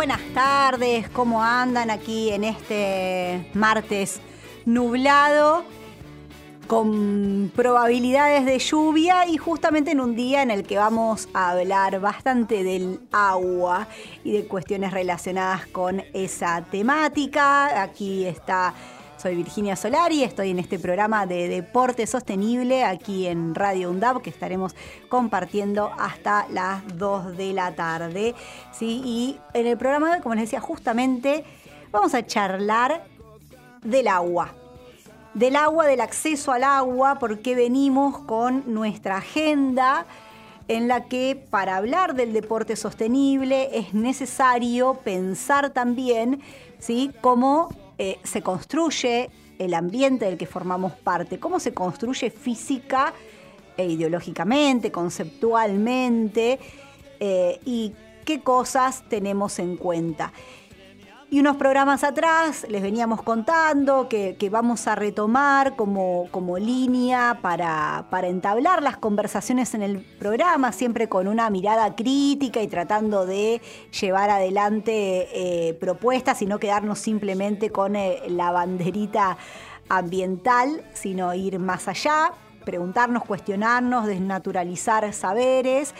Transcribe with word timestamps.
Buenas 0.00 0.22
tardes, 0.32 1.10
¿cómo 1.10 1.44
andan 1.44 1.90
aquí 1.90 2.30
en 2.30 2.44
este 2.44 3.50
martes 3.52 4.18
nublado? 4.64 5.62
con 6.66 7.52
probabilidades 7.54 8.46
de 8.46 8.58
lluvia 8.60 9.26
y 9.26 9.36
justamente 9.36 9.90
en 9.90 10.00
un 10.00 10.14
día 10.14 10.40
en 10.40 10.50
el 10.50 10.62
que 10.62 10.78
vamos 10.78 11.28
a 11.34 11.50
hablar 11.50 12.00
bastante 12.00 12.62
del 12.62 13.00
agua 13.10 13.88
y 14.24 14.32
de 14.32 14.46
cuestiones 14.46 14.92
relacionadas 14.92 15.66
con 15.66 16.02
esa 16.14 16.64
temática. 16.70 17.82
Aquí 17.82 18.24
está 18.24 18.72
soy 19.20 19.34
Virginia 19.34 19.76
Solari, 19.76 20.24
estoy 20.24 20.50
en 20.50 20.58
este 20.58 20.78
programa 20.78 21.26
de 21.26 21.46
deporte 21.46 22.06
sostenible 22.06 22.84
aquí 22.84 23.26
en 23.26 23.54
Radio 23.54 23.90
UNDAP 23.90 24.22
que 24.22 24.30
estaremos 24.30 24.74
compartiendo 25.10 25.90
hasta 25.98 26.46
las 26.48 26.82
2 26.96 27.36
de 27.36 27.52
la 27.52 27.74
tarde. 27.74 28.34
¿sí? 28.72 29.02
Y 29.04 29.38
en 29.52 29.66
el 29.66 29.76
programa, 29.76 30.20
como 30.22 30.34
les 30.36 30.44
decía, 30.44 30.60
justamente 30.60 31.44
vamos 31.92 32.14
a 32.14 32.24
charlar 32.24 33.04
del 33.82 34.08
agua. 34.08 34.54
Del 35.34 35.56
agua, 35.56 35.84
del 35.84 36.00
acceso 36.00 36.52
al 36.52 36.64
agua, 36.64 37.18
porque 37.18 37.54
venimos 37.54 38.20
con 38.20 38.72
nuestra 38.72 39.18
agenda 39.18 40.06
en 40.66 40.88
la 40.88 41.04
que 41.04 41.36
para 41.50 41.76
hablar 41.76 42.14
del 42.14 42.32
deporte 42.32 42.74
sostenible 42.74 43.68
es 43.76 43.92
necesario 43.92 44.94
pensar 45.04 45.70
también 45.70 46.40
¿sí? 46.78 47.10
cómo 47.20 47.68
eh, 48.02 48.18
se 48.24 48.40
construye 48.40 49.28
el 49.58 49.74
ambiente 49.74 50.24
del 50.24 50.38
que 50.38 50.46
formamos 50.46 50.94
parte, 50.94 51.38
cómo 51.38 51.60
se 51.60 51.74
construye 51.74 52.30
física 52.30 53.12
e 53.76 53.84
ideológicamente, 53.88 54.90
conceptualmente, 54.90 56.58
eh, 57.20 57.60
y 57.66 57.92
qué 58.24 58.40
cosas 58.40 59.04
tenemos 59.10 59.58
en 59.58 59.76
cuenta. 59.76 60.32
Y 61.32 61.38
unos 61.38 61.56
programas 61.58 62.02
atrás 62.02 62.66
les 62.68 62.82
veníamos 62.82 63.22
contando 63.22 64.08
que, 64.08 64.36
vamos 64.50 64.88
a 64.88 64.96
retomar 64.96 65.76
como, 65.76 66.26
como 66.32 66.58
línea 66.58 67.38
para, 67.40 68.06
para, 68.10 68.26
entablar 68.26 68.82
las 68.82 68.96
conversaciones 68.96 69.72
en 69.74 69.82
el 69.82 70.00
programa, 70.00 70.72
siempre 70.72 71.08
con 71.08 71.28
una 71.28 71.48
mirada 71.48 71.94
crítica 71.94 72.60
y 72.62 72.66
tratando 72.66 73.26
de 73.26 73.62
llevar 74.00 74.28
adelante 74.28 75.28
eh, 75.32 75.74
propuestas 75.74 76.42
y 76.42 76.46
no 76.46 76.58
quedarnos 76.58 76.98
simplemente 76.98 77.70
con 77.70 77.94
eh, 77.94 78.22
la 78.26 78.50
banderita 78.50 79.38
ambiental, 79.88 80.82
sino 80.94 81.32
ir 81.32 81.60
más 81.60 81.86
allá, 81.86 82.32
preguntarnos, 82.64 83.24
cuestionarnos, 83.24 84.06
desnaturalizar 84.06 85.12
saberes. 85.12 85.94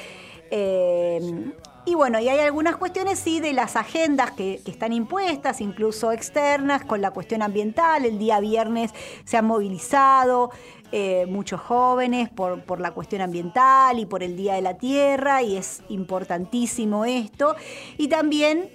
Eh, 0.50 1.52
y 1.86 1.94
bueno, 1.94 2.20
y 2.20 2.28
hay 2.28 2.38
algunas 2.40 2.76
cuestiones, 2.76 3.18
sí, 3.18 3.40
de 3.40 3.52
las 3.52 3.76
agendas 3.76 4.32
que, 4.32 4.60
están 4.66 4.92
impuestas, 4.92 5.60
incluso 5.60 6.12
externas, 6.12 6.84
con 6.84 7.00
la 7.00 7.10
cuestión 7.10 7.42
ambiental. 7.42 8.04
El 8.04 8.18
día 8.18 8.38
viernes 8.40 8.92
se 9.24 9.36
han 9.36 9.46
movilizado 9.46 10.50
eh, 10.92 11.26
muchos 11.26 11.60
jóvenes 11.60 12.28
por, 12.28 12.62
por 12.64 12.80
la 12.80 12.92
cuestión 12.92 13.22
ambiental 13.22 13.98
y 13.98 14.06
por 14.06 14.22
el 14.22 14.36
Día 14.36 14.54
de 14.54 14.62
la 14.62 14.76
Tierra, 14.76 15.42
y 15.42 15.56
es 15.56 15.82
importantísimo 15.88 17.04
esto. 17.04 17.56
Y 17.96 18.08
también 18.08 18.68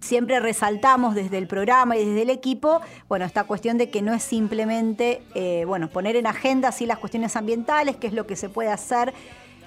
siempre 0.00 0.38
resaltamos 0.38 1.14
desde 1.14 1.38
el 1.38 1.46
programa 1.46 1.96
y 1.96 2.04
desde 2.04 2.22
el 2.22 2.30
equipo, 2.30 2.80
bueno, 3.08 3.24
esta 3.24 3.44
cuestión 3.44 3.78
de 3.78 3.88
que 3.90 4.02
no 4.02 4.12
es 4.12 4.22
simplemente, 4.22 5.22
eh, 5.34 5.64
bueno, 5.66 5.88
poner 5.88 6.16
en 6.16 6.26
agenda 6.26 6.68
así 6.68 6.84
las 6.84 6.98
cuestiones 6.98 7.36
ambientales, 7.36 7.96
qué 7.96 8.08
es 8.08 8.12
lo 8.12 8.26
que 8.26 8.36
se 8.36 8.48
puede 8.48 8.70
hacer 8.70 9.14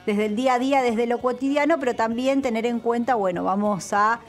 desde 0.08 0.28
el 0.28 0.38
día 0.38 0.54
a 0.54 0.60
día, 0.60 0.82
desde 0.82 1.06
lo 1.06 1.20
cotidiano, 1.20 1.80
pero 1.80 1.94
también 1.94 2.42
tener 2.42 2.66
en 2.66 2.80
cuenta, 2.80 3.16
bueno, 3.16 3.44
vamos 3.44 3.92
a 3.92 4.22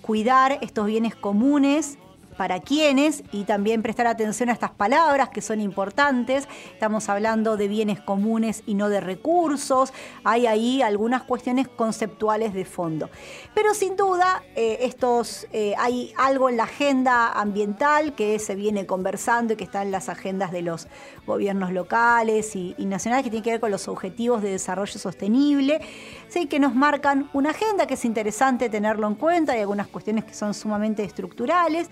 cuidar 0.00 0.58
estos 0.62 0.86
bienes 0.86 1.16
comunes 1.16 1.98
para 2.36 2.60
quienes 2.60 3.22
y 3.32 3.44
también 3.44 3.82
prestar 3.82 4.06
atención 4.06 4.48
a 4.48 4.52
estas 4.52 4.70
palabras 4.70 5.28
que 5.30 5.40
son 5.40 5.60
importantes. 5.60 6.48
Estamos 6.72 7.08
hablando 7.08 7.56
de 7.56 7.68
bienes 7.68 8.00
comunes 8.00 8.62
y 8.66 8.74
no 8.74 8.88
de 8.88 9.00
recursos. 9.00 9.92
Hay 10.24 10.46
ahí 10.46 10.82
algunas 10.82 11.22
cuestiones 11.22 11.68
conceptuales 11.68 12.54
de 12.54 12.64
fondo. 12.64 13.10
Pero 13.54 13.74
sin 13.74 13.96
duda, 13.96 14.42
eh, 14.56 14.78
estos, 14.82 15.46
eh, 15.52 15.74
hay 15.78 16.12
algo 16.16 16.48
en 16.48 16.56
la 16.56 16.64
agenda 16.64 17.32
ambiental 17.32 18.14
que 18.14 18.38
se 18.38 18.54
viene 18.54 18.86
conversando 18.86 19.54
y 19.54 19.56
que 19.56 19.64
está 19.64 19.82
en 19.82 19.90
las 19.90 20.08
agendas 20.08 20.52
de 20.52 20.62
los 20.62 20.88
gobiernos 21.26 21.72
locales 21.72 22.54
y, 22.56 22.74
nacionales 22.78 23.24
que 23.24 23.30
tiene 23.30 23.42
que 23.42 23.50
ver 23.52 23.60
con 23.60 23.70
los 23.70 23.88
objetivos 23.88 24.42
de 24.42 24.50
desarrollo 24.50 24.98
sostenible, 24.98 25.80
¿sí? 26.28 26.46
que 26.46 26.60
nos 26.60 26.74
marcan 26.74 27.30
una 27.32 27.50
agenda 27.50 27.86
que 27.86 27.94
es 27.94 28.04
interesante 28.04 28.68
tenerlo 28.68 29.06
en 29.06 29.14
cuenta. 29.14 29.52
Hay 29.52 29.60
algunas 29.60 29.88
cuestiones 29.88 30.24
que 30.24 30.34
son 30.34 30.54
sumamente 30.54 31.02
estructurales. 31.02 31.88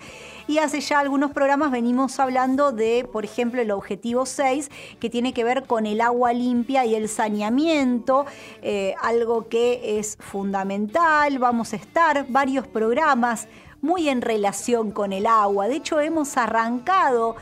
Y 0.47 0.57
hace 0.57 0.81
ya 0.81 0.99
algunos 0.99 1.31
programas 1.31 1.71
venimos 1.71 2.19
hablando 2.19 2.71
de, 2.71 3.07
por 3.11 3.23
ejemplo, 3.23 3.61
el 3.61 3.71
objetivo 3.71 4.25
6, 4.25 4.69
que 4.99 5.09
tiene 5.09 5.33
que 5.33 5.43
ver 5.43 5.63
con 5.63 5.85
el 5.85 6.01
agua 6.01 6.33
limpia 6.33 6.85
y 6.85 6.95
el 6.95 7.07
saneamiento, 7.07 8.25
eh, 8.61 8.93
algo 9.01 9.47
que 9.47 9.99
es 9.99 10.17
fundamental. 10.19 11.39
Vamos 11.39 11.71
a 11.73 11.77
estar 11.77 12.25
varios 12.27 12.67
programas 12.67 13.47
muy 13.81 14.09
en 14.09 14.21
relación 14.21 14.91
con 14.91 15.13
el 15.13 15.25
agua. 15.25 15.67
De 15.67 15.75
hecho, 15.75 16.01
hemos 16.01 16.35
arrancado 16.37 17.35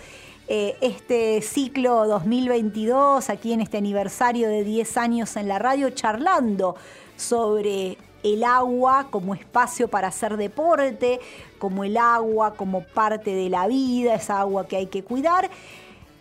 eh, 0.48 0.76
este 0.82 1.42
ciclo 1.42 2.08
2022, 2.08 3.30
aquí 3.30 3.54
en 3.54 3.62
este 3.62 3.78
aniversario 3.78 4.50
de 4.50 4.64
10 4.64 4.98
años 4.98 5.36
en 5.38 5.48
la 5.48 5.60
radio, 5.60 5.90
charlando 5.92 6.76
sobre 7.16 7.98
el 8.24 8.44
agua 8.44 9.08
como 9.10 9.34
espacio 9.34 9.88
para 9.88 10.10
hacer 10.10 10.38
deporte, 10.38 11.20
como 11.62 11.84
el 11.84 11.96
agua 11.96 12.56
como 12.56 12.84
parte 12.84 13.36
de 13.36 13.48
la 13.48 13.68
vida, 13.68 14.16
esa 14.16 14.40
agua 14.40 14.68
que 14.68 14.78
hay 14.78 14.88
que 14.88 15.04
cuidar. 15.04 15.52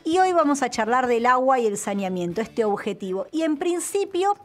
Y 0.05 0.19
hoy 0.19 0.35
vamos 0.35 0.63
a 0.63 0.69
charlar 0.69 1.07
del 1.07 1.25
agua 1.25 1.59
y 1.59 1.67
el 1.67 1.79
saneamiento, 1.79 2.43
este 2.43 2.67
objetivo. 2.67 3.27
Y 3.33 3.41
en 3.41 3.57
principio 3.57 4.37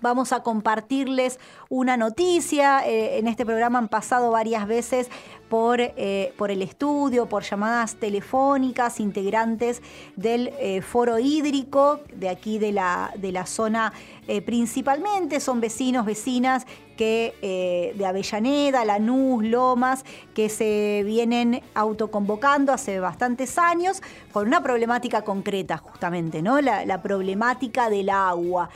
vamos 0.00 0.32
a 0.32 0.42
compartirles 0.42 1.38
una 1.68 1.96
noticia. 1.96 2.86
Eh, 2.86 3.18
en 3.18 3.28
este 3.28 3.44
programa 3.46 3.78
han 3.78 3.88
pasado 3.88 4.30
varias 4.30 4.66
veces 4.66 5.08
por, 5.48 5.80
eh, 5.80 6.34
por 6.36 6.50
el 6.50 6.62
estudio, 6.62 7.26
por 7.26 7.44
llamadas 7.44 7.96
telefónicas, 7.96 9.00
integrantes 9.00 9.82
del 10.16 10.52
eh, 10.58 10.82
foro 10.82 11.18
hídrico 11.18 12.00
de 12.14 12.28
aquí 12.28 12.58
de 12.58 12.72
la, 12.72 13.12
de 13.16 13.32
la 13.32 13.46
zona 13.46 13.92
principalmente. 14.44 15.38
Son 15.38 15.60
vecinos, 15.60 16.04
vecinas 16.04 16.66
que 16.96 17.92
de 17.96 18.06
Avellaneda, 18.06 18.84
Lanús, 18.84 19.44
Lomas, 19.44 20.04
que 20.34 20.48
se 20.48 21.02
vienen 21.04 21.62
autoconvocando 21.74 22.72
hace 22.72 22.98
bastantes 22.98 23.56
años 23.56 24.02
con 24.32 24.48
una 24.48 24.64
problemática 24.64 25.22
concreta, 25.22 25.76
justamente, 25.76 26.42
¿no? 26.42 26.60
La, 26.60 26.84
la 26.84 27.02
problemática 27.02 27.88
del 27.88 28.10
agua. 28.10 28.68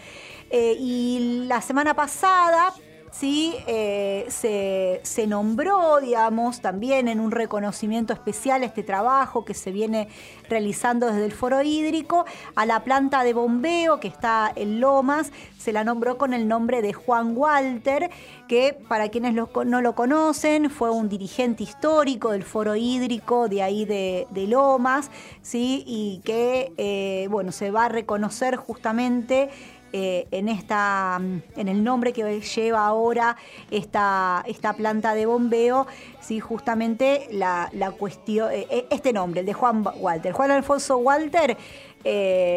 Eh, 0.51 0.77
y 0.79 1.45
la 1.47 1.61
semana 1.61 1.95
pasada 1.95 2.75
¿sí? 3.11 3.55
Eh, 3.67 4.27
se, 4.29 5.27
nombró, 5.27 6.01
digamos, 6.01 6.61
también 6.61 7.09
en 7.09 7.21
un 7.21 7.31
reconocimiento 7.31 8.13
especial 8.13 8.63
este 8.63 8.83
trabajo 8.83 9.45
que 9.45 9.55
se 9.55 9.71
viene 9.71 10.09
realizando 10.49 11.07
desde 11.07 11.27
el 11.27 11.33
foro 11.33 11.63
hídrico 11.63 12.25
a 12.55 12.67
la 12.67 12.83
planta 12.85 13.23
de 13.23 13.35
bombeo 13.35 14.01
que 14.01 14.09
está 14.09 14.51
en 14.55 14.81
Lomas, 14.81 15.33
se 15.59 15.73
la 15.73 15.85
nombró 15.85 16.19
con 16.19 16.33
el 16.33 16.49
nombre 16.49 16.83
de 16.83 16.93
Juan 16.93 17.37
Walter, 17.37 18.11
que 18.49 18.77
para 18.89 19.09
quienes 19.11 19.35
no 19.35 19.81
lo 19.81 19.95
conocen 19.95 20.71
fue 20.71 20.91
un 20.91 21.09
dirigente 21.09 21.63
histórico 21.63 22.31
del 22.31 22.43
foro 22.43 22.75
hídrico 22.75 23.49
de 23.49 23.63
ahí 23.63 23.85
de, 23.85 24.27
Lomas, 24.49 25.11
¿sí? 25.43 25.85
y 25.87 26.23
que, 26.25 26.73
eh, 26.77 27.29
bueno, 27.31 27.53
se 27.53 27.71
va 27.71 27.85
a 27.85 27.89
reconocer 27.89 28.57
justamente 28.57 29.51
eh, 29.93 30.29
en, 30.31 30.49
esta, 30.49 31.21
en 31.57 31.69
el 31.69 31.83
nombre 31.83 32.13
que 32.13 32.41
lleva 32.41 32.87
ahora 32.87 33.37
esta, 33.73 34.45
esta 34.47 34.73
planta 34.75 35.15
de 35.15 35.27
bombeo, 35.27 35.89
¿sí? 36.21 36.39
justamente 36.39 37.27
la, 37.33 37.69
cuestión, 37.99 38.53
eh, 38.53 38.69
eh, 38.71 38.87
este 38.91 39.13
nombre, 39.13 39.41
el 39.41 39.47
de 39.47 39.53
Juan 39.53 39.85
Walter. 39.97 40.33
Juan 40.33 40.53
Alfonso 40.53 40.99
Walter, 40.99 41.57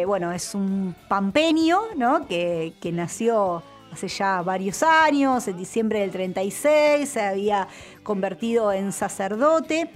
bueno, 0.06 0.30
es 0.32 0.54
un 0.54 0.94
pampeño 1.08 1.80
¿no? 1.96 2.28
que, 2.28 2.72
nació 2.92 3.64
hace 3.92 4.06
ya 4.06 4.42
varios 4.42 4.84
años, 4.84 5.48
en 5.48 5.56
diciembre 5.56 6.00
del 6.00 6.12
36, 6.12 7.08
se 7.08 7.20
había 7.20 7.66
convertido 8.04 8.72
en 8.72 8.92
sacerdote 8.92 9.90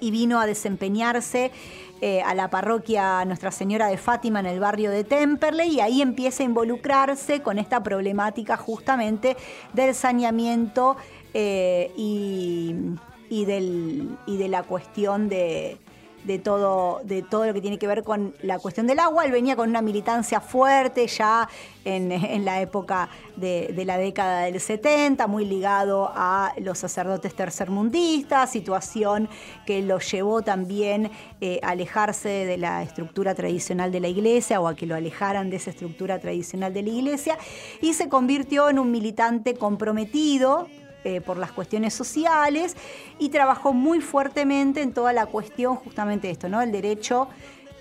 y 0.00 0.10
vino 0.10 0.40
a 0.40 0.46
desempeñarse 0.46 1.50
eh, 2.00 2.22
a 2.22 2.34
la 2.34 2.48
parroquia 2.48 3.24
Nuestra 3.24 3.50
Señora 3.50 3.88
de 3.88 3.96
Fátima 3.96 4.38
en 4.38 4.46
el 4.46 4.60
barrio 4.60 4.90
de 4.90 5.02
Temperley 5.02 5.76
y 5.76 5.80
ahí 5.80 6.00
empieza 6.00 6.44
a 6.44 6.46
involucrarse 6.46 7.42
con 7.42 7.58
esta 7.58 7.82
problemática 7.82 8.56
justamente 8.56 9.36
del 9.72 9.94
saneamiento 9.94 10.96
eh, 11.34 11.92
y, 11.96 13.44
del, 13.44 14.16
y 14.26 14.36
de 14.36 14.48
la 14.48 14.62
cuestión 14.62 15.28
de, 15.28 15.78
de 16.24 16.38
todo, 16.38 17.00
de 17.04 17.22
todo 17.22 17.46
lo 17.46 17.54
que 17.54 17.60
tiene 17.60 17.78
que 17.78 17.86
ver 17.86 18.02
con 18.02 18.34
la 18.42 18.58
cuestión 18.58 18.86
del 18.86 18.98
agua. 18.98 19.24
Él 19.24 19.32
venía 19.32 19.56
con 19.56 19.68
una 19.68 19.82
militancia 19.82 20.40
fuerte 20.40 21.06
ya 21.06 21.48
en, 21.84 22.44
la 22.44 22.60
época 22.60 23.08
de, 23.36 23.72
la 23.86 23.96
década 23.96 24.42
del 24.42 24.60
70, 24.60 25.26
muy 25.26 25.44
ligado 25.44 26.10
a 26.14 26.52
los 26.58 26.78
sacerdotes 26.78 27.34
tercermundistas, 27.34 28.50
situación 28.50 29.28
que 29.66 29.80
lo 29.80 29.98
llevó 29.98 30.42
también 30.42 31.10
eh, 31.40 31.60
a 31.62 31.70
alejarse 31.70 32.28
de 32.28 32.58
la 32.58 32.82
estructura 32.82 33.34
tradicional 33.34 33.90
de 33.90 34.00
la 34.00 34.08
iglesia 34.08 34.60
o 34.60 34.68
a 34.68 34.74
que 34.74 34.86
lo 34.86 34.94
alejaran 34.94 35.50
de 35.50 35.56
esa 35.56 35.70
estructura 35.70 36.18
tradicional 36.18 36.74
de 36.74 36.82
la 36.82 36.90
iglesia 36.90 37.38
y 37.80 37.94
se 37.94 38.08
convirtió 38.08 38.68
en 38.68 38.78
un 38.78 38.90
militante 38.90 39.54
comprometido 39.54 40.68
eh, 41.04 41.20
por 41.20 41.38
las 41.38 41.52
cuestiones 41.52 41.94
sociales 41.94 42.76
y 43.20 43.28
trabajó 43.28 43.72
muy 43.72 44.00
fuertemente 44.00 44.82
en 44.82 44.92
toda 44.92 45.12
la 45.12 45.26
cuestión 45.26 45.76
justamente 45.76 46.28
esto, 46.28 46.48
¿no? 46.48 46.60
El 46.60 46.72
derecho, 46.72 47.28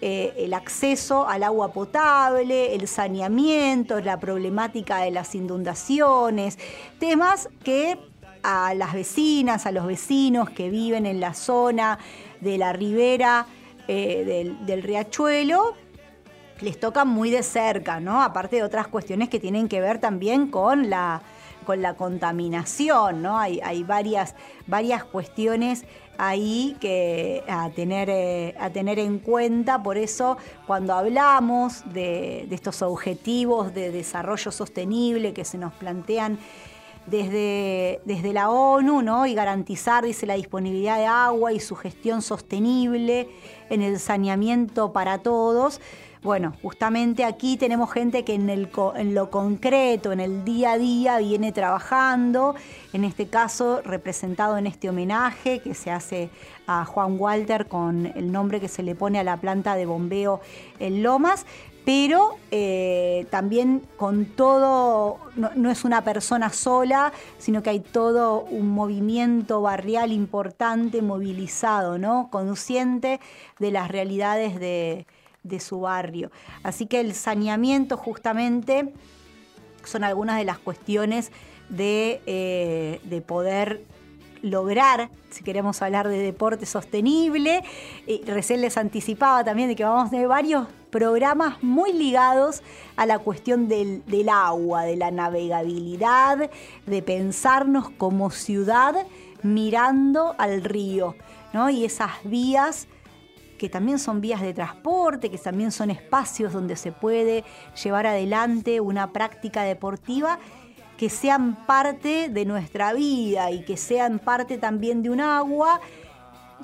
eh, 0.02 0.36
el 0.38 0.54
acceso 0.54 1.28
al 1.28 1.42
agua 1.42 1.74
potable, 1.74 2.76
el 2.76 2.88
saneamiento, 2.88 4.00
la 4.02 4.20
problemática 4.20 5.00
de 5.00 5.10
las 5.10 5.34
inundaciones, 5.34 6.60
temas 7.00 7.50
que 7.64 7.98
a 8.44 8.76
las 8.76 8.94
vecinas, 8.94 9.66
a 9.66 9.72
los 9.72 9.88
vecinos 9.88 10.52
que 10.52 10.70
viven 10.70 11.08
en 11.08 11.20
la 11.20 11.34
zona 11.34 11.98
de 12.40 12.60
la 12.60 12.72
ribera 12.72 13.48
eh, 13.88 14.24
del, 14.24 14.64
del 14.68 14.84
riachuelo, 14.84 15.74
les 16.62 16.80
tocan 16.80 17.08
muy 17.08 17.32
de 17.32 17.42
cerca, 17.42 18.00
¿no? 18.00 18.22
Aparte 18.22 18.58
de 18.58 18.64
otras 18.64 18.88
cuestiones 18.88 19.30
que 19.30 19.40
tienen 19.40 19.68
que 19.68 19.82
ver 19.82 20.00
también 20.00 20.48
con 20.52 20.92
la 20.92 21.24
con 21.68 21.82
la 21.82 21.96
contaminación, 21.96 23.22
¿no? 23.22 23.38
Hay, 23.38 23.84
varias, 23.84 24.36
varias 24.68 25.04
cuestiones 25.04 25.84
ahí 26.18 26.78
que 26.80 27.44
a 27.46 27.70
tener, 27.72 28.10
eh, 28.10 28.56
a 28.58 28.70
tener 28.70 29.00
en 29.00 29.20
cuenta. 29.20 29.84
Por 29.84 29.98
eso, 29.98 30.38
cuando 30.66 30.94
hablamos 30.94 31.84
de, 31.92 32.48
estos 32.52 32.82
objetivos 32.82 33.74
de 33.74 33.92
desarrollo 33.92 34.50
sostenible 34.50 35.34
que 35.34 35.44
se 35.44 35.58
nos 35.58 35.74
plantean 35.74 36.40
desde, 37.06 38.00
desde 38.06 38.32
la 38.32 38.50
ONU, 38.50 39.02
¿no? 39.02 39.26
Y 39.26 39.34
garantizar, 39.34 40.06
dice, 40.06 40.26
la 40.26 40.36
disponibilidad 40.36 41.00
de 41.00 41.06
agua 41.08 41.52
y 41.52 41.60
su 41.60 41.76
gestión 41.76 42.22
sostenible 42.22 43.28
en 43.70 43.82
el 43.82 44.00
saneamiento 44.00 44.94
para 44.94 45.18
todos. 45.18 45.82
Bueno, 46.24 46.54
justamente 46.64 47.24
aquí 47.24 47.58
tenemos 47.58 47.92
gente 47.92 48.26
que 48.26 48.34
en, 48.34 48.50
el, 48.50 48.70
lo 49.14 49.30
concreto, 49.30 50.12
en 50.12 50.20
el 50.20 50.44
día 50.44 50.74
a 50.74 50.78
día, 50.78 51.20
viene 51.20 51.52
trabajando, 51.52 52.56
en 52.92 53.04
este 53.04 53.28
caso 53.28 53.82
representado 53.84 54.58
en 54.58 54.66
este 54.66 54.90
homenaje 54.90 55.60
que 55.60 55.76
se 55.76 55.92
hace 55.92 56.30
a 56.66 56.86
Juan 56.86 57.18
Walter 57.20 57.68
con 57.68 58.08
el 58.16 58.32
nombre 58.32 58.60
que 58.60 58.68
se 58.68 58.82
le 58.82 58.96
pone 58.96 59.20
a 59.20 59.24
la 59.24 59.38
planta 59.38 59.76
de 59.76 59.86
bombeo 59.86 60.42
en 60.80 61.04
Lomas, 61.04 61.46
pero 61.86 62.36
eh, 62.52 63.28
también 63.30 63.84
con 63.96 64.26
todo, 64.26 65.20
no, 65.36 65.52
no, 65.56 65.72
es 65.72 65.86
una 65.86 66.04
persona 66.04 66.50
sola, 66.50 67.14
sino 67.38 67.64
que 67.64 67.70
hay 67.70 67.80
todo 67.80 68.42
un 68.42 68.70
movimiento 68.70 69.62
barrial 69.62 70.12
importante, 70.12 71.02
movilizado, 71.02 71.98
¿no? 71.98 72.28
consciente 72.32 73.22
de 73.60 73.72
las 73.72 73.90
realidades 73.90 74.60
de, 74.60 75.06
de 75.48 75.60
su 75.60 75.82
barrio. 75.82 76.32
Así 76.64 76.86
que 76.86 77.00
el 77.00 77.14
saneamiento 77.14 77.98
justamente 77.98 78.94
son 79.84 80.04
algunas 80.04 80.38
de 80.38 80.46
las 80.46 80.60
cuestiones 80.60 81.32
de, 81.70 82.22
eh, 82.26 83.02
de 83.04 83.22
poder 83.22 83.84
lograr, 84.42 85.10
si 85.30 85.44
queremos 85.44 85.82
hablar 85.82 86.08
de 86.08 86.18
deporte 86.18 86.66
sostenible. 86.66 87.64
Y 88.06 88.22
recién 88.24 88.62
les 88.62 88.78
anticipaba 88.78 89.44
también 89.44 89.70
de 89.70 89.76
que 89.76 89.84
vamos 89.84 90.08
a 90.08 90.10
tener 90.10 90.28
varios 90.28 90.68
programas 90.90 91.62
muy 91.62 91.94
ligados 91.94 92.64
a 92.96 93.06
la 93.06 93.20
cuestión 93.20 93.68
del, 93.68 94.04
del, 94.06 94.30
agua, 94.30 94.84
de 94.84 94.96
la 94.96 95.12
navegabilidad, 95.12 96.50
de 96.86 97.02
pensarnos 97.02 97.90
como 97.90 98.32
ciudad 98.32 98.96
mirando 99.44 100.36
al 100.38 100.64
río, 100.64 101.16
¿no? 101.54 101.70
Y 101.70 101.86
esas 101.86 102.12
vías 102.24 102.88
que 103.58 103.70
también 103.70 104.00
son 104.00 104.22
vías 104.22 104.42
de 104.42 104.54
transporte, 104.54 105.30
que 105.30 105.38
también 105.38 105.72
son 105.72 105.92
espacios 105.92 106.54
donde 106.54 106.76
se 106.76 106.92
puede 106.92 107.44
llevar 107.84 108.06
adelante 108.08 108.80
una 108.80 109.12
práctica 109.12 109.64
deportiva 109.64 110.40
que 110.98 111.10
sean 111.10 111.66
parte 111.66 112.30
de 112.30 112.46
nuestra 112.46 112.94
vida 112.94 113.52
y 113.52 113.64
que 113.64 113.78
sean 113.78 114.20
parte 114.20 114.58
también 114.58 115.04
de 115.04 115.12
un 115.12 115.22
agua 115.22 115.80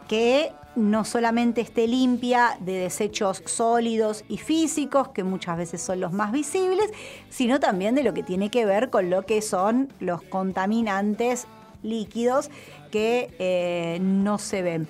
que 0.08 0.52
no 0.76 1.06
solamente 1.06 1.62
esté 1.62 1.88
limpia 1.88 2.58
de 2.60 2.74
desechos 2.74 3.44
sólidos 3.46 4.26
y 4.28 4.38
físicos, 4.38 5.10
que 5.10 5.24
muchas 5.24 5.58
veces 5.58 5.82
son 5.82 6.00
los 6.00 6.12
más 6.12 6.32
visibles, 6.32 6.90
sino 7.30 7.60
también 7.60 7.94
de 7.94 8.04
lo 8.04 8.14
que 8.14 8.24
tiene 8.24 8.50
que 8.50 8.66
ver 8.66 8.90
con 8.90 9.10
lo 9.12 9.24
que 9.24 9.42
son 9.42 9.94
los 10.00 10.24
contaminantes 10.24 11.46
líquidos 11.84 12.50
que 12.92 13.36
eh, 13.38 14.00
no 14.02 14.40
se 14.40 14.62
ven. 14.64 14.88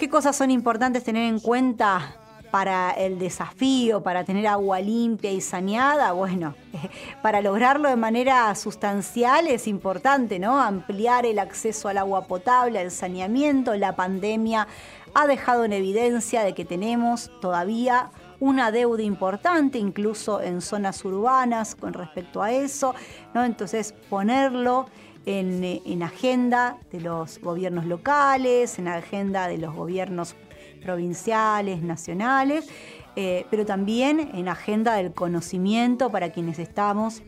¿Qué 0.00 0.08
cosas 0.08 0.34
son 0.34 0.50
importantes 0.50 1.04
tener 1.04 1.24
en 1.24 1.40
cuenta 1.40 2.16
para 2.50 2.92
el 2.92 3.18
desafío, 3.18 4.02
para 4.02 4.24
tener 4.24 4.46
agua 4.46 4.80
limpia 4.80 5.30
y 5.30 5.42
saneada? 5.42 6.12
Bueno, 6.12 6.54
para 7.22 7.42
lograrlo 7.42 7.86
de 7.86 7.96
manera 7.96 8.54
sustancial 8.54 9.46
es 9.46 9.68
importante, 9.68 10.38
¿no? 10.38 10.58
Ampliar 10.58 11.26
el 11.26 11.38
acceso 11.38 11.88
al 11.88 11.98
agua 11.98 12.26
potable, 12.26 12.78
al 12.78 12.90
saneamiento. 12.90 13.74
La 13.74 13.94
pandemia 13.94 14.68
ha 15.12 15.26
dejado 15.26 15.66
en 15.66 15.74
evidencia 15.74 16.44
de 16.44 16.54
que 16.54 16.64
tenemos 16.64 17.30
todavía 17.42 18.10
una 18.40 18.70
deuda 18.70 19.02
importante, 19.02 19.76
incluso 19.78 20.40
en 20.40 20.62
zonas 20.62 21.04
urbanas 21.04 21.74
con 21.74 21.92
respecto 21.92 22.42
a 22.42 22.52
eso, 22.52 22.94
¿no? 23.34 23.44
Entonces, 23.44 23.92
ponerlo 24.08 24.86
en, 25.26 26.02
agenda 26.02 26.78
de 26.92 27.00
los 27.00 27.40
gobiernos 27.40 27.84
locales, 27.84 28.78
en 28.78 28.88
agenda 28.88 29.48
de 29.48 29.58
los 29.58 29.74
gobiernos 29.74 30.34
provinciales, 30.82 31.82
nacionales, 31.82 32.68
eh, 33.16 33.46
pero 33.50 33.66
también 33.66 34.30
en 34.34 34.48
agenda 34.48 34.94
del 34.94 35.12
conocimiento 35.12 36.10
para 36.10 36.30
quienes 36.30 36.58
estamos 36.58 37.22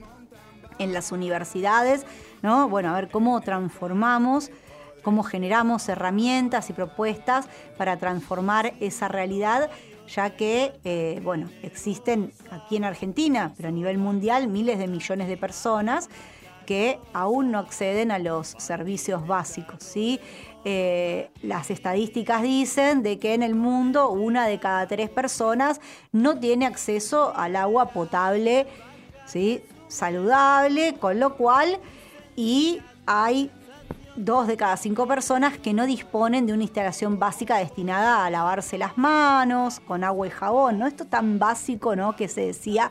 en 0.79 0.93
las 0.93 1.13
universidades, 1.13 2.07
¿no? 2.41 2.69
Bueno, 2.69 2.91
a 2.91 2.95
ver 2.95 3.11
cómo 3.11 3.41
transformamos, 3.41 4.51
cómo 5.03 5.23
generamos 5.23 5.89
herramientas 5.89 6.71
y 6.71 6.73
propuestas 6.73 7.47
para 7.77 7.99
transformar 7.99 8.73
esa 8.81 9.09
realidad, 9.09 9.71
ya 10.09 10.31
que, 10.31 10.73
eh, 10.85 11.21
bueno, 11.23 11.51
existen 11.63 12.33
aquí 12.51 12.77
en 12.77 12.85
Argentina, 12.85 13.53
pero 13.57 13.69
a 13.69 13.73
nivel 13.73 13.99
mundial, 13.99 14.49
miles 14.49 14.79
de 14.79 14.89
millones 14.89 15.29
de 15.29 15.37
personas 15.37 16.09
que 16.65 16.99
aún 17.13 17.51
no 17.51 17.59
acceden 17.59 18.11
a 18.11 18.19
los 18.19 18.55
servicios 18.59 19.27
básicos. 19.27 19.83
¿sí? 19.83 20.21
Eh, 20.65 21.31
las 21.43 21.71
estadísticas 21.71 22.43
dicen 22.43 23.03
de 23.03 23.19
que 23.19 23.35
en 23.35 23.43
el 23.43 23.55
mundo 23.55 24.11
una 24.11 24.47
de 24.47 24.59
cada 24.59 24.87
tres 24.87 25.11
personas 25.11 25.81
no 26.13 26.39
tiene 26.39 26.67
acceso 26.67 27.33
al 27.37 27.57
agua 27.57 27.87
potable 27.87 28.67
¿sí? 29.27 29.63
saludable, 29.89 30.95
con 31.01 31.19
lo 31.19 31.37
cual 31.37 31.79
y 32.37 32.81
hay 33.07 33.51
dos 34.17 34.47
de 34.47 34.57
cada 34.57 34.77
cinco 34.77 35.07
personas 35.07 35.57
que 35.59 35.73
no 35.73 35.87
disponen 35.87 36.47
de 36.47 36.53
una 36.53 36.65
instalación 36.65 37.19
básica 37.19 37.57
destinada 37.57 38.25
a 38.25 38.31
lavarse 38.31 38.77
las 38.79 38.99
manos 38.99 39.81
con 39.81 40.05
agua 40.05 40.27
y 40.27 40.31
jabón, 40.31 40.79
¿no? 40.79 40.87
Esto 40.87 41.07
tan 41.07 41.39
básico, 41.39 41.97
¿no? 41.97 42.15
Que 42.15 42.29
se 42.29 42.43
decía 42.43 42.91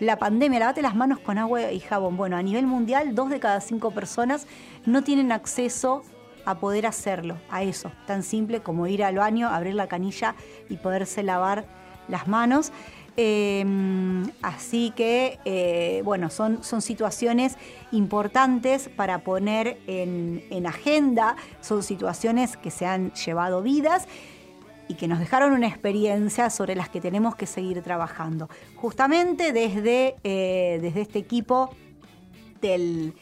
la 0.00 0.18
pandemia, 0.18 0.60
lavate 0.60 0.82
las 0.82 0.94
manos 0.94 1.18
con 1.18 1.38
agua 1.38 1.72
y 1.72 1.80
jabón. 1.80 2.16
Bueno, 2.16 2.36
a 2.36 2.42
nivel 2.42 2.66
mundial, 2.66 3.14
dos 3.14 3.28
de 3.30 3.40
cada 3.40 3.60
cinco 3.60 3.90
personas 3.90 4.46
no 4.86 5.02
tienen 5.02 5.32
acceso 5.32 6.02
a 6.44 6.58
poder 6.58 6.86
hacerlo, 6.86 7.36
a 7.50 7.62
eso, 7.62 7.92
tan 8.06 8.22
simple 8.22 8.60
como 8.60 8.86
ir 8.86 9.04
al 9.04 9.16
baño, 9.16 9.48
abrir 9.48 9.74
la 9.74 9.86
canilla 9.86 10.34
y 10.68 10.76
poderse 10.76 11.22
lavar 11.22 11.66
las 12.08 12.26
manos. 12.26 12.72
Em, 13.16 14.30
así 14.40 14.90
que, 14.96 15.38
eh, 15.44 16.00
bueno, 16.04 16.30
son, 16.30 16.64
son 16.64 16.80
situaciones 16.80 17.56
importantes 17.90 18.88
para 18.88 19.18
poner 19.18 19.78
en, 19.86 20.42
en, 20.48 20.66
agenda, 20.66 21.36
son 21.60 21.82
situaciones 21.82 22.56
que 22.56 22.70
se 22.70 22.86
han 22.86 23.12
llevado 23.12 23.60
vidas 23.60 24.08
y 24.88 24.94
que 24.94 25.08
nos 25.08 25.18
dejaron 25.18 25.52
una 25.52 25.68
experiencia 25.68 26.48
sobre 26.48 26.74
las 26.74 26.88
que 26.88 27.02
tenemos 27.02 27.36
que 27.36 27.46
seguir 27.46 27.82
trabajando. 27.82 28.48
Justamente 28.76 29.52
desde, 29.52 30.16
eh, 30.24 30.78
desde 30.80 31.02
este 31.02 31.18
equipo 31.18 31.70
del, 32.62 33.14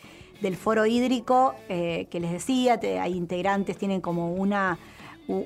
foro 0.56 0.86
hídrico 0.86 1.54
que 1.68 2.08
les 2.12 2.32
decía, 2.32 2.80
hay 2.82 3.14
integrantes, 3.14 3.76
tienen 3.76 4.00
como 4.00 4.32
una 4.32 4.78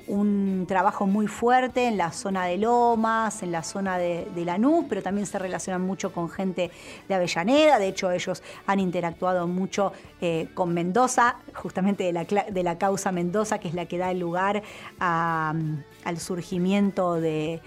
un 0.07 0.65
trabajo 0.67 1.05
muy 1.05 1.27
fuerte 1.27 1.87
en 1.87 1.97
la 1.97 2.11
zona 2.11 2.45
de 2.45 2.57
Lomas, 2.57 3.43
en 3.43 3.51
la 3.51 3.63
zona 3.63 3.97
de, 3.97 4.25
Lanús, 4.45 4.85
pero 4.87 5.01
también 5.01 5.27
se 5.27 5.39
relacionan 5.39 5.81
mucho 5.81 6.11
con 6.11 6.29
gente 6.29 6.71
de 7.07 7.15
Avellaneda. 7.15 7.79
De 7.79 7.87
hecho, 7.87 8.11
ellos 8.11 8.43
han 8.65 8.79
interactuado 8.79 9.47
mucho 9.47 9.91
eh, 10.21 10.49
con 10.53 10.73
Mendoza, 10.73 11.37
justamente 11.53 12.03
de 12.03 12.13
la, 12.13 12.23
de 12.25 12.63
la, 12.63 12.77
causa 12.77 13.11
Mendoza, 13.11 13.59
que 13.59 13.67
es 13.67 13.73
la 13.73 13.85
que 13.85 13.97
da 13.97 14.13
lugar 14.13 14.63
al 14.99 16.19
surgimiento 16.19 17.15
de, 17.15 17.61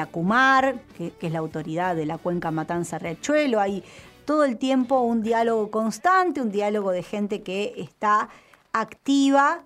Acumar, 0.00 0.76
que, 0.96 1.12
es 1.20 1.32
la 1.32 1.38
autoridad 1.38 1.96
de 1.96 2.06
la 2.06 2.18
cuenca 2.18 2.50
Matanza-Riachuelo. 2.50 3.60
Hay 3.60 3.84
todo 4.24 4.44
el 4.44 4.56
tiempo 4.58 5.00
un 5.00 5.22
diálogo 5.22 5.70
constante, 5.70 6.40
un 6.40 6.50
diálogo 6.50 6.90
de 6.90 7.02
gente 7.02 7.42
que 7.42 7.74
está 7.76 8.28
activa 8.72 9.64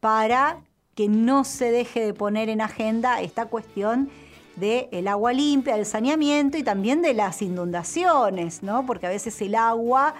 para 0.00 0.60
que 0.98 1.06
no 1.06 1.44
se 1.44 1.70
deje 1.70 2.04
de 2.04 2.12
poner 2.12 2.48
en 2.48 2.60
agenda 2.60 3.20
esta 3.20 3.46
cuestión 3.46 4.10
del 4.56 5.06
agua 5.06 5.32
limpia, 5.32 5.76
del 5.76 5.86
saneamiento 5.86 6.58
y 6.58 6.64
también 6.64 7.02
de 7.02 7.14
las 7.14 7.40
inundaciones, 7.40 8.64
¿no? 8.64 8.84
Porque 8.84 9.06
a 9.06 9.10
veces 9.10 9.40
el 9.40 9.54
agua, 9.54 10.16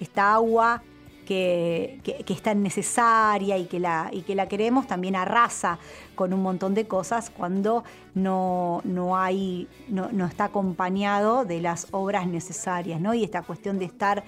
esta 0.00 0.32
agua 0.32 0.82
que, 1.26 2.00
que, 2.02 2.32
es 2.32 2.40
tan 2.40 2.62
necesaria 2.62 3.58
y 3.58 3.66
que, 3.66 3.78
la, 3.78 4.08
y 4.10 4.22
que 4.22 4.34
la 4.34 4.48
queremos, 4.48 4.86
también 4.86 5.16
arrasa 5.16 5.78
con 6.14 6.32
un 6.32 6.40
montón 6.40 6.72
de 6.72 6.86
cosas 6.86 7.28
cuando 7.28 7.84
no, 8.14 8.80
no 8.84 9.18
hay, 9.18 9.68
no, 9.88 10.08
no 10.12 10.24
está 10.24 10.44
acompañado 10.44 11.44
de 11.44 11.60
las 11.60 11.88
obras 11.90 12.26
necesarias, 12.26 13.02
¿no? 13.02 13.12
Y 13.12 13.22
esta 13.22 13.42
cuestión 13.42 13.78
de 13.78 13.84
estar 13.84 14.24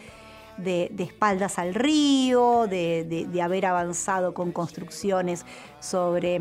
de, 0.59 0.91
espaldas 0.99 1.59
al 1.59 1.75
río, 1.75 2.67
de, 2.67 3.41
haber 3.43 3.67
avanzado 3.67 4.35
con 4.35 4.53
construcciones 4.53 5.45
sobre 5.81 6.41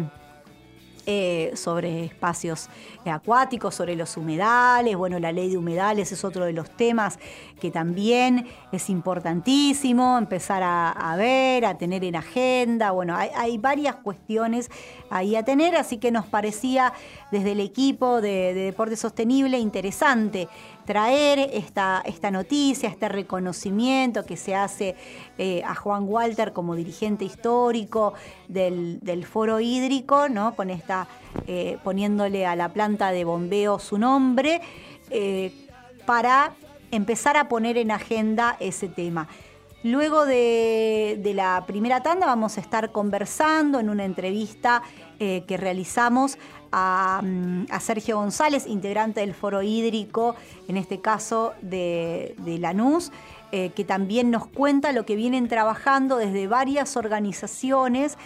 eh, 1.05 1.51
sobre 1.55 2.05
espacios 2.05 2.69
acuáticos, 3.03 3.75
sobre 3.75 3.93
los 3.97 4.15
humedales. 4.15 4.95
Bueno, 4.95 5.19
la 5.19 5.33
ley 5.33 5.49
de 5.49 5.57
humedales 5.57 6.13
es 6.13 6.23
otro 6.23 6.45
de 6.45 6.53
los 6.53 6.69
temas 6.69 7.19
que 7.59 7.71
también 7.71 8.47
es 8.71 8.89
importantísimo 8.89 10.17
empezar 10.17 10.61
a, 10.63 11.15
ver, 11.17 11.65
a 11.65 11.77
tener 11.77 12.05
en 12.05 12.15
agenda. 12.15 12.91
Bueno, 12.91 13.17
hay, 13.17 13.57
varias 13.57 13.97
cuestiones 13.97 14.71
ahí 15.09 15.35
a 15.35 15.43
tener, 15.43 15.75
así 15.75 15.97
que 15.97 16.09
nos 16.09 16.25
parecía 16.25 16.93
desde 17.31 17.51
el 17.51 17.59
equipo 17.59 18.21
de, 18.21 18.53
de 18.53 18.61
Deporte 18.63 18.95
Sostenible 18.95 19.59
interesante 19.59 20.47
traer 20.85 21.49
esta, 21.53 22.01
esta 22.05 22.31
noticia, 22.31 22.89
este 22.89 23.09
reconocimiento 23.09 24.25
que 24.25 24.37
se 24.37 24.55
hace 24.55 24.95
eh, 25.37 25.61
a 25.65 25.75
Juan 25.75 26.03
Walter 26.07 26.53
como 26.53 26.75
dirigente 26.75 27.25
histórico 27.25 28.13
del, 28.47 29.25
foro 29.25 29.59
hídrico, 29.59 30.29
¿no? 30.29 30.55
Eh, 31.47 31.77
poniéndole 31.83 32.45
a 32.45 32.55
la 32.55 32.69
planta 32.73 33.11
de 33.11 33.23
bombeo 33.23 33.79
su 33.79 33.97
nombre, 33.97 34.61
eh, 35.09 35.51
para 36.05 36.53
empezar 36.91 37.37
a 37.37 37.47
poner 37.47 37.77
en 37.77 37.91
agenda 37.91 38.57
ese 38.59 38.87
tema. 38.87 39.27
Luego 39.83 40.25
de, 40.25 41.19
la 41.35 41.65
primera 41.67 42.01
tanda 42.01 42.25
vamos 42.25 42.57
a 42.57 42.61
estar 42.61 42.93
conversando 42.93 43.81
en 43.81 43.89
una 43.89 44.05
entrevista 44.05 44.81
que 45.47 45.57
realizamos 45.57 46.37
Mm, 46.73 47.65
a, 47.69 47.79
Sergio 47.79 48.17
González, 48.17 48.65
integrante 48.65 49.19
del 49.19 49.35
Foro 49.35 49.61
Hídrico, 49.61 50.35
en 50.67 50.77
este 50.77 51.01
caso 51.01 51.53
de, 51.61 52.35
Lanús, 52.59 53.11
eh, 53.51 53.69
que 53.75 53.83
también 53.83 54.31
nos 54.31 54.47
cuenta 54.47 54.91
lo 54.91 55.05
que 55.05 55.15
vienen 55.15 55.47
trabajando 55.47 56.17
desde 56.17 56.47
varias 56.47 56.97
organizaciones 56.97 58.17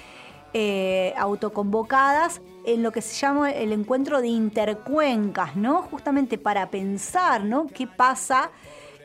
eh, 0.53 1.13
autoconvocadas 1.17 2.41
en 2.65 2.83
lo 2.83 2.91
que 2.93 3.01
se 3.01 3.15
llama 3.15 3.51
el 3.51 3.73
encuentro 3.73 4.21
de 4.21 4.27
intercuencas, 4.27 5.57
¿no? 5.57 5.81
Justamente 5.81 6.37
para 6.37 6.69
pensar, 6.69 7.43
¿no? 7.43 7.67
¿Qué 7.67 7.85
pasa? 7.85 8.51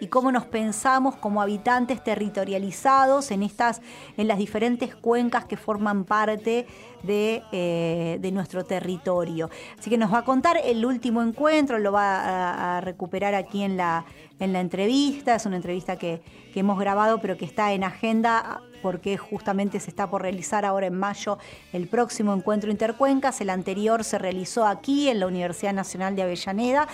Y 0.02 0.08
cómo 0.08 0.32
nos 0.32 0.46
pensamos 0.46 1.14
como 1.14 1.40
habitantes 1.40 2.02
territorializados 2.02 3.30
en, 3.30 3.44
estas, 3.44 3.80
en 4.16 4.26
las 4.26 4.36
diferentes 4.36 4.96
cuencas 4.96 5.44
que 5.44 5.56
forman 5.56 6.02
parte 6.02 6.66
eh, 7.06 8.18
de, 8.20 8.32
nuestro 8.32 8.64
territorio. 8.64 9.48
Así 9.78 9.90
que 9.90 9.96
nos 9.96 10.12
va 10.12 10.18
a 10.18 10.24
contar 10.24 10.56
el 10.64 10.84
último 10.84 11.22
encuentro, 11.22 11.78
lo 11.78 11.92
va 11.92 12.78
a, 12.78 12.80
recuperar 12.80 13.36
aquí 13.36 13.62
en 13.62 13.76
la, 13.76 14.04
en 14.40 14.52
la 14.52 14.58
entrevista, 14.58 15.36
es 15.36 15.46
una 15.46 15.54
entrevista 15.54 15.94
que, 15.94 16.20
que 16.52 16.58
hemos 16.58 16.80
grabado 16.80 17.20
pero 17.20 17.36
que 17.36 17.44
está 17.44 17.72
en 17.72 17.84
agenda 17.84 18.60
porque 18.82 19.16
justamente 19.16 19.78
se 19.78 19.90
está 19.90 20.10
por 20.10 20.22
realizar 20.22 20.64
ahora 20.64 20.88
en 20.88 20.98
mayo 20.98 21.38
el 21.72 21.86
próximo 21.86 22.34
encuentro 22.34 22.72
Intercuencas. 22.72 23.40
El 23.40 23.50
anterior 23.50 24.02
se 24.02 24.18
realizó 24.18 24.66
aquí 24.66 25.08
en 25.08 25.20
la 25.20 25.28
Universidad 25.28 25.72
Nacional 25.72 26.16
de 26.16 26.22
Avellaneda 26.22 26.88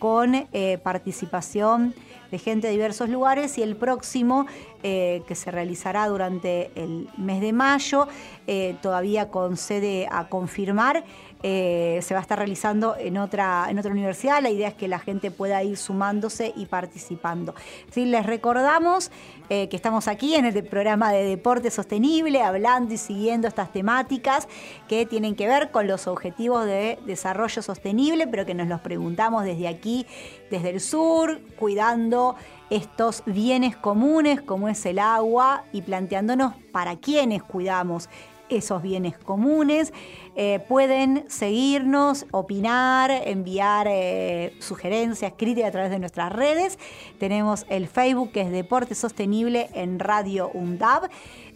con 0.00 0.34
eh, 0.34 0.78
participación 0.82 1.94
de 2.30 2.38
gente 2.38 2.66
de 2.66 2.72
diversos 2.72 3.08
lugares 3.08 3.58
y 3.58 3.62
el 3.62 3.76
próximo 3.76 4.46
eh, 4.82 5.22
que 5.26 5.34
se 5.34 5.50
realizará 5.50 6.06
durante 6.08 6.70
el 6.74 7.08
mes 7.16 7.40
de 7.40 7.52
mayo, 7.52 8.08
eh, 8.46 8.76
todavía 8.80 9.28
con 9.28 9.56
sede 9.56 10.08
a 10.10 10.28
confirmar, 10.28 11.04
eh, 11.42 12.00
se 12.02 12.14
va 12.14 12.20
a 12.20 12.22
estar 12.22 12.38
realizando 12.38 12.96
en 12.96 13.18
otra, 13.18 13.66
en 13.68 13.78
otra 13.78 13.90
universidad. 13.90 14.42
La 14.42 14.50
idea 14.50 14.68
es 14.68 14.74
que 14.74 14.88
la 14.88 14.98
gente 14.98 15.30
pueda 15.30 15.62
ir 15.62 15.76
sumándose 15.76 16.52
y 16.56 16.66
participando. 16.66 17.54
¿Sí? 17.90 18.04
Les 18.04 18.26
recordamos 18.26 19.10
que 19.48 19.68
estamos 19.72 20.06
aquí 20.06 20.36
en 20.36 20.44
el 20.44 20.64
programa 20.64 21.10
de 21.10 21.24
Deporte 21.24 21.72
Sostenible, 21.72 22.40
hablando 22.40 22.94
y 22.94 22.98
siguiendo 22.98 23.48
estas 23.48 23.72
temáticas 23.72 24.46
que 24.86 25.06
tienen 25.06 25.34
que 25.34 25.48
ver 25.48 25.72
con 25.72 25.88
los 25.88 26.06
objetivos 26.06 26.66
de 26.66 27.00
desarrollo 27.04 27.60
sostenible, 27.60 28.28
pero 28.28 28.46
que 28.46 28.54
nos 28.54 28.68
los 28.68 28.80
preguntamos 28.80 29.44
desde 29.44 29.66
aquí, 29.66 30.06
desde 30.50 30.70
el 30.70 30.80
sur, 30.80 31.40
cuidando 31.58 32.36
estos 32.70 33.24
bienes 33.26 33.76
comunes 33.76 34.40
como 34.40 34.68
es 34.68 34.86
el 34.86 34.98
agua 34.98 35.64
y 35.72 35.82
planteándonos 35.82 36.54
para 36.72 36.96
quiénes 36.96 37.42
cuidamos 37.42 38.08
esos 38.50 38.82
bienes 38.82 39.16
comunes. 39.16 39.92
Eh, 40.36 40.60
pueden 40.68 41.24
seguirnos, 41.28 42.26
opinar, 42.30 43.10
enviar 43.10 43.86
eh, 43.88 44.54
sugerencias, 44.58 45.32
críticas 45.36 45.68
a 45.68 45.72
través 45.72 45.90
de 45.90 45.98
nuestras 45.98 46.32
redes. 46.32 46.78
Tenemos 47.18 47.66
el 47.68 47.88
Facebook 47.88 48.32
que 48.32 48.42
es 48.42 48.50
Deporte 48.50 48.94
Sostenible 48.94 49.68
en 49.74 49.98
Radio 49.98 50.50
UNDAB, 50.54 51.08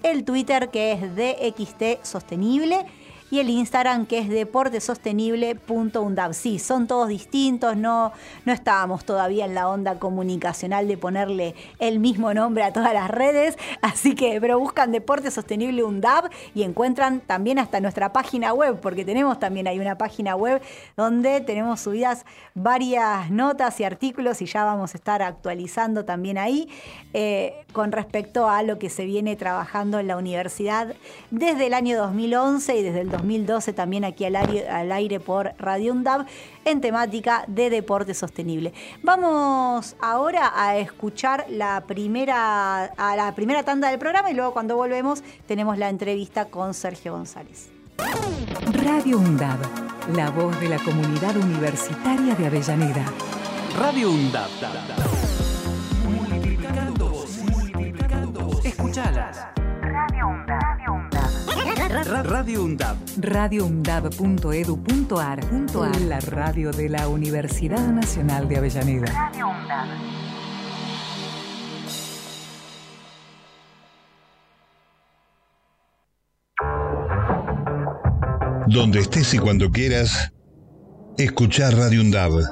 el 0.03 0.25
Twitter 0.25 0.71
que 0.71 0.93
es 0.93 1.01
DXT 1.17 2.05
Sostenible 2.05 2.87
y 3.31 3.41
el 3.41 3.51
Instagram 3.51 4.07
que 4.07 4.19
es 4.19 4.29
deportesostenible.undab. 4.29 6.35
Sí, 6.35 6.59
son 6.59 6.87
todos 6.87 7.09
distintos, 7.09 7.77
no, 7.77 8.13
no 8.45 8.53
estábamos 8.53 9.05
todavía 9.05 9.45
en 9.45 9.55
la 9.55 9.69
onda 9.69 9.99
comunicacional 9.99 10.89
de 10.89 10.97
ponerle 10.97 11.55
el 11.79 11.99
mismo 11.99 12.33
nombre 12.35 12.65
a 12.65 12.73
todas 12.73 12.95
las 12.95 13.11
redes, 13.11 13.57
así 13.83 14.15
que, 14.15 14.41
pero 14.41 14.59
buscan 14.59 14.93
Deporte 14.93 15.31
Sostenible 15.31 15.83
UNDAB 15.83 16.31
y 16.55 16.63
encuentran 16.63 17.21
también 17.21 17.59
hasta 17.59 17.81
nuestra 17.81 18.13
página 18.13 18.53
web, 18.53 18.81
porque 18.81 19.05
tenemos 19.05 19.39
también 19.39 19.67
ahí 19.67 19.79
una 19.79 19.99
página 19.99 20.37
web 20.37 20.63
donde 20.97 21.41
tenemos 21.41 21.81
subidas 21.81 22.25
varias 22.55 23.31
notas 23.31 23.79
y 23.81 23.85
artículos 23.85 24.43
y 24.43 24.47
ya 24.47 24.65
vamos 24.65 24.95
a 24.95 24.99
estar 24.99 25.23
actualizando 25.23 26.05
también 26.05 26.39
ahí 26.39 26.69
eh, 27.13 27.65
con 27.73 27.93
respecto 27.93 28.49
a 28.49 28.63
lo 28.63 28.79
que 28.79 28.91
se 28.91 29.05
viene 29.05 29.37
trabajando 29.37 29.99
en 29.99 30.07
la 30.07 30.17
universidad 30.17 30.95
desde 31.31 31.67
el 31.67 31.75
año 31.75 31.99
2011 31.99 32.77
y 32.77 32.83
desde 32.83 33.01
el 33.01 33.11
2012 33.17 33.73
también 33.73 34.05
aquí 34.05 34.25
al 34.25 34.37
aire, 34.37 34.69
al 34.69 34.93
aire 34.93 35.21
por 35.21 35.55
Radio 35.59 35.93
UNDAB 35.93 36.27
en 36.65 36.81
temática 36.81 37.45
de 37.47 37.71
deporte 37.71 38.15
sostenible. 38.15 38.73
Vamos 39.03 39.97
ahora 40.01 40.53
a 40.55 40.77
escuchar 40.77 41.47
la 41.49 41.83
primera, 41.87 42.85
a 42.85 43.17
la 43.17 43.35
primera 43.35 43.63
tanda 43.63 43.89
del 43.89 43.99
programa 43.99 44.31
y 44.31 44.35
luego 44.35 44.53
cuando 44.53 44.77
volvemos 44.77 45.23
tenemos 45.47 45.79
la 45.79 45.89
entrevista 45.89 46.47
con 46.47 46.75
Sergio 46.75 47.13
González. 47.13 47.71
Radio 48.85 49.19
UNDAB, 49.19 49.61
la 50.15 50.31
voz 50.31 50.59
de 50.61 50.69
la 50.69 50.79
comunidad 50.79 51.37
universitaria 51.37 52.35
de 52.35 52.47
Avellaneda. 52.47 53.05
Radio 53.79 54.11
UNDAB. 54.11 54.49
Multiplicando 56.05 57.09
voces. 57.09 57.45
Multiplicando 57.45 58.51
Escuchalas. 58.65 59.47
Radio 59.83 60.29
UNDAB. 60.29 60.94
Radio 62.03 62.65
UNDAB. 62.65 62.97
radioundab.edu.ar. 63.19 65.41
La 66.01 66.19
radio 66.19 66.73
de 66.73 66.89
la 66.89 67.07
Universidad 67.07 67.87
Nacional 67.87 68.49
de 68.49 68.57
Avellaneda. 68.57 69.07
Radio 69.07 69.49
UNDAB. 69.49 69.87
Donde 78.67 78.99
estés 78.99 79.33
y 79.35 79.39
cuando 79.39 79.71
quieras, 79.71 80.33
escuchar 81.17 81.77
Radio 81.77 82.01
UNDAB. 82.01 82.43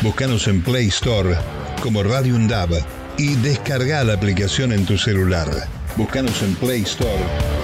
Búscanos 0.00 0.46
en 0.46 0.62
Play 0.62 0.86
Store 0.86 1.34
como 1.82 2.04
Radio 2.04 2.36
UNDAB 2.36 2.70
y 3.18 3.34
descarga 3.34 4.04
la 4.04 4.12
aplicación 4.12 4.72
en 4.72 4.86
tu 4.86 4.96
celular. 4.96 5.48
Búscanos 5.96 6.42
en 6.42 6.54
Play 6.54 6.82
Store 6.82 7.10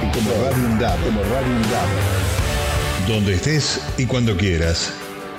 y 0.02 0.11
como 0.16 0.30
Radio 0.44 0.66
UNDAB, 0.66 1.04
como 1.04 1.23
Radio 1.23 1.56
UNDAB. 1.56 3.08
Donde 3.08 3.35
estés 3.35 3.80
y 3.97 4.04
cuando 4.04 4.37
quieras. 4.37 4.92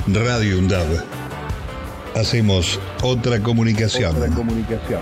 Radio 0.08 0.58
UNDAB. 0.58 1.04
Hacemos 2.16 2.80
otra 3.04 3.40
comunicación. 3.42 4.16
Otra 4.16 4.30
comunicación. 4.30 5.02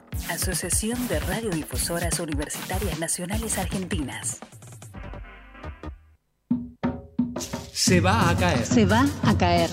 Asociación 0.29 1.07
de 1.07 1.19
Radiodifusoras 1.19 2.19
Universitarias 2.19 2.99
Nacionales 2.99 3.57
Argentinas. 3.57 4.39
Se 7.71 7.99
va 7.99 8.29
a 8.29 8.35
caer. 8.35 8.65
Se 8.65 8.85
va 8.85 9.05
a 9.23 9.37
caer. 9.37 9.69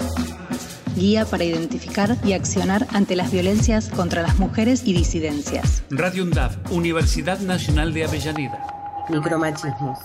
Guía 0.96 1.24
para 1.24 1.44
identificar 1.44 2.16
y 2.24 2.32
accionar 2.32 2.86
ante 2.92 3.14
las 3.14 3.30
violencias 3.30 3.88
contra 3.88 4.22
las 4.22 4.38
mujeres 4.38 4.82
y 4.84 4.92
disidencias. 4.92 5.84
Radio 5.90 6.24
UNDAV, 6.24 6.72
Universidad 6.72 7.38
Nacional 7.40 7.92
de 7.92 8.04
Avellaneda. 8.04 9.06
Micromachismos 9.08 9.98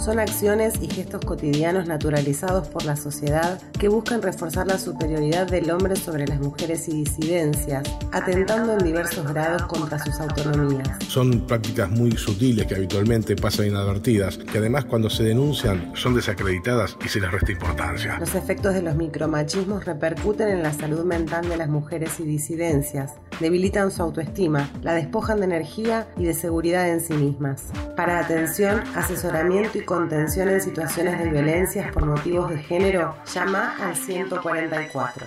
son 0.00 0.18
acciones 0.18 0.74
y 0.80 0.88
gestos 0.88 1.24
cotidianos 1.24 1.86
naturalizados 1.86 2.68
por 2.68 2.84
la 2.84 2.96
sociedad 2.96 3.60
que 3.78 3.88
buscan 3.88 4.22
reforzar 4.22 4.66
la 4.66 4.78
superioridad 4.78 5.46
del 5.46 5.70
hombre 5.70 5.96
sobre 5.96 6.26
las 6.26 6.40
mujeres 6.40 6.88
y 6.88 7.04
disidencias, 7.04 7.82
atentando 8.12 8.72
en 8.74 8.78
diversos 8.78 9.26
grados 9.32 9.62
contra 9.62 9.98
sus 9.98 10.18
autonomías. 10.20 10.88
Son 11.08 11.46
prácticas 11.46 11.90
muy 11.90 12.12
sutiles 12.12 12.66
que 12.66 12.74
habitualmente 12.74 13.36
pasan 13.36 13.68
inadvertidas, 13.68 14.38
que 14.38 14.58
además 14.58 14.84
cuando 14.84 15.10
se 15.10 15.24
denuncian 15.24 15.92
son 15.94 16.14
desacreditadas 16.14 16.96
y 17.04 17.08
se 17.08 17.20
les 17.20 17.30
resta 17.30 17.52
importancia. 17.52 18.18
Los 18.18 18.34
efectos 18.34 18.74
de 18.74 18.82
los 18.82 18.96
micromachismos 18.96 19.84
repercuten 19.84 20.48
en 20.48 20.62
la 20.62 20.72
salud 20.72 21.04
mental 21.04 21.48
de 21.48 21.56
las 21.56 21.68
mujeres 21.68 22.20
y 22.20 22.24
disidencias, 22.24 23.14
debilitan 23.40 23.90
su 23.90 24.02
autoestima, 24.02 24.70
la 24.82 24.94
despojan 24.94 25.38
de 25.40 25.46
energía 25.46 26.06
y 26.16 26.24
de 26.24 26.34
seguridad 26.34 26.88
en 26.88 27.00
sí 27.00 27.14
mismas. 27.14 27.70
Para 27.96 28.18
atención, 28.18 28.82
asesoramiento 28.94 29.78
y 29.78 29.84
contención 29.84 30.48
en 30.48 30.60
situaciones 30.60 31.18
de 31.18 31.30
violencias 31.30 31.92
por 31.92 32.06
motivos 32.06 32.50
de 32.50 32.58
género, 32.58 33.14
llama 33.32 33.76
al 33.80 33.96
144. 33.96 35.26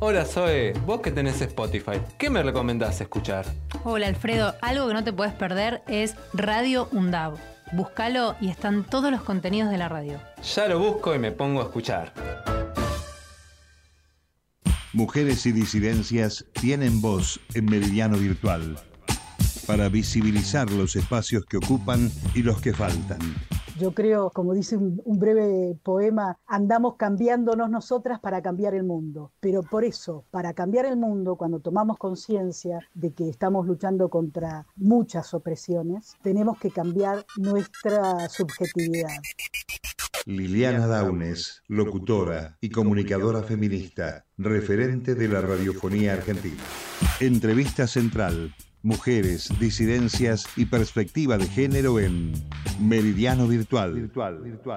Hola 0.00 0.26
Zoe, 0.26 0.74
vos 0.84 1.00
que 1.00 1.10
tenés 1.10 1.40
Spotify, 1.40 1.98
¿qué 2.18 2.28
me 2.28 2.42
recomendás 2.42 3.00
escuchar? 3.00 3.46
Hola 3.84 4.08
Alfredo, 4.08 4.54
algo 4.60 4.86
que 4.86 4.92
no 4.92 5.02
te 5.02 5.14
puedes 5.14 5.32
perder 5.32 5.82
es 5.88 6.14
Radio 6.34 6.88
UNDAV. 6.92 7.38
Búscalo 7.72 8.36
y 8.40 8.50
están 8.50 8.84
todos 8.84 9.10
los 9.10 9.22
contenidos 9.22 9.70
de 9.70 9.78
la 9.78 9.88
radio. 9.88 10.20
Ya 10.54 10.68
lo 10.68 10.78
busco 10.78 11.14
y 11.14 11.18
me 11.18 11.32
pongo 11.32 11.62
a 11.62 11.64
escuchar. 11.64 12.12
Mujeres 14.94 15.44
y 15.46 15.50
disidencias 15.50 16.44
tienen 16.52 17.00
voz 17.00 17.40
en 17.54 17.64
Meridiano 17.64 18.16
Virtual 18.16 18.76
para 19.66 19.88
visibilizar 19.88 20.70
los 20.70 20.94
espacios 20.94 21.44
que 21.46 21.56
ocupan 21.56 22.12
y 22.32 22.44
los 22.44 22.60
que 22.60 22.72
faltan. 22.72 23.18
Yo 23.76 23.92
creo, 23.92 24.30
como 24.30 24.54
dice 24.54 24.76
un, 24.76 25.18
breve 25.18 25.76
poema, 25.82 26.38
andamos 26.46 26.94
cambiándonos 26.94 27.68
nosotras 27.70 28.20
para 28.20 28.40
cambiar 28.40 28.74
el 28.74 28.84
mundo. 28.84 29.32
Pero 29.40 29.62
por 29.62 29.82
eso, 29.82 30.26
para 30.30 30.52
cambiar 30.52 30.86
el 30.86 30.96
mundo, 30.96 31.34
cuando 31.34 31.58
tomamos 31.58 31.98
conciencia 31.98 32.78
de 32.94 33.12
que 33.12 33.28
estamos 33.28 33.66
luchando 33.66 34.08
contra 34.08 34.64
muchas 34.76 35.34
opresiones, 35.34 36.14
tenemos 36.22 36.56
que 36.60 36.70
cambiar 36.70 37.26
nuestra 37.36 38.28
subjetividad. 38.28 39.10
Liliana 40.26 40.86
Daunes, 40.86 41.62
locutora 41.68 42.56
y 42.60 42.70
comunicadora 42.70 43.42
feminista, 43.42 44.24
referente 44.38 45.14
de 45.14 45.28
la 45.28 45.42
radiofonía 45.42 46.14
argentina. 46.14 46.62
Entrevista 47.20 47.86
central, 47.86 48.54
mujeres, 48.82 49.50
disidencias 49.60 50.46
y 50.56 50.64
perspectiva 50.64 51.36
de 51.36 51.46
género 51.46 52.00
en 52.00 52.32
Meridiano 52.80 53.46
Virtual, 53.46 54.10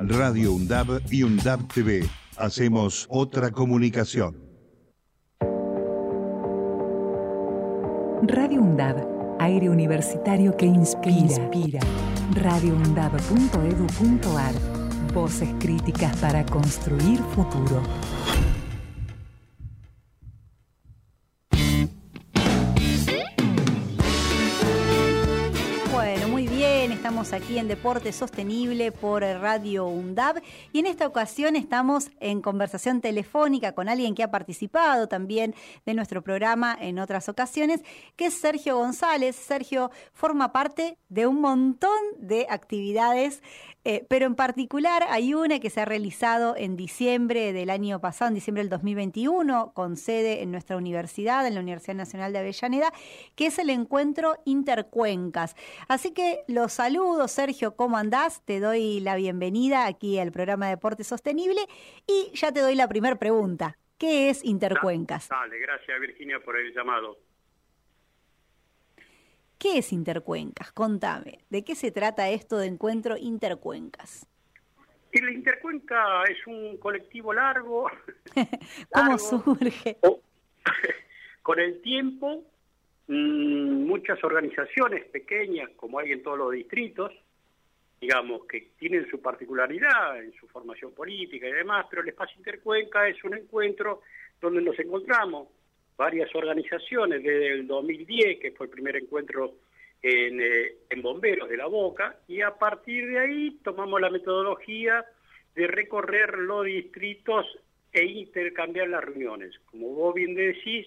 Radio 0.01 0.51
UNDAB 0.53 1.01
y 1.09 1.23
UNDAB 1.23 1.73
TV. 1.73 2.03
Hacemos 2.35 3.07
otra 3.09 3.51
comunicación. 3.51 4.35
Radio 8.23 8.61
UNDAB, 8.61 9.37
aire 9.39 9.69
universitario 9.69 10.57
que 10.57 10.65
inspira. 10.65 11.15
inspira. 11.15 11.79
radioundab.edu.ar 12.35 14.76
Voces 15.17 15.49
críticas 15.59 16.15
para 16.17 16.45
construir 16.45 17.17
futuro. 17.33 17.81
Estamos 27.07 27.31
aquí 27.31 27.57
en 27.57 27.69
Deporte 27.69 28.11
Sostenible 28.11 28.91
por 28.91 29.21
Radio 29.21 29.87
UNDAB 29.87 30.41
y 30.73 30.79
en 30.79 30.87
esta 30.87 31.07
ocasión 31.07 31.55
estamos 31.55 32.11
en 32.19 32.41
conversación 32.41 32.99
telefónica 32.99 33.71
con 33.71 33.87
alguien 33.87 34.13
que 34.13 34.23
ha 34.23 34.29
participado 34.29 35.07
también 35.07 35.55
de 35.85 35.93
nuestro 35.93 36.21
programa 36.21 36.77
en 36.77 36.99
otras 36.99 37.29
ocasiones, 37.29 37.81
que 38.17 38.25
es 38.25 38.33
Sergio 38.33 38.75
González. 38.75 39.37
Sergio 39.37 39.89
forma 40.11 40.51
parte 40.51 40.97
de 41.07 41.27
un 41.27 41.39
montón 41.39 41.97
de 42.17 42.45
actividades 42.49 43.41
eh, 43.89 44.05
pero 44.09 44.25
en 44.25 44.35
particular 44.35 45.05
hay 45.09 45.33
una 45.33 45.59
que 45.59 45.69
se 45.69 45.79
ha 45.79 45.85
realizado 45.85 46.57
en 46.57 46.75
diciembre 46.75 47.53
del 47.53 47.69
año 47.69 48.01
pasado, 48.01 48.27
en 48.27 48.35
diciembre 48.35 48.61
del 48.61 48.69
2021, 48.69 49.71
con 49.73 49.95
sede 49.95 50.43
en 50.43 50.51
nuestra 50.51 50.75
universidad, 50.75 51.47
en 51.47 51.53
la 51.53 51.61
Universidad 51.61 51.95
Nacional 51.95 52.33
de 52.33 52.39
Avellaneda, 52.39 52.91
que 53.35 53.45
es 53.45 53.57
el 53.59 53.69
encuentro 53.69 54.35
Intercuencas. 54.43 55.55
Así 55.87 56.11
que 56.11 56.43
los 56.47 56.81
saludo, 56.97 57.27
Sergio, 57.27 57.75
¿cómo 57.75 57.95
andás? 57.95 58.43
Te 58.43 58.59
doy 58.59 58.99
la 59.01 59.15
bienvenida 59.15 59.85
aquí 59.85 60.17
al 60.17 60.31
programa 60.31 60.65
de 60.65 60.71
Deporte 60.71 61.03
Sostenible 61.03 61.61
y 62.07 62.31
ya 62.33 62.51
te 62.51 62.61
doy 62.61 62.73
la 62.73 62.87
primera 62.87 63.15
pregunta. 63.19 63.77
¿Qué 63.99 64.31
es 64.31 64.43
Intercuencas? 64.43 65.29
Dale, 65.29 65.59
gracias 65.59 65.99
Virginia 65.99 66.39
por 66.43 66.57
el 66.57 66.73
llamado. 66.73 67.19
¿Qué 69.59 69.77
es 69.77 69.93
Intercuencas? 69.93 70.71
Contame, 70.71 71.45
¿de 71.51 71.63
qué 71.63 71.75
se 71.75 71.91
trata 71.91 72.29
esto 72.29 72.57
de 72.57 72.65
encuentro 72.65 73.15
Intercuencas? 73.15 74.25
El 75.11 75.29
Intercuenca 75.29 76.23
es 76.23 76.47
un 76.47 76.77
colectivo 76.77 77.31
largo. 77.31 77.91
¿Cómo 78.91 79.19
surge? 79.19 79.99
Con 81.43 81.59
el 81.59 81.79
tiempo, 81.83 82.43
muchas 83.07 84.21
organizaciones 84.23 85.05
pequeñas, 85.05 85.69
como 85.75 85.99
hay 85.99 86.11
en 86.11 86.23
todos 86.23 86.37
los 86.37 86.51
distritos, 86.51 87.11
digamos, 87.99 88.45
que 88.45 88.69
tienen 88.77 89.09
su 89.09 89.21
particularidad 89.21 90.21
en 90.21 90.33
su 90.33 90.47
formación 90.47 90.93
política 90.93 91.47
y 91.47 91.51
demás, 91.51 91.87
pero 91.89 92.01
el 92.01 92.09
espacio 92.09 92.37
Intercuenca 92.37 93.07
es 93.07 93.23
un 93.23 93.35
encuentro 93.35 94.01
donde 94.39 94.61
nos 94.61 94.77
encontramos 94.77 95.47
varias 95.97 96.33
organizaciones 96.35 97.23
desde 97.23 97.53
el 97.53 97.67
2010, 97.67 98.39
que 98.39 98.51
fue 98.51 98.67
el 98.67 98.71
primer 98.71 98.97
encuentro 98.97 99.55
eh, 100.03 100.77
en, 100.89 101.01
Bomberos 101.01 101.49
de 101.49 101.57
la 101.57 101.65
Boca, 101.65 102.17
y 102.27 102.41
a 102.41 102.51
partir 102.51 103.07
de 103.07 103.19
ahí 103.19 103.59
tomamos 103.63 103.99
la 103.99 104.11
metodología 104.11 105.03
de 105.55 105.65
recorrer 105.65 106.37
los 106.37 106.65
distritos 106.65 107.45
e 107.91 108.05
intercambiar 108.05 108.89
las 108.89 109.03
reuniones. 109.03 109.57
Como 109.71 109.89
vos 109.89 110.13
bien 110.13 110.35
decís, 110.35 110.85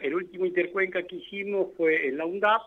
el 0.00 0.14
último 0.14 0.46
intercuenca 0.46 1.02
que 1.02 1.16
hicimos 1.16 1.68
fue 1.76 2.08
en 2.08 2.18
la 2.18 2.26
UNDAP, 2.26 2.62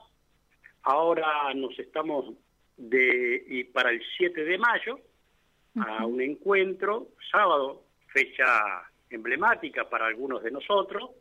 ahora 0.84 1.54
nos 1.54 1.78
estamos 1.80 2.34
de, 2.78 3.44
y 3.48 3.64
para 3.66 3.92
el 3.92 4.02
7 4.18 4.44
de 4.44 4.58
mayo 4.58 5.00
a 5.76 6.06
un 6.06 6.22
encuentro, 6.22 7.08
sábado, 7.32 7.84
fecha 8.08 8.46
emblemática 9.10 9.90
para 9.90 10.08
algunos 10.08 10.44
de 10.44 10.52
nosotros, 10.52 11.12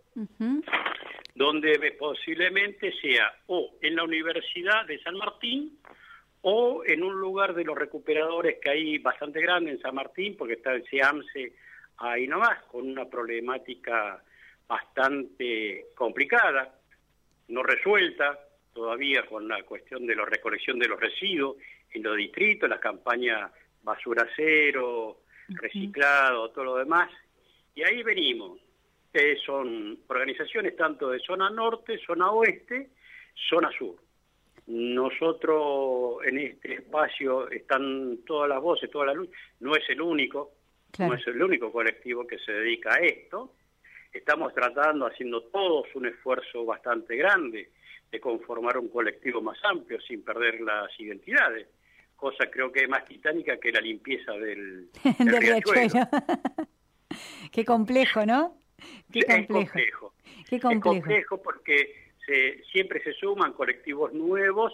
donde 1.35 1.97
posiblemente 1.99 2.93
sea 3.01 3.35
o 3.47 3.75
en 3.81 3.97
la 3.97 4.05
Universidad 4.05 4.87
de 4.87 5.01
San 5.03 5.17
Martín 5.17 5.79
o 6.43 6.83
en 6.85 7.03
un 7.03 7.19
lugar 7.19 7.55
de 7.55 7.65
los 7.65 7.79
recuperadores 7.79 8.59
que 8.61 8.71
hay 8.71 8.99
bastante 8.99 9.41
grande 9.41 9.71
en 9.71 9.81
San 9.81 9.95
Martín, 9.95 10.37
porque 10.37 10.55
está 10.55 10.75
el 10.75 10.85
SEAMSE 10.89 11.55
ahí 11.99 12.27
nomás, 12.27 12.63
con 12.65 12.89
una 12.89 13.07
problemática 13.07 14.23
bastante 14.73 15.89
complicada, 15.95 16.75
no 17.49 17.63
resuelta 17.63 18.39
todavía 18.73 19.27
con 19.27 19.47
la 19.47 19.63
cuestión 19.65 20.07
de 20.07 20.17
la 20.17 20.25
recolección 20.25 20.79
de 20.79 20.89
los 20.89 20.99
residuos 20.99 21.57
en 21.91 22.03
los 22.03 22.17
distritos, 22.17 22.71
la 22.71 22.81
campaña 22.81 23.53
basura 23.83 24.27
cero, 24.35 25.19
reciclado, 25.49 26.51
todo 26.53 26.65
lo 26.65 26.77
demás. 26.77 27.11
Y 27.75 27.83
ahí 27.83 28.03
venimos. 28.03 28.61
Eh, 29.13 29.37
son 29.45 29.99
organizaciones 30.07 30.75
tanto 30.75 31.11
de 31.11 31.21
zona 31.21 31.51
norte, 31.51 31.99
zona 32.07 32.31
oeste, 32.31 32.93
zona 33.51 33.71
sur. 33.77 33.97
Nosotros 34.69 36.25
en 36.25 36.39
este 36.39 36.77
espacio 36.77 37.51
están 37.51 38.21
todas 38.25 38.49
las 38.49 38.63
voces, 38.63 38.91
toda 38.91 39.07
la 39.07 39.15
luz. 39.15 39.29
No 39.61 39.77
es 39.77 39.85
el 39.91 40.01
único, 40.01 40.53
no 40.99 41.13
es 41.13 41.27
el 41.27 41.43
único 41.43 41.71
colectivo 41.71 42.27
que 42.27 42.39
se 42.39 42.53
dedica 42.53 42.95
a 42.95 43.01
esto. 43.01 43.53
Estamos 44.12 44.53
tratando, 44.55 45.07
haciendo 45.07 45.42
todos 45.44 45.87
un 45.94 46.07
esfuerzo 46.07 46.64
bastante 46.64 47.16
grande 47.16 47.70
de 48.11 48.20
conformar 48.20 48.77
un 48.79 48.88
colectivo 48.88 49.40
más 49.40 49.59
amplio 49.64 50.01
sin 50.03 50.22
perder 50.22 50.61
las 50.61 50.88
identidades, 51.01 51.66
cosa 52.14 52.51
creo 52.51 52.70
que 52.70 52.81
es 52.83 52.88
más 52.88 53.05
titánica 53.07 53.59
que 53.59 53.72
la 53.72 53.81
limpieza 53.81 54.33
del, 54.33 54.90
del, 55.18 55.40
riachuelo. 55.40 55.92
Qué 57.53 57.64
complejo, 57.64 58.25
¿no? 58.27 58.59
Qué 59.12 59.22
complejo. 59.25 60.14
Qué 60.48 60.61
complejo. 60.61 60.94
Es 60.94 61.03
complejo 61.03 61.42
porque 61.42 62.12
se, 62.27 62.62
siempre 62.64 63.03
se 63.03 63.12
suman 63.12 63.53
colectivos 63.53 64.12
nuevos 64.12 64.72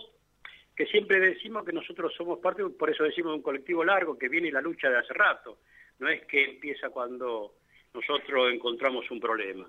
que 0.79 0.87
siempre 0.87 1.19
decimos 1.19 1.65
que 1.65 1.73
nosotros 1.73 2.15
somos 2.17 2.39
parte, 2.39 2.63
por 2.65 2.89
eso 2.89 3.03
decimos 3.03 3.35
un 3.35 3.43
colectivo 3.43 3.83
largo 3.83 4.17
que 4.17 4.29
viene 4.29 4.53
la 4.53 4.61
lucha 4.61 4.89
de 4.89 4.99
hace 4.99 5.13
rato. 5.13 5.59
No 5.99 6.09
es 6.09 6.25
que 6.27 6.45
empieza 6.45 6.91
cuando 6.91 7.55
nosotros 7.99 8.53
encontramos 8.53 9.11
un 9.11 9.21
problema. 9.21 9.69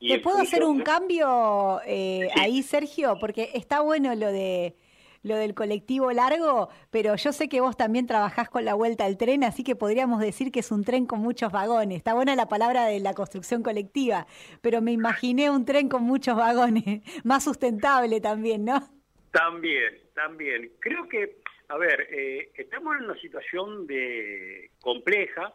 ¿Te 0.00 0.18
puedo 0.18 0.38
hacer 0.38 0.64
un 0.64 0.82
cambio 0.82 1.80
eh, 1.86 2.28
ahí, 2.36 2.62
Sergio? 2.62 3.16
Porque 3.18 3.50
está 3.54 3.80
bueno 3.80 4.14
lo 4.14 4.30
de 4.30 4.74
lo 5.22 5.36
del 5.36 5.54
colectivo 5.54 6.12
largo, 6.12 6.68
pero 6.90 7.16
yo 7.16 7.32
sé 7.32 7.48
que 7.48 7.62
vos 7.62 7.78
también 7.78 8.06
trabajás 8.06 8.50
con 8.50 8.66
la 8.66 8.74
vuelta 8.74 9.06
al 9.06 9.16
tren, 9.16 9.42
así 9.42 9.64
que 9.64 9.74
podríamos 9.74 10.20
decir 10.20 10.52
que 10.52 10.60
es 10.60 10.70
un 10.70 10.84
tren 10.84 11.06
con 11.06 11.20
muchos 11.20 11.50
vagones. 11.50 11.96
Está 11.96 12.12
buena 12.12 12.36
la 12.36 12.46
palabra 12.46 12.84
de 12.84 13.00
la 13.00 13.14
construcción 13.14 13.62
colectiva, 13.62 14.26
pero 14.60 14.82
me 14.82 14.92
imaginé 14.92 15.48
un 15.48 15.64
tren 15.64 15.88
con 15.88 16.02
muchos 16.02 16.36
vagones, 16.36 16.84
más 17.24 17.42
sustentable 17.42 18.20
también, 18.20 18.66
¿no? 18.66 18.86
También, 19.32 19.98
también. 20.14 20.70
Creo 20.78 21.08
que, 21.08 21.38
a 21.68 21.78
ver, 21.78 22.06
eh, 22.10 22.52
estamos 22.54 22.94
en 22.98 23.04
una 23.04 23.18
situación 23.18 23.86
de 23.86 24.70
compleja, 24.82 25.54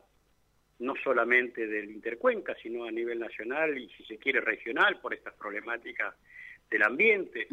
no 0.79 0.93
solamente 1.03 1.67
del 1.67 1.91
Intercuenca, 1.91 2.55
sino 2.61 2.85
a 2.85 2.91
nivel 2.91 3.19
nacional 3.19 3.77
y 3.77 3.89
si 3.89 4.05
se 4.05 4.17
quiere 4.17 4.41
regional 4.41 4.99
por 5.01 5.13
estas 5.13 5.33
problemáticas 5.35 6.15
del 6.69 6.83
ambiente. 6.83 7.47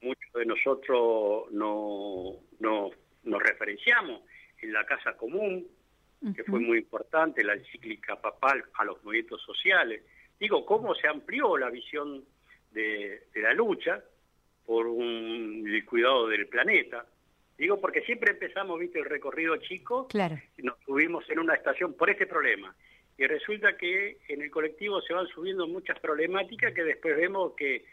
Muchos 0.00 0.32
de 0.34 0.46
nosotros 0.46 1.50
no, 1.52 2.34
no, 2.58 2.90
nos 3.24 3.42
referenciamos 3.42 4.22
en 4.60 4.72
la 4.72 4.84
Casa 4.84 5.16
Común, 5.16 5.66
que 6.34 6.44
fue 6.44 6.58
muy 6.60 6.78
importante, 6.78 7.44
la 7.44 7.54
encíclica 7.54 8.20
papal 8.20 8.64
a 8.74 8.84
los 8.84 9.02
movimientos 9.04 9.42
sociales. 9.42 10.02
Digo, 10.40 10.64
cómo 10.64 10.94
se 10.94 11.06
amplió 11.06 11.56
la 11.56 11.70
visión 11.70 12.24
de, 12.72 13.26
la 13.34 13.52
lucha 13.52 14.02
por 14.64 14.86
un, 14.86 15.64
el 15.66 15.84
cuidado 15.84 16.28
del 16.28 16.48
planeta. 16.48 17.06
Digo, 17.58 17.80
porque 17.80 18.02
siempre 18.02 18.32
empezamos, 18.32 18.78
viste, 18.78 18.98
el 18.98 19.06
recorrido 19.06 19.56
chico, 19.56 20.06
claro. 20.08 20.38
nos 20.58 20.76
subimos 20.84 21.28
en 21.30 21.38
una 21.38 21.54
estación 21.54 21.94
por 21.94 22.10
este 22.10 22.26
problema. 22.26 22.74
Y 23.18 23.26
resulta 23.26 23.76
que 23.76 24.18
en 24.28 24.42
el 24.42 24.50
colectivo 24.50 25.00
se 25.00 25.14
van 25.14 25.26
subiendo 25.28 25.66
muchas 25.66 25.98
problemáticas 26.00 26.74
que 26.74 26.84
después 26.84 27.16
vemos 27.16 27.54
que, 27.56 27.86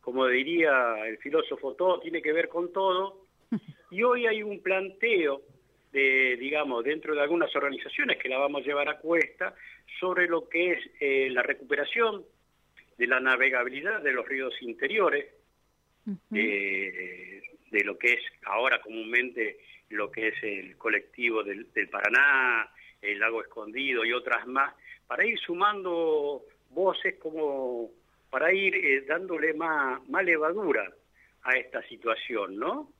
como 0.00 0.26
diría 0.26 1.06
el 1.06 1.18
filósofo, 1.18 1.74
todo 1.74 2.00
tiene 2.00 2.22
que 2.22 2.32
ver 2.32 2.48
con 2.48 2.72
todo. 2.72 3.26
Y 3.92 4.04
hoy 4.04 4.24
hay 4.24 4.40
un 4.44 4.62
planteo 4.62 5.42
de, 5.92 6.36
digamos, 6.38 6.84
dentro 6.84 7.12
de 7.12 7.22
algunas 7.22 7.54
organizaciones 7.56 8.18
que 8.18 8.28
la 8.28 8.38
vamos 8.38 8.62
a 8.62 8.64
llevar 8.64 8.88
a 8.88 8.98
cuesta 8.98 9.52
sobre 9.98 10.28
lo 10.28 10.48
que 10.48 10.72
es 10.72 10.90
eh, 11.00 11.28
la 11.30 11.42
recuperación 11.42 12.24
de 12.96 13.06
la 13.06 13.18
navegabilidad 13.18 14.00
de 14.00 14.12
los 14.12 14.28
ríos 14.28 14.54
interiores, 14.60 15.26
eh, 16.32 17.40
de 17.70 17.84
lo 17.84 17.98
que 17.98 18.14
es 18.14 18.20
ahora 18.44 18.80
comúnmente 18.80 19.58
lo 19.90 20.10
que 20.10 20.28
es 20.28 20.42
el 20.42 20.76
colectivo 20.76 21.42
del, 21.42 21.66
Paraná, 21.90 22.70
el 23.02 23.18
lago 23.18 23.42
escondido 23.42 24.04
y 24.04 24.12
otras 24.12 24.46
más, 24.46 24.74
para 25.06 25.26
ir 25.26 25.38
sumando 25.38 26.42
voces 26.70 27.16
como 27.18 27.90
para 28.30 28.52
ir 28.52 28.74
eh, 28.76 29.04
dándole 29.06 29.54
más, 29.54 30.08
más 30.08 30.24
levadura 30.24 30.88
a 31.42 31.56
esta 31.56 31.82
situación, 31.88 32.56
¿no? 32.56 32.92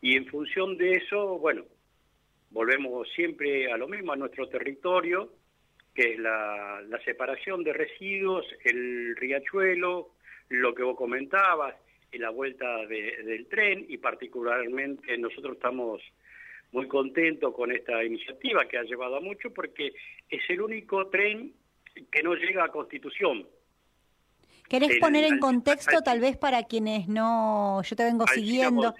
Y 0.00 0.16
en 0.16 0.26
función 0.26 0.76
de 0.76 0.92
eso, 0.92 1.38
bueno, 1.38 1.64
volvemos 2.50 3.08
siempre 3.10 3.72
a 3.72 3.76
lo 3.76 3.88
mismo, 3.88 4.12
a 4.12 4.16
nuestro 4.16 4.48
territorio, 4.48 5.32
que 5.92 6.12
es 6.12 6.18
la, 6.20 6.80
la 6.88 7.02
separación 7.02 7.64
de 7.64 7.72
residuos, 7.72 8.46
el 8.64 9.16
riachuelo, 9.16 10.10
lo 10.50 10.74
que 10.74 10.84
vos 10.84 10.96
comentabas, 10.96 11.74
en 12.12 12.22
la 12.22 12.30
vuelta 12.30 12.86
del 12.86 13.46
tren 13.48 13.84
y 13.88 13.98
particularmente 13.98 15.16
nosotros 15.18 15.56
estamos 15.56 16.02
muy 16.72 16.86
contentos 16.86 17.54
con 17.54 17.72
esta 17.72 18.04
iniciativa 18.04 18.66
que 18.66 18.78
ha 18.78 18.82
llevado 18.82 19.16
a 19.16 19.20
mucho 19.20 19.52
porque 19.52 19.92
es 20.28 20.42
el 20.48 20.60
único 20.60 21.08
tren 21.08 21.52
que 22.10 22.22
no 22.22 22.34
llega 22.34 22.64
a 22.64 22.68
Constitución. 22.68 23.46
¿Querés 24.68 24.98
poner 24.98 25.24
en 25.24 25.38
contexto 25.38 26.02
tal 26.02 26.20
vez 26.20 26.36
para 26.36 26.64
quienes 26.64 27.08
no, 27.08 27.82
yo 27.82 27.96
te 27.96 28.04
vengo 28.04 28.26
siguiendo? 28.26 28.94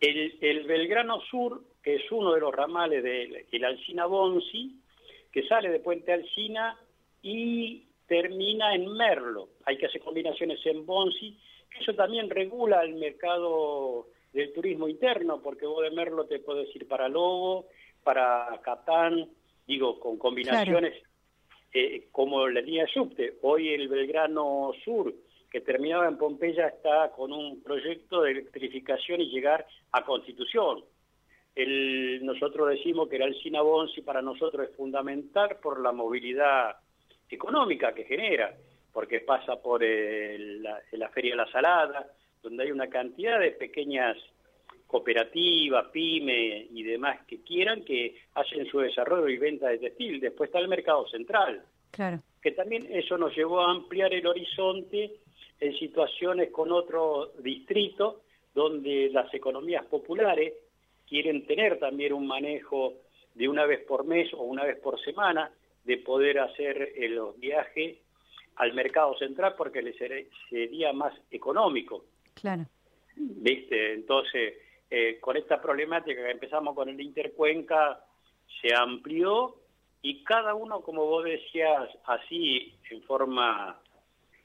El, 0.00 0.38
el, 0.40 0.64
Belgrano 0.64 1.20
Sur, 1.22 1.64
que 1.82 1.96
es 1.96 2.12
uno 2.12 2.32
de 2.32 2.40
los 2.40 2.54
ramales 2.54 3.02
del 3.02 3.64
Alcina 3.64 4.06
Bonsi, 4.06 4.80
que 5.32 5.46
sale 5.48 5.70
de 5.70 5.80
Puente 5.80 6.12
Alcina 6.12 6.78
y 7.22 7.84
termina 8.06 8.74
en 8.74 8.92
Merlo. 8.92 9.48
Hay 9.64 9.78
que 9.78 9.86
hacer 9.86 10.00
combinaciones 10.00 10.64
en 10.66 10.84
Bonsi, 10.84 11.38
eso 11.78 11.94
también 11.94 12.30
regula 12.30 12.82
el 12.82 12.94
mercado 12.94 14.08
del 14.32 14.52
turismo 14.52 14.88
interno, 14.88 15.40
porque 15.42 15.66
vos 15.66 15.82
de 15.82 15.90
Merlo 15.90 16.26
te 16.26 16.38
puedes 16.38 16.74
ir 16.74 16.86
para 16.86 17.08
Lobo, 17.08 17.66
para 18.02 18.60
Catán, 18.62 19.28
digo, 19.66 19.98
con 20.00 20.18
combinaciones 20.18 20.94
eh, 21.72 22.08
como 22.10 22.48
la 22.48 22.60
línea 22.60 22.86
subte. 22.86 23.38
Hoy 23.42 23.68
el 23.68 23.88
Belgrano 23.88 24.72
Sur, 24.84 25.14
que 25.50 25.60
terminaba 25.60 26.08
en 26.08 26.18
Pompeya, 26.18 26.68
está 26.68 27.10
con 27.12 27.32
un 27.32 27.62
proyecto 27.62 28.22
de 28.22 28.32
electrificación 28.32 29.20
y 29.20 29.30
llegar 29.30 29.66
a 29.92 30.04
Constitución. 30.04 30.84
El, 31.54 32.24
nosotros 32.24 32.70
decimos 32.70 33.08
que 33.08 33.16
el 33.16 33.22
Alcina 33.22 33.60
Bonsi 33.60 34.00
para 34.00 34.22
nosotros 34.22 34.68
es 34.68 34.76
fundamental 34.76 35.58
por 35.62 35.80
la 35.80 35.92
movilidad 35.92 36.76
económica 37.34 37.92
que 37.92 38.04
genera, 38.04 38.54
porque 38.92 39.20
pasa 39.20 39.56
por 39.56 39.82
la, 39.82 41.08
Feria 41.10 41.32
de 41.32 41.36
la 41.36 41.50
Salada, 41.50 42.06
donde 42.42 42.64
hay 42.64 42.70
una 42.70 42.88
cantidad 42.88 43.40
de 43.40 43.52
pequeñas 43.52 44.16
cooperativas, 44.86 45.88
pyme 45.88 46.66
y 46.70 46.82
demás 46.82 47.20
que 47.26 47.42
quieran 47.42 47.82
que 47.84 48.14
hacen 48.34 48.66
su 48.66 48.80
desarrollo 48.80 49.28
y 49.28 49.38
venta 49.38 49.68
de 49.68 49.78
textil. 49.78 50.20
Después 50.20 50.48
está 50.48 50.58
el 50.58 50.68
mercado 50.68 51.08
central, 51.08 51.62
claro. 51.90 52.20
que 52.42 52.52
también 52.52 52.86
eso 52.90 53.16
nos 53.16 53.34
llevó 53.34 53.60
a 53.60 53.70
ampliar 53.70 54.12
el 54.12 54.26
horizonte 54.26 55.12
en 55.58 55.78
situaciones 55.78 56.50
con 56.50 56.72
otro 56.72 57.32
distrito 57.38 58.22
donde 58.54 59.08
las 59.10 59.32
economías 59.32 59.86
populares 59.86 60.52
quieren 61.08 61.46
tener 61.46 61.78
también 61.78 62.12
un 62.12 62.26
manejo 62.26 62.94
de 63.34 63.48
una 63.48 63.64
vez 63.64 63.80
por 63.84 64.04
mes 64.04 64.32
o 64.34 64.42
una 64.42 64.64
vez 64.64 64.78
por 64.80 65.00
semana 65.02 65.50
de 65.84 65.98
poder 65.98 66.38
hacer 66.38 66.92
eh, 66.96 67.08
los 67.08 67.38
viajes 67.38 67.98
al 68.56 68.74
mercado 68.74 69.16
central 69.18 69.54
porque 69.56 69.82
le 69.82 69.94
sería 70.48 70.92
más 70.92 71.12
económico. 71.30 72.04
Claro. 72.34 72.66
¿Viste? 73.16 73.94
Entonces, 73.94 74.54
eh, 74.90 75.18
con 75.20 75.36
esta 75.36 75.60
problemática 75.60 76.22
que 76.22 76.30
empezamos 76.30 76.74
con 76.74 76.88
el 76.88 77.00
Intercuenca, 77.00 78.04
se 78.60 78.74
amplió 78.74 79.56
y 80.02 80.22
cada 80.24 80.54
uno, 80.54 80.80
como 80.80 81.06
vos 81.06 81.24
decías, 81.24 81.88
así 82.04 82.74
en 82.90 83.02
forma 83.02 83.80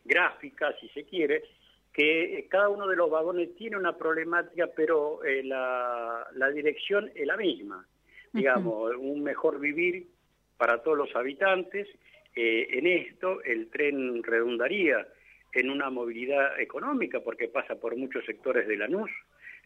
gráfica, 0.06 0.74
si 0.80 0.88
se 0.90 1.04
quiere, 1.04 1.44
que 1.92 2.40
eh, 2.40 2.48
cada 2.48 2.70
uno 2.70 2.88
de 2.88 2.96
los 2.96 3.10
vagones 3.10 3.56
tiene 3.56 3.78
una 3.78 3.98
problemática, 3.98 4.70
pero 4.76 5.20
la, 5.44 6.28
la, 6.34 6.50
dirección 6.50 7.12
es 7.16 7.28
la 7.28 7.38
misma. 7.38 7.86
Digamos, 8.32 8.96
un 8.98 9.24
mejor 9.24 9.60
vivir 9.60 10.08
para 10.58 10.82
todos 10.82 10.98
los 10.98 11.16
habitantes. 11.16 11.88
Eh, 12.36 12.68
en 12.78 12.88
esto 12.88 13.42
el 13.44 13.70
tren 13.70 14.22
redundaría 14.24 15.08
en 15.54 15.70
una 15.72 15.90
movilidad 15.90 16.60
económica 16.60 17.20
porque 17.22 17.48
pasa 17.48 17.76
por 17.76 17.96
muchos 17.96 18.26
sectores 18.26 18.68
de 18.68 18.78
Lanús, 18.78 19.10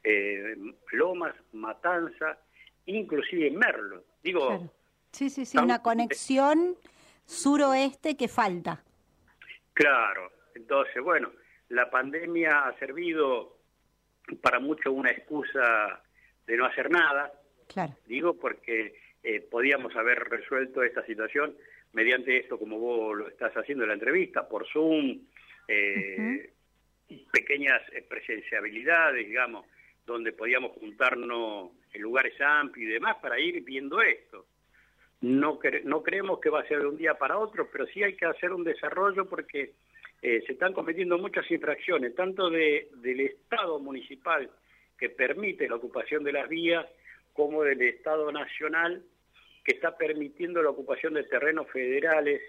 eh, 0.04 0.56
Lomas, 0.92 1.36
Matanza, 1.54 2.38
inclusive 2.86 3.52
Merlo. 3.52 4.04
Digo, 4.24 4.48
Claro. 4.48 4.72
Sí, 5.12 5.30
sí, 5.30 5.46
sí, 5.46 5.58
una 5.58 5.82
conexión 5.82 6.78
suroeste 7.26 8.16
que 8.16 8.30
falta. 8.30 8.82
Claro, 9.74 10.32
entonces, 10.56 11.04
bueno, 11.04 11.32
la 11.70 11.90
pandemia 11.90 12.68
ha 12.68 12.80
servido 12.80 13.58
para 14.42 14.60
mucho 14.60 14.94
una 14.94 15.12
excusa 15.12 16.02
de 16.48 16.56
no 16.56 16.66
hacer 16.66 16.90
nada, 16.90 17.34
Claro. 17.68 17.94
digo 18.06 18.34
porque 18.40 18.96
eh, 19.24 19.42
podíamos 19.42 19.96
haber 19.96 20.20
resuelto 20.30 20.84
esta 20.84 21.06
situación 21.06 21.56
mediante 21.94 22.38
esto 22.38 22.58
como 22.58 22.80
vos 22.80 23.18
lo 23.18 23.28
estás 23.28 23.54
haciendo 23.56 23.84
en 23.84 23.90
la 23.90 23.94
entrevista, 23.96 24.48
por 24.48 24.66
Zoom, 24.68 25.22
eh, 25.68 26.52
pequeñas 27.32 27.82
eh, 27.92 28.02
presenciabilidades, 28.08 29.28
digamos, 29.28 29.66
donde 30.06 30.32
podíamos 30.32 30.72
juntarnos 30.74 31.72
en 31.94 32.02
lugares 32.02 32.40
amplios 32.40 32.90
y 32.90 32.94
demás 32.94 33.18
para 33.22 33.40
ir 33.40 33.62
viendo 33.64 34.02
esto. 34.02 34.48
No, 35.22 35.60
cre- 35.60 35.84
no 35.84 36.02
creemos 36.02 36.40
que 36.40 36.50
va 36.50 36.62
a 36.62 36.68
ser 36.68 36.80
de 36.80 36.88
un 36.88 36.98
día 36.98 37.14
para 37.16 37.38
otro, 37.38 37.70
pero 37.72 37.86
sí 37.88 38.02
hay 38.02 38.16
que 38.16 38.26
hacer 38.26 38.52
un 38.52 38.64
desarrollo 38.64 39.30
porque 39.30 39.74
eh, 40.22 40.42
se 40.48 40.54
están 40.54 40.74
cometiendo 40.74 41.18
muchas 41.18 41.50
infracciones, 41.52 42.16
tanto 42.16 42.50
de, 42.50 42.88
del 42.96 43.20
Estado 43.22 43.80
municipal 43.80 44.50
que 44.98 45.10
permite 45.10 45.68
la 45.68 45.76
ocupación 45.76 46.24
de 46.24 46.32
las 46.32 46.48
vías, 46.48 46.86
como 47.34 47.64
del 47.64 47.82
Estado 47.82 48.32
nacional 48.32 49.04
que 49.64 49.74
está 49.74 49.96
permitiendo 49.96 50.62
la 50.62 50.72
ocupación 50.72 51.14
de 51.14 51.24
terrenos 51.24 51.70
federales 51.70 52.42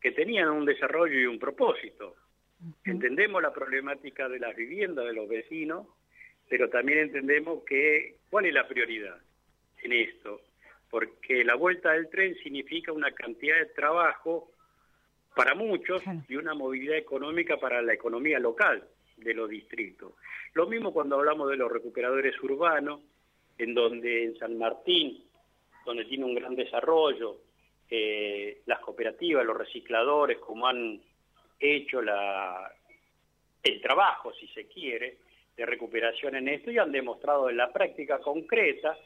que 0.00 0.12
tenían 0.12 0.48
un 0.50 0.64
desarrollo 0.64 1.18
y 1.18 1.26
un 1.26 1.38
propósito. 1.38 2.16
Entendemos 2.84 3.42
la 3.42 3.52
problemática 3.52 4.28
de 4.28 4.38
las 4.38 4.56
viviendas 4.56 5.04
de 5.04 5.12
los 5.12 5.28
vecinos, 5.28 5.86
pero 6.48 6.70
también 6.70 6.98
entendemos 6.98 7.64
que 7.64 8.16
cuál 8.30 8.46
es 8.46 8.54
la 8.54 8.66
prioridad 8.66 9.18
en 9.82 9.92
esto, 9.92 10.40
porque 10.90 11.44
la 11.44 11.54
vuelta 11.54 11.92
del 11.92 12.08
tren 12.08 12.34
significa 12.36 12.92
una 12.92 13.12
cantidad 13.12 13.58
de 13.58 13.66
trabajo 13.66 14.50
para 15.34 15.54
muchos 15.54 16.02
y 16.28 16.36
una 16.36 16.54
movilidad 16.54 16.96
económica 16.96 17.58
para 17.58 17.82
la 17.82 17.92
economía 17.92 18.38
local 18.38 18.86
de 19.16 19.34
los 19.34 19.48
distritos. 19.48 20.12
Lo 20.54 20.66
mismo 20.66 20.92
cuando 20.92 21.16
hablamos 21.16 21.50
de 21.50 21.56
los 21.56 21.70
recuperadores 21.70 22.40
urbanos, 22.42 23.00
en 23.58 23.74
donde 23.74 24.24
en 24.24 24.38
San 24.38 24.58
Martín, 24.58 25.24
donde 25.84 26.04
tiene 26.04 26.24
un 26.24 26.34
gran 26.34 26.54
desarrollo, 26.54 27.38
eh, 27.88 28.62
las 28.66 28.80
cooperativas, 28.80 29.44
los 29.44 29.56
recicladores, 29.56 30.38
como 30.38 30.66
han 30.66 31.00
hecho 31.60 32.02
la, 32.02 32.72
el 33.62 33.80
trabajo, 33.80 34.32
si 34.32 34.46
se 34.48 34.66
quiere, 34.66 35.18
de 35.56 35.66
recuperación 35.66 36.34
en 36.36 36.48
esto 36.48 36.70
y 36.70 36.78
han 36.78 36.90
demostrado 36.90 37.48
en 37.48 37.56
la 37.56 37.72
práctica 37.72 38.18
concreta 38.18 38.96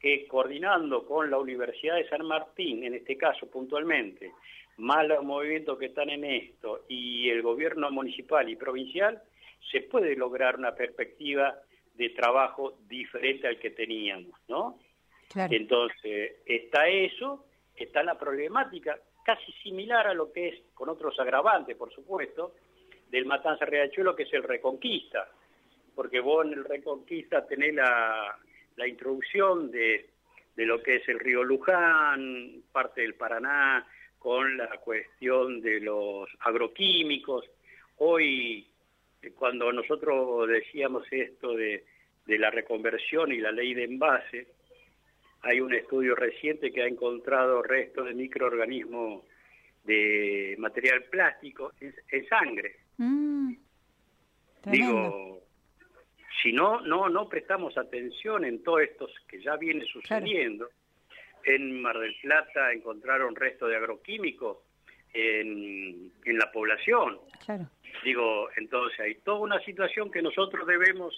que 0.00 0.26
coordinando 0.26 1.04
con 1.04 1.30
la 1.30 1.38
Universidad 1.38 1.96
de 1.96 2.08
San 2.08 2.24
Martín, 2.24 2.84
en 2.84 2.94
este 2.94 3.16
caso 3.16 3.50
puntualmente, 3.50 4.32
más 4.78 5.06
los 5.06 5.24
movimientos 5.24 5.78
que 5.78 5.86
están 5.86 6.08
en 6.08 6.24
esto 6.24 6.84
y 6.88 7.28
el 7.30 7.42
gobierno 7.42 7.90
municipal 7.90 8.48
y 8.48 8.56
provincial, 8.56 9.20
se 9.70 9.82
puede 9.82 10.14
lograr 10.14 10.56
una 10.56 10.74
perspectiva 10.74 11.54
de 11.98 12.10
trabajo 12.10 12.78
diferente 12.88 13.48
al 13.48 13.58
que 13.58 13.70
teníamos, 13.70 14.40
¿no? 14.48 14.78
Claro. 15.28 15.52
Entonces, 15.54 16.36
está 16.46 16.88
eso, 16.88 17.44
está 17.74 18.02
la 18.02 18.16
problemática 18.16 18.98
casi 19.24 19.52
similar 19.64 20.06
a 20.06 20.14
lo 20.14 20.32
que 20.32 20.48
es, 20.48 20.54
con 20.72 20.88
otros 20.88 21.18
agravantes, 21.20 21.76
por 21.76 21.92
supuesto, 21.92 22.54
del 23.10 23.26
Matanza 23.26 23.66
Riachuelo, 23.66 24.16
que 24.16 24.22
es 24.22 24.32
el 24.32 24.44
Reconquista. 24.44 25.28
Porque 25.94 26.20
vos 26.20 26.46
en 26.46 26.52
el 26.52 26.64
Reconquista 26.64 27.46
tenés 27.46 27.74
la, 27.74 28.38
la 28.76 28.86
introducción 28.86 29.70
de, 29.70 30.08
de 30.54 30.64
lo 30.64 30.80
que 30.82 30.96
es 30.96 31.08
el 31.08 31.18
río 31.18 31.42
Luján, 31.42 32.62
parte 32.72 33.02
del 33.02 33.16
Paraná, 33.16 33.86
con 34.18 34.56
la 34.56 34.78
cuestión 34.78 35.60
de 35.60 35.80
los 35.80 36.28
agroquímicos. 36.40 37.44
Hoy, 37.96 38.67
cuando 39.34 39.72
nosotros 39.72 40.48
decíamos 40.48 41.04
esto 41.10 41.54
de, 41.54 41.84
de 42.26 42.38
la 42.38 42.50
reconversión 42.50 43.32
y 43.32 43.38
la 43.38 43.52
ley 43.52 43.74
de 43.74 43.84
envase, 43.84 44.48
hay 45.42 45.60
un 45.60 45.74
estudio 45.74 46.14
reciente 46.14 46.70
que 46.70 46.82
ha 46.82 46.86
encontrado 46.86 47.62
restos 47.62 48.06
de 48.06 48.14
microorganismos 48.14 49.24
de 49.84 50.56
material 50.58 51.04
plástico 51.04 51.72
en, 51.80 51.94
en 52.10 52.28
sangre. 52.28 52.76
Mm. 52.98 53.54
Digo, 54.66 55.42
si 56.42 56.52
no, 56.52 56.80
no, 56.82 57.08
no 57.08 57.28
prestamos 57.28 57.76
atención 57.78 58.44
en 58.44 58.62
todo 58.62 58.80
esto 58.80 59.08
que 59.26 59.40
ya 59.40 59.56
viene 59.56 59.84
sucediendo, 59.86 60.68
en 61.44 61.80
Mar 61.80 61.98
del 61.98 62.14
Plata 62.20 62.72
encontraron 62.72 63.34
restos 63.34 63.70
de 63.70 63.76
agroquímicos 63.76 64.58
en, 65.14 66.12
en 66.24 66.38
la 66.38 66.50
población. 66.52 67.18
Claro. 67.44 67.66
Digo, 68.04 68.48
entonces 68.56 68.98
hay 69.00 69.14
toda 69.16 69.38
una 69.40 69.60
situación 69.64 70.10
que 70.10 70.22
nosotros 70.22 70.66
debemos 70.66 71.14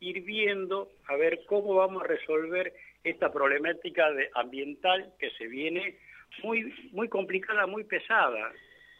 ir 0.00 0.22
viendo 0.22 0.90
a 1.08 1.16
ver 1.16 1.40
cómo 1.46 1.74
vamos 1.74 2.02
a 2.02 2.06
resolver 2.06 2.72
esta 3.04 3.32
problemática 3.32 4.10
de 4.12 4.30
ambiental 4.34 5.12
que 5.18 5.30
se 5.32 5.46
viene 5.46 5.98
muy 6.42 6.72
muy 6.92 7.08
complicada, 7.08 7.66
muy 7.66 7.84
pesada, 7.84 8.52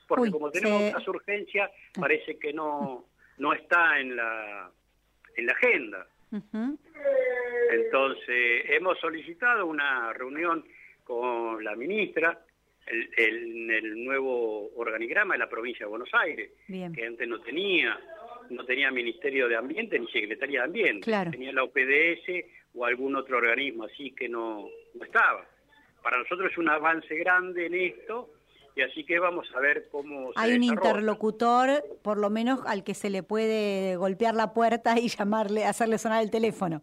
porque 0.06 0.24
Uy, 0.24 0.30
como 0.30 0.50
tenemos 0.50 0.80
se- 0.82 0.88
otras 0.90 1.08
urgencias, 1.08 1.70
parece 1.98 2.38
que 2.38 2.52
no 2.52 3.06
no 3.38 3.52
está 3.54 3.98
en 4.00 4.16
la 4.16 4.70
en 5.36 5.46
la 5.46 5.52
agenda. 5.52 6.06
Entonces, 7.70 8.64
hemos 8.70 8.98
solicitado 9.00 9.66
una 9.66 10.12
reunión 10.12 10.64
con 11.04 11.62
la 11.64 11.74
ministra 11.74 12.38
el- 12.86 13.70
el- 13.70 14.04
nuevo 14.04 14.70
organigrama 14.76 15.34
de 15.34 15.38
la 15.38 15.48
provincia 15.48 15.86
de 15.86 15.90
Buenos 15.90 16.10
Aires, 16.12 16.50
Bien. 16.68 16.92
que 16.92 17.06
antes 17.06 17.26
no 17.28 17.40
tenía, 17.40 17.98
no 18.50 18.64
tenía 18.64 18.90
Ministerio 18.90 19.48
de 19.48 19.56
Ambiente 19.56 19.98
ni 19.98 20.06
Secretaría 20.08 20.60
de 20.60 20.64
Ambiente, 20.66 21.00
Claro. 21.04 21.30
tenía 21.30 21.52
la 21.52 21.62
OPDS 21.64 22.44
o 22.74 22.84
algún 22.84 23.14
otro 23.16 23.38
organismo 23.38 23.84
así 23.84 24.10
que 24.12 24.28
no, 24.28 24.68
no 24.94 25.04
estaba. 25.04 25.46
Para 26.02 26.18
nosotros 26.18 26.50
es 26.50 26.58
un 26.58 26.68
avance 26.68 27.14
grande 27.16 27.66
en 27.66 27.74
esto 27.74 28.30
y 28.74 28.80
así 28.82 29.04
que 29.04 29.18
vamos 29.18 29.48
a 29.54 29.60
ver 29.60 29.88
cómo 29.90 30.32
se 30.32 30.40
Hay 30.40 30.54
un 30.54 30.60
desarrolla. 30.62 30.88
interlocutor, 30.90 31.84
por 32.02 32.18
lo 32.18 32.30
menos 32.30 32.60
al 32.66 32.82
que 32.84 32.94
se 32.94 33.10
le 33.10 33.22
puede 33.22 33.96
golpear 33.96 34.34
la 34.34 34.52
puerta 34.54 34.98
y 34.98 35.08
llamarle, 35.08 35.64
hacerle 35.64 35.98
sonar 35.98 36.22
el 36.22 36.30
teléfono. 36.30 36.82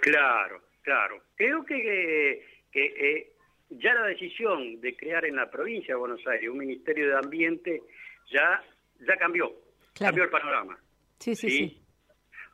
Claro, 0.00 0.60
claro. 0.82 1.22
Creo 1.36 1.64
que, 1.64 2.44
que 2.70 2.84
eh, 2.84 3.32
ya 3.70 3.94
la 3.94 4.06
decisión 4.06 4.80
de 4.80 4.96
crear 4.96 5.24
en 5.24 5.36
la 5.36 5.50
provincia 5.50 5.94
de 5.94 5.98
Buenos 6.00 6.26
Aires 6.26 6.48
un 6.50 6.58
Ministerio 6.58 7.08
de 7.08 7.16
Ambiente 7.16 7.82
ya, 8.30 8.62
ya 9.00 9.16
cambió, 9.16 9.48
Claro. 9.94 10.10
cambió 10.10 10.24
el 10.24 10.30
panorama. 10.30 10.78
Sí, 11.18 11.34
sí, 11.34 11.48
sí. 11.50 11.80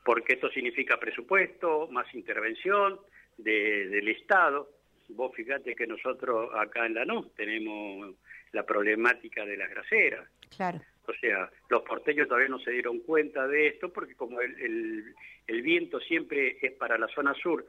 Porque 0.05 0.35
esto 0.35 0.51
significa 0.51 0.99
presupuesto, 0.99 1.88
más 1.88 2.12
intervención 2.14 2.99
de- 3.37 3.88
del 3.88 4.09
Estado. 4.09 4.68
Vos 5.11 5.35
fíjate 5.35 5.75
que 5.75 5.87
nosotros 5.87 6.51
acá 6.55 6.87
en 6.87 6.94
Lanús 6.94 7.35
tenemos 7.35 8.14
la 8.53 8.64
problemática 8.64 9.44
de 9.44 9.57
las 9.57 9.68
graseras. 9.70 10.29
Claro. 10.57 10.81
O 11.07 11.12
sea, 11.14 11.51
los 11.68 11.83
porteños 11.83 12.29
todavía 12.29 12.49
no 12.49 12.61
se 12.61 12.70
dieron 12.70 13.01
cuenta 13.01 13.46
de 13.49 13.66
esto 13.68 13.92
porque 13.92 14.14
como 14.14 14.40
el, 14.40 14.59
el- 14.61 15.14
el 15.46 15.62
viento 15.62 15.99
siempre 16.01 16.59
es 16.62 16.73
para 16.73 16.96
la 16.96 17.09
zona 17.09 17.35
sur 17.35 17.64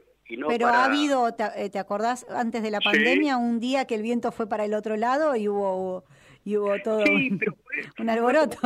Pero 0.48 0.66
para... 0.66 0.78
ha 0.82 0.84
habido, 0.86 1.32
te, 1.34 1.44
eh, 1.56 1.70
¿te 1.70 1.78
acordás 1.78 2.26
antes 2.30 2.62
de 2.62 2.70
la 2.70 2.78
Sí. 2.78 2.84
pandemia, 2.84 3.36
un 3.36 3.60
día 3.60 3.86
que 3.86 3.94
el 3.94 4.02
viento 4.02 4.32
fue 4.32 4.48
para 4.48 4.64
el 4.64 4.74
otro 4.74 4.96
lado 4.96 5.36
y 5.36 5.48
hubo, 5.48 6.04
y 6.44 6.56
hubo 6.56 6.78
todo 6.82 7.04
Sí, 7.06 7.28
un, 7.30 7.38
pero 7.38 7.54
un 7.98 8.10
alboroto? 8.10 8.56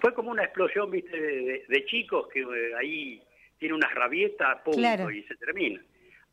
Fue 0.00 0.12
como 0.14 0.30
una 0.30 0.44
explosión, 0.44 0.90
viste, 0.90 1.18
de, 1.18 1.36
de- 1.44 1.64
de 1.68 1.84
chicos 1.86 2.28
que 2.28 2.40
eh, 2.40 2.74
ahí 2.78 3.22
tiene 3.58 3.74
unas 3.74 3.94
rabietas, 3.94 4.60
punto, 4.62 4.78
Claro. 4.78 5.10
y 5.10 5.22
se 5.24 5.34
termina. 5.36 5.80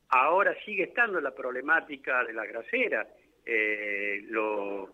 Ahora 0.09 0.53
sigue 0.65 0.83
estando 0.83 1.21
la 1.21 1.31
problemática 1.33 2.23
de 2.25 2.33
la 2.33 2.45
grasera. 2.45 3.07
Eh, 3.45 4.25
lo- 4.29 4.89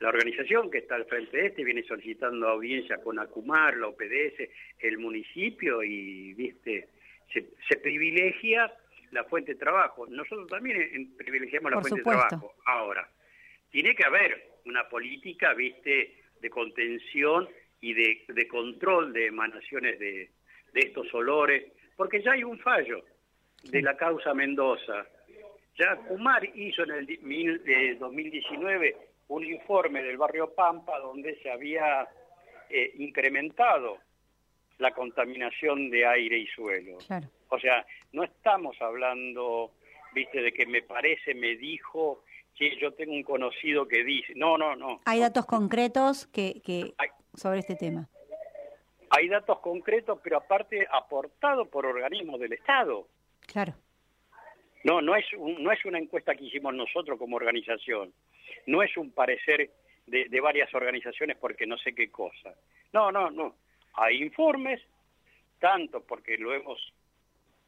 la 0.00 0.08
organización 0.08 0.70
que 0.70 0.78
está 0.78 0.94
al 0.96 1.04
frente 1.04 1.36
de 1.36 1.46
este 1.48 1.62
viene 1.62 1.84
solicitando 1.84 2.48
audiencia 2.48 2.96
con 2.98 3.18
Acumar, 3.20 3.76
la 3.76 3.88
OPDS, 3.88 4.48
el 4.80 4.98
municipio 4.98 5.82
y, 5.84 6.32
viste, 6.34 6.88
se, 7.32 7.50
se 7.68 7.76
privilegia 7.76 8.72
la 9.10 9.24
fuente 9.24 9.54
de 9.54 9.58
trabajo. 9.60 10.06
Nosotros 10.06 10.48
también 10.48 10.80
eh, 10.80 11.06
privilegiamos 11.16 11.70
la 11.70 11.76
Por 11.80 11.88
fuente 11.88 12.00
supuesto. 12.00 12.22
de 12.22 12.28
trabajo. 12.28 12.54
Ahora, 12.66 13.08
tiene 13.70 13.94
que 13.94 14.04
haber 14.04 14.50
una 14.66 14.88
política, 14.88 15.52
viste, 15.54 16.22
de 16.40 16.50
contención 16.50 17.48
y 17.80 17.94
de, 17.94 18.24
de 18.28 18.48
control 18.48 19.12
de 19.12 19.26
emanaciones 19.26 19.98
de, 19.98 20.30
de 20.72 20.80
estos 20.80 21.12
olores, 21.14 21.64
porque 21.96 22.22
ya 22.22 22.32
hay 22.32 22.44
un 22.44 22.58
fallo 22.58 23.04
de 23.64 23.82
la 23.82 23.96
causa 23.96 24.34
Mendoza. 24.34 25.06
Ya 25.78 25.96
Kumar 25.96 26.44
hizo 26.56 26.82
en 26.84 26.90
el 26.92 27.18
mil- 27.22 27.62
eh, 27.66 27.96
2019 27.98 28.96
un 29.28 29.44
informe 29.44 30.02
del 30.02 30.16
barrio 30.18 30.54
Pampa 30.54 30.98
donde 30.98 31.36
se 31.42 31.50
había 31.50 32.06
eh, 32.68 32.92
incrementado 32.98 33.98
la 34.82 34.92
contaminación 34.92 35.88
de 35.90 36.04
aire 36.06 36.36
y 36.38 36.46
suelo. 36.48 36.98
Claro. 37.06 37.28
O 37.48 37.58
sea, 37.58 37.86
no 38.12 38.24
estamos 38.24 38.76
hablando, 38.82 39.72
viste, 40.14 40.42
de 40.42 40.52
que 40.52 40.66
me 40.66 40.82
parece, 40.82 41.34
me 41.34 41.56
dijo, 41.56 42.24
que 42.54 42.76
yo 42.78 42.92
tengo 42.92 43.12
un 43.12 43.22
conocido 43.22 43.88
que 43.88 44.04
dice. 44.04 44.34
No, 44.36 44.58
no, 44.58 44.76
no. 44.76 45.00
Hay 45.06 45.20
datos 45.20 45.46
concretos 45.46 46.26
que, 46.26 46.60
que 46.62 46.94
sobre 47.34 47.60
este 47.60 47.76
tema. 47.76 48.08
Hay 49.10 49.28
datos 49.28 49.58
concretos, 49.60 50.18
pero 50.22 50.38
aparte 50.38 50.86
aportados 50.90 51.68
por 51.68 51.86
organismos 51.86 52.40
del 52.40 52.52
Estado. 52.54 53.06
Claro. 53.46 53.74
No, 54.84 55.00
no 55.00 55.14
es, 55.14 55.24
un- 55.38 55.62
no 55.62 55.70
es 55.70 55.84
una 55.84 55.98
encuesta 55.98 56.34
que 56.34 56.44
hicimos 56.44 56.74
nosotros 56.74 57.18
como 57.18 57.36
organización. 57.36 58.12
No 58.66 58.82
es 58.82 58.96
un 58.96 59.12
parecer 59.12 59.70
de, 60.06 60.28
de 60.28 60.40
varias 60.40 60.72
organizaciones 60.74 61.36
porque 61.36 61.66
no 61.66 61.76
sé 61.78 61.94
qué 61.94 62.10
cosa. 62.10 62.54
No, 62.92 63.12
no, 63.12 63.30
no. 63.30 63.54
Hay 63.94 64.22
informes, 64.22 64.80
tanto 65.58 66.02
porque 66.02 66.38
lo 66.38 66.54
hemos 66.54 66.92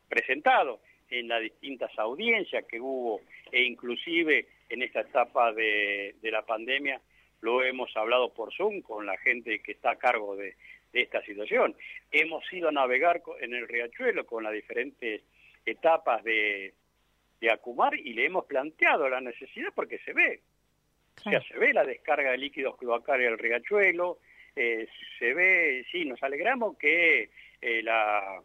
presentado 0.08 0.80
en 1.10 1.28
las 1.28 1.42
distintas 1.42 1.96
audiencias 1.98 2.64
que 2.66 2.80
hubo 2.80 3.20
e 3.52 3.62
inclusive 3.62 4.48
en 4.68 4.82
esta 4.82 5.00
etapa 5.00 5.52
de, 5.52 6.16
de 6.20 6.30
la 6.30 6.42
pandemia 6.42 7.00
lo 7.40 7.62
hemos 7.62 7.94
hablado 7.96 8.32
por 8.32 8.54
Zoom 8.54 8.80
con 8.80 9.04
la 9.04 9.18
gente 9.18 9.60
que 9.60 9.72
está 9.72 9.90
a 9.90 9.96
cargo 9.96 10.34
de, 10.34 10.56
de 10.92 11.02
esta 11.02 11.22
situación. 11.22 11.76
Hemos 12.10 12.50
ido 12.52 12.70
a 12.70 12.72
navegar 12.72 13.22
en 13.40 13.52
el 13.54 13.68
riachuelo 13.68 14.24
con 14.24 14.44
las 14.44 14.52
diferentes 14.54 15.22
etapas 15.66 16.24
de, 16.24 16.72
de 17.40 17.50
Acumar 17.50 17.94
y 17.94 18.14
le 18.14 18.24
hemos 18.24 18.46
planteado 18.46 19.08
la 19.08 19.20
necesidad 19.20 19.72
porque 19.74 19.98
se 19.98 20.14
ve. 20.14 20.40
O 21.18 21.30
sea, 21.30 21.40
se 21.42 21.58
ve 21.58 21.72
la 21.72 21.84
descarga 21.84 22.30
de 22.30 22.38
líquidos 22.38 22.76
cloacales 22.76 23.28
del 23.28 23.38
riachuelo, 23.38 24.18
eh, 24.56 24.86
se 25.18 25.34
ve, 25.34 25.84
sí, 25.90 26.04
nos 26.04 26.22
alegramos 26.22 26.76
que 26.78 27.30
eh, 27.60 27.82
la, 27.82 28.40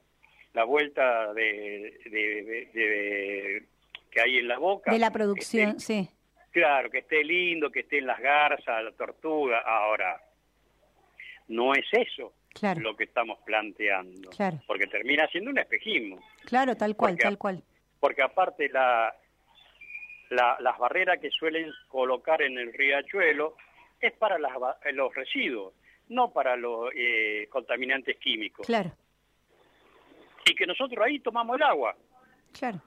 la 0.53 0.63
vuelta 0.63 1.33
de, 1.33 1.99
de- 2.05 2.43
de- 2.43 2.69
de- 2.73 3.63
que 4.11 4.21
hay 4.21 4.37
en 4.39 4.47
la 4.47 4.57
boca. 4.57 4.91
De 4.91 4.99
la 4.99 5.11
producción, 5.11 5.77
esté- 5.77 5.79
sí. 6.05 6.09
Claro, 6.51 6.89
que 6.89 6.99
esté 6.99 7.23
lindo, 7.23 7.71
que 7.71 7.81
estén 7.81 8.07
las 8.07 8.19
garzas, 8.19 8.83
la 8.83 8.91
tortuga. 8.93 9.59
Ahora, 9.59 10.19
no 11.47 11.73
es 11.73 11.85
eso 11.91 12.33
Claro. 12.53 12.81
lo 12.81 12.95
que 12.95 13.03
estamos 13.03 13.37
planteando, 13.45 14.29
Claro. 14.31 14.57
porque 14.65 14.87
termina 14.87 15.27
siendo 15.27 15.51
un 15.51 15.59
espejismo. 15.59 16.19
Claro, 16.45 16.75
tal 16.75 16.95
cual, 16.95 17.11
Porque- 17.13 17.23
tal 17.23 17.37
cual. 17.37 17.63
Porque 17.99 18.21
aparte 18.23 18.69
la, 18.69 19.13
la- 20.29 20.57
las 20.59 20.77
barreras 20.79 21.19
que 21.19 21.29
suelen 21.29 21.71
colocar 21.87 22.41
en 22.41 22.57
el 22.57 22.73
riachuelo 22.73 23.55
es 24.01 24.13
para 24.13 24.39
las 24.39 24.53
los 24.93 25.13
residuos, 25.13 25.73
no 26.09 26.31
para 26.31 26.55
los 26.55 26.91
eh, 26.95 27.47
contaminantes 27.49 28.17
químicos. 28.17 28.67
Claro, 28.67 28.91
Y 30.45 30.53
que 30.55 30.65
nosotros 30.65 31.03
ahí 31.05 31.19
tomamos 31.19 31.55
el 31.57 31.63
agua. 31.63 31.95
claro. 32.57 32.81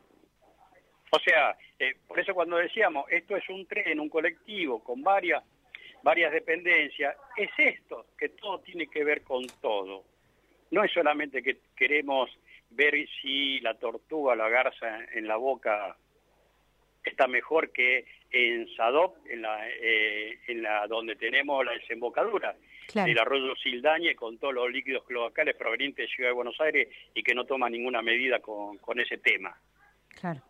O 1.14 1.18
sea, 1.18 1.54
eh, 1.78 1.94
por 2.08 2.18
eso 2.18 2.32
cuando 2.32 2.56
decíamos 2.56 3.04
esto 3.10 3.36
es 3.36 3.46
un 3.50 3.66
tren, 3.66 4.00
un 4.00 4.08
colectivo 4.08 4.82
con 4.82 5.02
varias 5.02 5.44
varias 6.02 6.32
dependencias, 6.32 7.16
es 7.36 7.50
esto, 7.56 8.06
que 8.18 8.30
todo 8.30 8.60
tiene 8.60 8.88
que 8.88 9.04
ver 9.04 9.22
con 9.22 9.46
todo. 9.60 10.04
No 10.70 10.82
es 10.82 10.92
solamente 10.92 11.42
que 11.42 11.58
queremos 11.76 12.30
ver 12.70 12.94
si 13.20 13.60
la 13.60 13.74
tortuga 13.74 14.32
o 14.32 14.36
la 14.36 14.48
garza 14.48 15.04
en 15.12 15.26
la 15.26 15.36
boca 15.36 15.96
está 17.10 17.26
mejor 17.26 17.70
que 17.72 18.04
en 18.30 18.66
Sadop, 18.76 19.16
en 19.28 19.42
la, 19.42 19.68
eh, 19.68 20.38
en 20.48 20.62
la 20.62 20.86
donde 20.86 21.16
tenemos 21.16 21.64
la 21.64 21.72
desembocadura 21.72 22.56
Claro. 22.88 23.08
del 23.08 23.18
arroyo 23.18 23.54
Sildañe 23.62 24.14
con 24.16 24.38
todos 24.38 24.52
los 24.52 24.70
líquidos 24.70 25.04
cloacales 25.04 25.54
provenientes 25.56 26.04
de 26.08 26.14
Ciudad 26.14 26.30
de 26.30 26.34
Buenos 26.34 26.60
Aires 26.60 26.88
y 27.14 27.22
que 27.22 27.34
no 27.34 27.44
toma 27.44 27.70
ninguna 27.70 28.02
medida 28.02 28.40
con, 28.40 28.76
con 28.78 28.98
ese 29.00 29.18
tema. 29.18 29.56
Claro, 30.20 30.42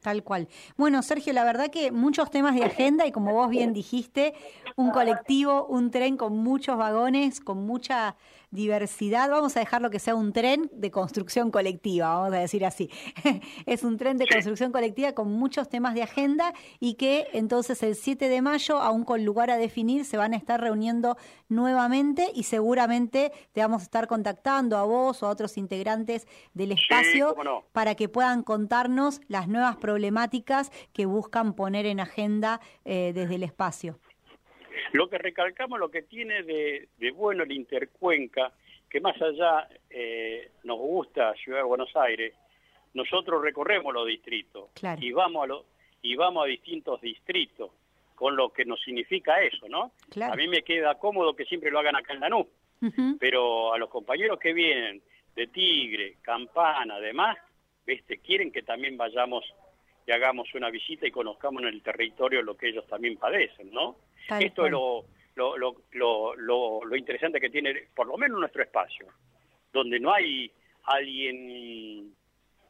tal 0.00 0.22
cual. 0.22 0.46
Bueno, 0.76 1.02
Sergio, 1.02 1.32
la 1.32 1.44
verdad 1.44 1.70
que 1.72 1.90
muchos 1.90 2.30
temas 2.30 2.54
de 2.54 2.64
agenda 2.64 3.06
y 3.06 3.10
como 3.12 3.32
vos 3.32 3.50
bien 3.50 3.72
dijiste, 3.72 4.34
un 4.76 4.90
colectivo, 4.90 5.66
un 5.66 5.90
tren 5.90 6.16
con 6.16 6.36
muchos 6.36 6.76
vagones, 6.76 7.40
con 7.40 7.66
mucha 7.66 8.14
diversidad. 8.50 9.28
Vamos 9.30 9.56
a 9.56 9.60
dejarlo 9.60 9.90
que 9.90 9.98
sea 9.98 10.14
un 10.14 10.32
tren 10.32 10.70
de 10.72 10.90
construcción 10.90 11.50
colectiva, 11.50 12.08
vamos 12.08 12.34
a 12.34 12.40
decir 12.40 12.64
así. 12.64 12.90
es 13.66 13.84
un 13.84 13.96
tren 13.96 14.16
de 14.16 14.26
construcción 14.26 14.72
colectiva 14.72 15.12
con 15.12 15.32
muchos 15.32 15.68
temas 15.68 15.94
de 15.94 16.02
agenda 16.02 16.54
y 16.80 16.94
que 16.94 17.28
entonces 17.32 17.82
el 17.82 17.94
7 17.94 18.28
de 18.28 18.42
mayo, 18.42 18.78
aún 18.78 19.04
con 19.04 19.24
lugar 19.24 19.50
a 19.50 19.56
definir, 19.56 20.04
se 20.04 20.16
van 20.16 20.34
a 20.34 20.36
estar 20.36 20.60
reuniendo 20.60 21.16
nuevamente 21.48 22.30
y 22.34 22.44
seguramente 22.44 23.32
te 23.52 23.60
vamos 23.60 23.82
a 23.82 23.84
estar 23.84 24.06
contactando 24.06 24.76
a 24.76 24.84
vos 24.84 25.22
o 25.22 25.26
a 25.26 25.30
otros 25.30 25.58
integrantes 25.58 26.26
del 26.54 26.72
espacio 26.72 27.34
no. 27.44 27.64
para 27.72 27.94
que 27.94 28.08
puedan 28.08 28.42
contarnos 28.42 29.20
las 29.28 29.48
nuevas 29.48 29.76
problemáticas 29.76 30.70
que 30.92 31.06
buscan 31.06 31.54
poner 31.54 31.86
en 31.86 32.00
agenda 32.00 32.60
eh, 32.84 33.12
desde 33.14 33.36
el 33.36 33.42
espacio. 33.42 33.98
Lo 34.92 35.08
que 35.08 35.18
recalcamos, 35.18 35.78
lo 35.78 35.90
que 35.90 36.02
tiene 36.02 36.42
de, 36.42 36.88
de 36.98 37.10
bueno 37.10 37.42
el 37.42 37.52
Intercuenca, 37.52 38.52
que 38.88 39.00
más 39.00 39.20
allá 39.20 39.68
eh, 39.90 40.50
nos 40.64 40.78
gusta 40.78 41.34
Ciudad 41.34 41.58
de 41.58 41.64
Buenos 41.64 41.94
Aires, 41.96 42.34
nosotros 42.94 43.42
recorremos 43.42 43.92
los 43.92 44.06
distritos 44.06 44.70
Claro. 44.74 45.00
y 45.02 45.12
vamos 45.12 45.44
a 45.44 45.46
lo- 45.46 45.64
y 46.00 46.14
vamos 46.16 46.44
a 46.44 46.46
distintos 46.46 47.00
distritos, 47.00 47.70
con 48.14 48.34
lo 48.36 48.52
que 48.52 48.64
nos 48.64 48.80
significa 48.82 49.40
eso, 49.42 49.68
¿no? 49.68 49.92
Claro. 50.10 50.32
A 50.32 50.36
mí 50.36 50.48
me 50.48 50.62
queda 50.62 50.94
cómodo 50.96 51.34
que 51.36 51.44
siempre 51.44 51.70
lo 51.70 51.78
hagan 51.80 51.96
acá 51.96 52.14
en 52.14 52.20
Lanús, 52.20 52.46
Ujú. 52.80 53.16
pero 53.18 53.74
a 53.74 53.78
los 53.78 53.90
compañeros 53.90 54.38
que 54.38 54.52
vienen 54.52 55.02
de 55.34 55.46
Tigre, 55.48 56.16
Campana, 56.22 56.94
además, 56.96 57.36
¿viste? 57.86 58.18
quieren 58.18 58.50
que 58.52 58.62
también 58.62 58.96
vayamos 58.96 59.44
y 60.08 60.10
hagamos 60.10 60.48
una 60.54 60.70
visita 60.70 61.06
y 61.06 61.10
conozcamos 61.10 61.60
en 61.62 61.68
el 61.68 61.82
territorio 61.82 62.40
lo 62.40 62.56
que 62.56 62.70
ellos 62.70 62.86
también 62.86 63.18
padecen, 63.18 63.70
¿no? 63.70 63.96
Tal 64.26 64.42
Esto 64.42 64.64
es 64.64 64.72
cual. 64.72 64.72
lo, 64.72 65.04
lo, 65.36 65.56
lo, 65.58 65.76
lo, 65.92 66.34
lo- 66.34 66.84
lo 66.86 66.96
interesante 66.96 67.38
que 67.38 67.50
tiene, 67.50 67.74
por 67.94 68.06
lo 68.06 68.16
menos 68.16 68.40
nuestro 68.40 68.62
espacio, 68.62 69.06
donde 69.70 70.00
no 70.00 70.10
hay 70.14 70.50
alguien, 70.84 72.14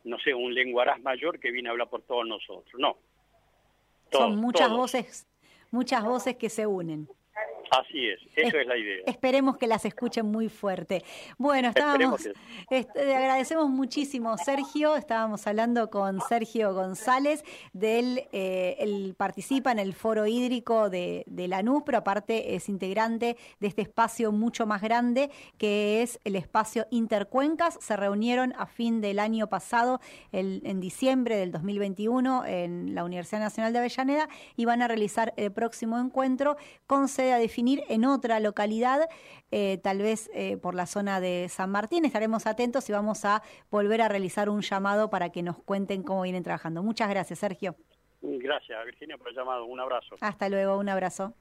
no 0.03 0.19
sé, 0.19 0.35
un 0.35 0.53
lenguaraz 0.53 1.01
mayor 1.01 1.39
que 1.39 1.53
viene 1.53 1.69
a 1.69 1.73
hablar 1.73 1.89
por 1.89 2.03
todos 2.03 2.27
nosotros, 2.27 2.75
no. 2.77 2.97
Todos, 4.11 4.25
Son 4.31 4.37
muchas 4.41 4.67
todos. 4.67 4.79
voces, 4.81 5.29
muchas 5.71 6.03
voces 6.05 6.37
que 6.37 6.49
se 6.49 6.67
unen. 6.67 7.09
Así 7.71 8.09
es, 8.09 8.21
eso 8.37 8.57
es 8.59 8.67
la 8.67 8.77
idea. 8.77 8.99
Esperemos 9.07 9.57
que 9.59 9.67
las 9.67 9.85
escuchen 9.85 10.27
muy 10.27 10.49
fuerte. 10.49 11.05
Bueno, 11.37 11.69
estábamos, 11.69 12.27
este, 12.71 13.05
le 13.05 13.15
agradecemos 13.15 13.69
muchísimo, 13.69 14.37
Sergio. 14.39 14.97
Estábamos 14.97 15.47
hablando 15.47 15.91
con 15.91 16.21
Sergio 16.29 16.73
González, 16.75 17.45
de 17.73 17.99
él, 17.99 18.25
eh, 18.33 18.77
él 18.79 19.15
participa 19.17 19.73
en 19.73 19.79
el 19.79 19.93
foro 19.95 20.27
hídrico 20.27 20.91
de, 20.91 21.25
de 21.27 21.49
Lanús, 21.49 21.83
pero 21.85 21.99
aparte 21.99 22.55
es 22.55 22.69
integrante 22.69 23.37
de 23.61 23.67
este 23.67 23.83
espacio 23.83 24.33
mucho 24.33 24.67
más 24.67 24.81
grande, 24.83 25.31
que 25.59 26.03
es 26.03 26.21
el 26.25 26.37
espacio 26.37 26.87
Intercuencas. 26.91 27.79
Se 27.81 27.97
reunieron 27.97 28.55
a 28.57 28.67
fin 28.67 29.01
del 29.01 29.19
año 29.19 29.49
pasado, 29.49 30.01
el- 30.33 30.63
en 30.65 30.81
diciembre 30.81 31.37
del 31.37 31.53
2021, 31.53 32.45
en 32.47 32.95
la 32.95 33.05
Universidad 33.05 33.41
Nacional 33.41 33.73
de 33.73 33.79
Avellaneda, 33.81 34.29
y 34.57 34.65
van 34.65 34.83
a 34.83 34.89
realizar 34.89 35.35
el 35.37 35.53
próximo 35.53 35.99
encuentro 35.99 36.57
con 36.87 37.09
sede 37.09 37.33
a 37.33 37.39
definir 37.59 37.83
en 37.89 38.05
otra 38.05 38.39
localidad, 38.39 39.09
eh, 39.51 39.79
tal 39.83 39.99
vez 39.99 40.31
eh, 40.33 40.59
por 40.59 40.77
la 40.77 40.87
zona 40.87 41.21
de 41.21 41.49
San 41.49 41.73
Martín. 41.73 42.05
Estaremos 42.05 42.47
atentos 42.47 42.89
y 42.89 42.93
vamos 42.93 43.25
a 43.25 43.43
volver 43.69 44.01
a 44.01 44.07
realizar 44.07 44.49
un 44.49 44.61
llamado 44.61 45.11
para 45.11 45.31
que 45.31 45.43
nos 45.43 45.59
cuenten 45.65 46.05
cómo 46.05 46.23
vienen 46.23 46.45
trabajando. 46.45 46.85
Muchas 46.85 47.11
gracias, 47.11 47.41
Sergio. 47.41 47.75
Gracias, 48.23 48.85
Virginia, 48.85 49.19
por 49.19 49.31
el 49.31 49.35
llamado. 49.35 49.65
Un 49.65 49.81
abrazo. 49.81 50.15
Hasta 50.21 50.49
luego, 50.49 50.79
un 50.79 50.89
abrazo. 50.89 51.35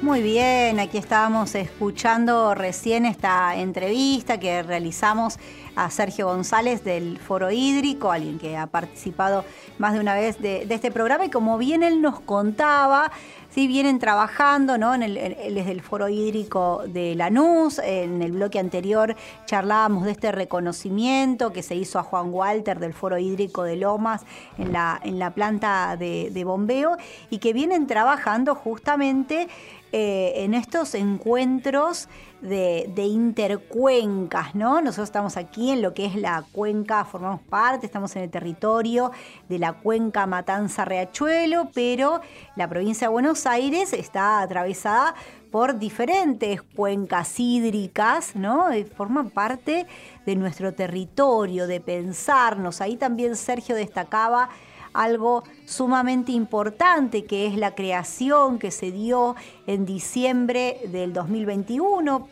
Muy 0.00 0.22
bien, 0.22 0.78
aquí 0.78 0.96
estábamos 0.96 1.56
escuchando 1.56 2.54
recién 2.54 3.04
esta 3.04 3.56
entrevista 3.56 4.38
que 4.38 4.62
realizamos 4.62 5.40
a 5.74 5.90
Sergio 5.90 6.26
González 6.26 6.84
del 6.84 7.18
Foro 7.18 7.50
Hídrico, 7.50 8.12
alguien 8.12 8.38
que 8.38 8.56
ha 8.56 8.68
participado 8.68 9.44
más 9.78 9.94
de 9.94 10.00
una 10.00 10.14
vez 10.14 10.40
de, 10.40 10.66
este 10.70 10.92
programa 10.92 11.24
y 11.24 11.30
como 11.30 11.58
bien 11.58 11.82
él 11.82 12.00
nos 12.00 12.20
contaba, 12.20 13.10
sí 13.50 13.66
vienen 13.66 13.98
trabajando 13.98 14.78
¿no? 14.78 14.94
en 14.94 15.02
el, 15.02 15.14
desde 15.14 15.72
el 15.72 15.80
Foro 15.80 16.08
Hídrico 16.08 16.82
de 16.86 17.14
Lanús, 17.16 17.80
en 17.80 18.22
el 18.22 18.32
bloque 18.32 18.58
anterior 18.58 19.16
charlábamos 19.46 20.04
de 20.04 20.12
este 20.12 20.30
reconocimiento 20.32 21.52
que 21.52 21.62
se 21.62 21.74
hizo 21.74 21.98
a 21.98 22.02
Juan 22.04 22.30
Walter 22.30 22.78
del 22.78 22.92
Foro 22.92 23.18
Hídrico 23.18 23.64
de 23.64 23.76
Lomas 23.76 24.24
en 24.58 24.72
la, 24.72 25.32
planta 25.34 25.96
de 25.96 26.42
bombeo 26.44 26.96
y 27.30 27.38
que 27.38 27.52
vienen 27.52 27.86
trabajando 27.86 28.54
justamente 28.54 29.48
eh, 29.92 30.32
en 30.36 30.54
estos 30.54 30.94
encuentros 30.94 32.08
de, 32.42 32.90
de, 32.94 33.04
intercuencas, 33.04 34.54
¿no? 34.54 34.80
Nosotros 34.80 35.08
estamos 35.08 35.36
aquí 35.36 35.70
en 35.70 35.82
lo 35.82 35.94
que 35.94 36.04
es 36.04 36.14
la 36.14 36.44
cuenca, 36.52 37.04
formamos 37.04 37.40
parte, 37.40 37.86
estamos 37.86 38.14
en 38.14 38.22
el 38.22 38.30
territorio 38.30 39.10
de 39.48 39.58
la 39.58 39.72
cuenca 39.72 40.26
Matanza-Riachuelo, 40.26 41.70
pero 41.74 42.20
la 42.54 42.68
provincia 42.68 43.08
de 43.08 43.12
Buenos 43.12 43.46
Aires 43.46 43.92
está 43.92 44.40
atravesada 44.40 45.14
por 45.50 45.78
diferentes 45.78 46.62
cuencas 46.62 47.40
hídricas, 47.40 48.36
¿no? 48.36 48.74
Y 48.74 48.84
forman 48.84 49.30
parte 49.30 49.86
de 50.26 50.36
nuestro 50.36 50.74
territorio, 50.74 51.66
de 51.66 51.80
pensarnos. 51.80 52.80
Ahí 52.80 52.96
también 52.96 53.36
Sergio 53.36 53.74
destacaba 53.74 54.50
algo 54.98 55.44
sumamente 55.64 56.32
importante 56.32 57.24
que 57.24 57.46
es 57.46 57.56
la 57.56 57.74
creación 57.74 58.58
que 58.58 58.70
se 58.70 58.90
dio 58.90 59.36
en 59.66 59.86
diciembre 59.86 60.80
del 60.90 61.12
2021 61.12 62.28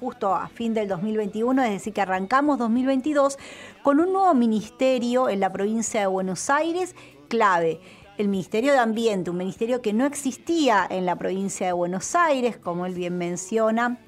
justo 0.00 0.34
a 0.34 0.48
fin 0.48 0.74
del 0.74 0.88
2021, 0.88 1.62
es 1.62 1.70
decir, 1.70 1.92
que 1.92 2.00
arrancamos 2.00 2.58
2022 2.58 3.38
con 3.82 4.00
un 4.00 4.12
nuevo 4.12 4.34
ministerio 4.34 5.28
en 5.28 5.40
la 5.40 5.52
provincia 5.52 6.00
de 6.00 6.06
Buenos 6.06 6.50
Aires 6.50 6.94
clave 7.28 7.80
el 8.16 8.28
Ministerio 8.28 8.72
de 8.72 8.78
Ambiente, 8.78 9.30
un 9.30 9.38
ministerio 9.38 9.82
que 9.82 9.92
no 9.92 10.06
existía 10.06 10.86
en 10.88 11.04
la 11.04 11.16
provincia 11.16 11.66
de 11.66 11.72
Buenos 11.72 12.14
Aires, 12.14 12.56
como 12.56 12.86
él 12.86 12.94
bien 12.94 13.18
menciona. 13.18 13.98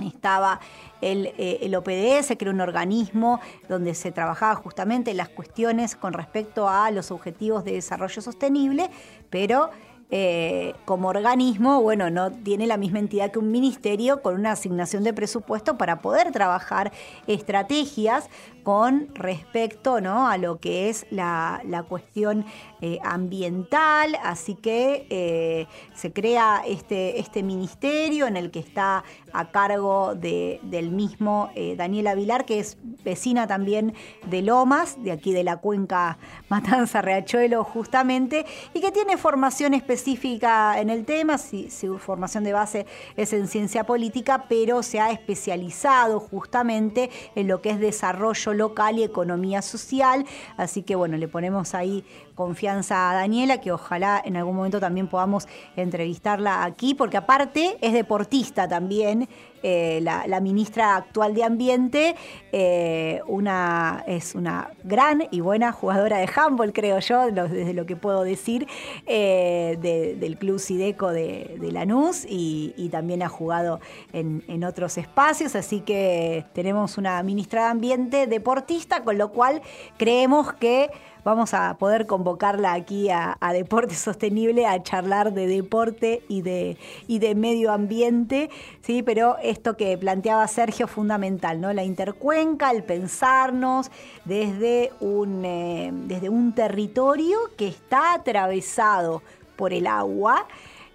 Estaba 0.00 0.60
el, 1.00 1.26
eh, 1.38 1.58
el, 1.62 1.74
OPDS, 1.74 2.36
que 2.36 2.38
era 2.40 2.50
un 2.50 2.60
organismo 2.60 3.40
donde 3.68 3.94
se 3.94 4.12
trabajaba 4.12 4.54
justamente 4.54 5.14
las 5.14 5.28
cuestiones 5.28 5.96
con 5.96 6.12
respecto 6.12 6.68
a 6.68 6.90
los 6.90 7.10
objetivos 7.10 7.64
de 7.64 7.72
desarrollo 7.72 8.20
sostenible, 8.20 8.90
pero 9.30 9.70
eh, 10.08 10.74
como 10.84 11.08
organismo, 11.08 11.82
bueno, 11.82 12.10
no 12.10 12.30
tiene 12.30 12.68
la 12.68 12.76
misma 12.76 13.00
entidad 13.00 13.32
que 13.32 13.40
un 13.40 13.50
ministerio 13.50 14.22
con 14.22 14.36
una 14.36 14.52
asignación 14.52 15.02
de 15.02 15.12
presupuesto 15.12 15.76
para 15.76 15.98
poder 15.98 16.30
trabajar 16.30 16.92
estrategias 17.26 18.30
con 18.66 19.14
respecto 19.14 20.00
¿no? 20.00 20.28
a 20.28 20.38
lo 20.38 20.58
que 20.58 20.88
es 20.88 21.06
la, 21.10 21.62
cuestión 21.88 22.44
eh, 22.80 22.98
ambiental. 23.04 24.18
Así 24.24 24.56
que 24.56 25.06
eh, 25.08 25.68
se 25.94 26.12
crea 26.12 26.64
este, 26.66 27.20
este 27.20 27.44
ministerio 27.44 28.26
en 28.26 28.36
el 28.36 28.50
que 28.50 28.58
está 28.58 29.04
a 29.32 29.52
cargo 29.52 30.16
de, 30.16 30.58
del 30.64 30.90
mismo 30.90 31.50
eh, 31.54 31.76
Daniela 31.76 32.16
que 32.44 32.58
es 32.58 32.76
vecina 33.04 33.46
también 33.46 33.94
de 34.26 34.42
Lomas, 34.42 35.00
de 35.00 35.12
aquí 35.12 35.32
de 35.32 35.44
la 35.44 35.58
cuenca 35.58 36.18
Matanza 36.48 37.02
Riachuelo 37.02 37.62
justamente, 37.62 38.46
y 38.74 38.80
que 38.80 38.90
tiene 38.90 39.16
formación 39.16 39.74
específica 39.74 40.80
en 40.80 40.90
el 40.90 41.04
tema, 41.04 41.38
su 41.38 41.98
formación 42.00 42.42
de 42.42 42.52
base 42.52 42.86
es 43.14 43.32
en 43.32 43.46
ciencia 43.46 43.84
política, 43.84 44.46
pero 44.48 44.82
se 44.82 44.98
ha 44.98 45.12
especializado 45.12 46.18
justamente 46.18 47.10
en 47.36 47.46
lo 47.46 47.62
que 47.62 47.70
es 47.70 47.78
desarrollo 47.78 48.55
local 48.56 48.98
y 48.98 49.04
economía 49.04 49.62
social. 49.62 50.26
Así 50.56 50.82
que 50.82 50.96
bueno, 50.96 51.16
le 51.16 51.28
ponemos 51.28 51.74
ahí 51.74 52.04
confianza 52.36 53.10
a 53.10 53.14
Daniela, 53.14 53.60
que 53.60 53.72
ojalá 53.72 54.22
en 54.24 54.36
algún 54.36 54.54
momento 54.54 54.78
también 54.78 55.08
podamos 55.08 55.48
entrevistarla 55.74 56.62
aquí, 56.62 56.94
porque 56.94 57.16
aparte 57.16 57.78
es 57.80 57.92
deportista 57.92 58.68
también, 58.68 59.28
eh, 59.62 60.00
la, 60.02 60.40
ministra 60.40 60.94
actual 60.94 61.34
de 61.34 61.42
Ambiente, 61.42 62.14
eh, 62.52 63.20
una, 63.26 64.04
es 64.06 64.36
una 64.36 64.70
gran 64.84 65.24
y 65.32 65.40
buena 65.40 65.72
jugadora 65.72 66.18
de 66.18 66.28
handball, 66.32 66.72
creo 66.72 67.00
yo, 67.00 67.32
desde 67.32 67.72
lo 67.72 67.84
que 67.84 67.96
puedo 67.96 68.22
decir, 68.22 68.68
eh, 69.06 69.76
del 70.20 70.38
Club 70.38 70.60
Sideco 70.60 71.10
de, 71.10 71.58
Lanús 71.72 72.26
y, 72.28 72.88
también 72.92 73.22
ha 73.22 73.28
jugado 73.28 73.80
en 74.12 74.62
otros 74.62 74.98
espacios, 74.98 75.56
así 75.56 75.80
que 75.80 76.44
tenemos 76.52 76.96
una 76.96 77.20
ministra 77.24 77.64
de 77.64 77.70
Ambiente 77.70 78.26
deportista, 78.28 79.02
con 79.02 79.18
lo 79.18 79.32
cual 79.32 79.62
creemos 79.96 80.52
que 80.52 80.90
vamos 81.26 81.54
a 81.54 81.76
poder 81.76 82.06
convocarla 82.06 82.72
aquí 82.72 83.10
a, 83.10 83.36
Deporte 83.52 83.96
Sostenible 83.96 84.64
a 84.64 84.80
charlar 84.84 85.34
de 85.34 85.48
deporte 85.48 86.22
y 86.28 86.42
de, 86.42 86.78
y 87.08 87.18
de 87.18 87.34
medio 87.34 87.72
ambiente, 87.72 88.48
¿sí? 88.82 89.02
Pero 89.02 89.36
esto 89.42 89.76
que 89.76 89.98
planteaba 89.98 90.46
Sergio 90.46 90.86
fundamental, 90.86 91.60
¿no? 91.60 91.72
La 91.72 91.82
intercuenca, 91.82 92.70
el 92.70 92.84
pensarnos 92.84 93.90
desde 94.24 94.92
un, 95.00 95.44
eh, 95.44 95.90
desde 95.92 96.28
un 96.28 96.54
territorio 96.54 97.36
que 97.56 97.66
está 97.66 98.14
atravesado 98.14 99.20
por 99.56 99.72
el 99.72 99.88
agua, 99.88 100.46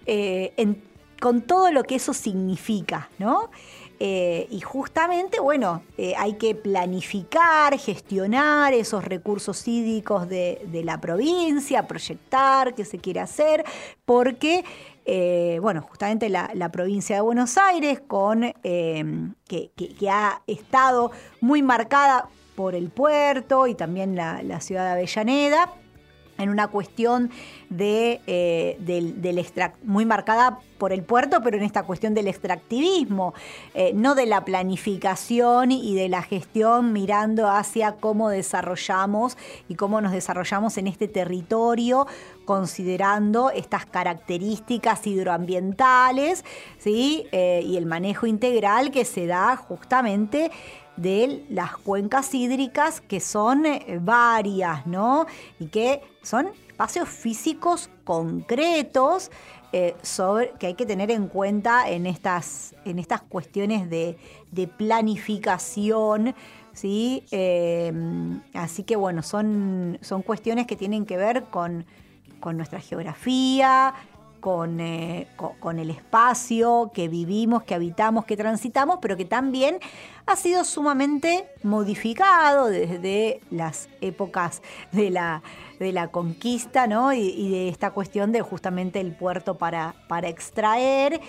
eh, 0.06 0.54
con 1.20 1.42
todo 1.42 1.70
lo 1.70 1.84
que 1.84 1.96
eso 1.96 2.14
significa, 2.14 3.10
¿no? 3.18 3.50
Eh, 4.04 4.48
y 4.50 4.60
justamente, 4.60 5.38
bueno, 5.38 5.84
eh, 5.96 6.14
hay 6.18 6.32
que 6.32 6.56
planificar, 6.56 7.78
gestionar 7.78 8.74
esos 8.74 9.04
recursos 9.04 9.68
hídricos 9.68 10.28
de, 10.28 10.82
la 10.84 11.00
provincia, 11.00 11.86
proyectar 11.86 12.74
qué 12.74 12.84
se 12.84 12.98
quiere 12.98 13.20
hacer, 13.20 13.64
porque, 14.04 14.64
eh, 15.06 15.60
bueno, 15.62 15.82
justamente 15.82 16.28
la, 16.28 16.68
provincia 16.72 17.14
de 17.14 17.22
Buenos 17.22 17.56
Aires, 17.56 18.00
con, 18.04 18.52
que, 18.60 20.10
ha 20.10 20.42
estado 20.48 21.12
muy 21.40 21.62
marcada 21.62 22.28
por 22.56 22.74
el 22.74 22.90
puerto 22.90 23.68
y 23.68 23.76
también 23.76 24.16
la 24.16 24.60
ciudad 24.60 24.84
de 24.86 24.90
Avellaneda, 24.90 25.72
en 26.38 26.48
una 26.48 26.68
cuestión 26.68 27.30
eh, 27.78 28.76
del, 28.80 29.46
muy 29.84 30.04
marcada 30.04 30.58
por 30.78 30.92
el 30.92 31.02
puerto, 31.02 31.40
pero 31.42 31.56
en 31.56 31.62
esta 31.62 31.84
cuestión 31.84 32.12
del 32.12 32.28
extractivismo, 32.28 33.34
eh, 33.74 33.92
no 33.94 34.14
de 34.14 34.26
la 34.26 34.44
planificación 34.44 35.70
y 35.70 35.94
de 35.94 36.08
la 36.08 36.22
gestión 36.22 36.92
mirando 36.92 37.48
hacia 37.48 37.92
cómo 37.92 38.28
desarrollamos 38.28 39.36
y 39.68 39.76
cómo 39.76 40.00
nos 40.00 40.12
desarrollamos 40.12 40.76
en 40.78 40.88
este 40.88 41.08
territorio, 41.08 42.06
considerando 42.44 43.50
estas 43.50 43.86
características 43.86 45.06
hidroambientales 45.06 46.44
¿sí? 46.78 47.26
Eh, 47.30 47.62
y 47.64 47.76
el 47.76 47.86
manejo 47.86 48.26
integral 48.26 48.90
que 48.90 49.04
se 49.04 49.26
da 49.26 49.56
justamente 49.56 50.50
de 50.96 51.44
las 51.48 51.76
cuencas 51.76 52.34
hídricas 52.34 53.00
que 53.00 53.20
son 53.20 53.66
eh, 53.66 53.98
varias, 54.00 54.86
¿no? 54.86 55.26
Y 55.58 55.66
que 55.66 56.02
son 56.22 56.48
espacios 56.68 57.08
físicos 57.08 57.90
concretos 58.04 59.30
eh, 59.72 59.96
sobre, 60.02 60.50
que 60.58 60.66
hay 60.66 60.74
que 60.74 60.84
tener 60.84 61.10
en 61.10 61.28
cuenta 61.28 61.88
en 61.88 62.06
estas, 62.06 62.74
en 62.84 62.98
estas 62.98 63.22
cuestiones 63.22 63.88
de, 63.88 64.18
planificación. 64.76 66.34
¿sí? 66.74 67.24
Eh, 67.30 67.92
así 68.52 68.82
que 68.82 68.96
bueno, 68.96 69.22
son, 69.22 69.98
son 70.02 70.22
cuestiones 70.22 70.66
que 70.66 70.76
tienen 70.76 71.06
que 71.06 71.16
ver 71.16 71.44
con, 71.44 71.86
con 72.40 72.58
nuestra 72.58 72.80
geografía, 72.80 73.94
eh, 74.44 75.28
con, 75.36 75.78
el 75.78 75.90
espacio 75.90 76.90
que 76.92 77.06
vivimos, 77.06 77.62
que 77.62 77.74
habitamos, 77.74 78.24
que 78.24 78.36
transitamos, 78.36 78.98
pero 79.00 79.16
que 79.16 79.24
también 79.24 79.78
ha 80.26 80.34
sido 80.34 80.64
sumamente 80.64 81.48
modificado 81.62 82.66
desde 82.66 83.40
las 83.50 83.88
épocas 84.00 84.60
de 84.90 85.10
la, 85.10 85.42
de 85.78 85.92
la 85.92 86.08
conquista, 86.08 86.88
¿no? 86.88 87.12
Y, 87.12 87.50
de 87.50 87.68
esta 87.68 87.92
cuestión 87.92 88.32
de 88.32 88.42
justamente 88.42 89.00
el 89.00 89.14
puerto 89.14 89.58
para, 89.58 89.94
para 90.08 90.28
extraer. 90.28 91.20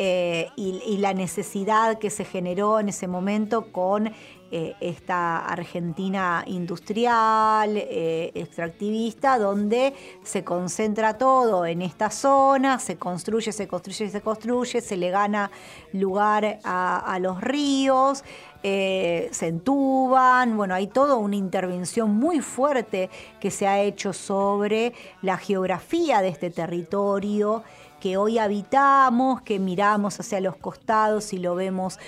Eh, 0.00 0.50
y, 0.56 0.98
la 0.98 1.12
necesidad 1.12 1.98
que 1.98 2.10
se 2.10 2.24
generó 2.24 2.78
en 2.78 2.90
ese 2.90 3.08
momento 3.08 3.72
con 3.72 4.12
eh, 4.50 4.74
esta 4.80 5.44
Argentina 5.44 6.42
industrial, 6.46 7.76
eh, 7.76 8.32
extractivista, 8.34 9.38
donde 9.38 9.92
se 10.22 10.42
concentra 10.42 11.18
todo 11.18 11.66
en 11.66 11.82
esta 11.82 12.10
zona, 12.10 12.78
se 12.78 12.96
construye, 12.96 13.52
se 13.52 13.68
construye, 13.68 14.08
se 14.08 14.20
construye, 14.22 14.80
se 14.80 14.96
le 14.96 15.10
gana 15.10 15.50
lugar 15.92 16.60
a, 16.64 17.18
los 17.20 17.42
ríos. 17.42 18.24
Eh, 18.62 19.28
se 19.32 19.48
entuban, 19.48 20.56
bueno, 20.56 20.74
hay 20.74 20.86
toda 20.86 21.16
una 21.16 21.36
intervención 21.36 22.14
muy 22.14 22.40
fuerte 22.40 23.10
que 23.40 23.50
se 23.50 23.68
ha 23.68 23.80
hecho 23.80 24.14
sobre 24.14 24.94
la 25.20 25.36
geografía 25.36 26.22
de 26.22 26.28
este 26.28 26.50
territorio 26.50 27.62
que 28.00 28.16
hoy 28.16 28.38
habitamos, 28.38 29.42
que 29.42 29.58
miramos 29.58 30.18
hacia 30.20 30.40
los 30.40 30.56
costados 30.56 31.32
y 31.32 31.38
lo 31.38 31.54
vemos 31.54 31.98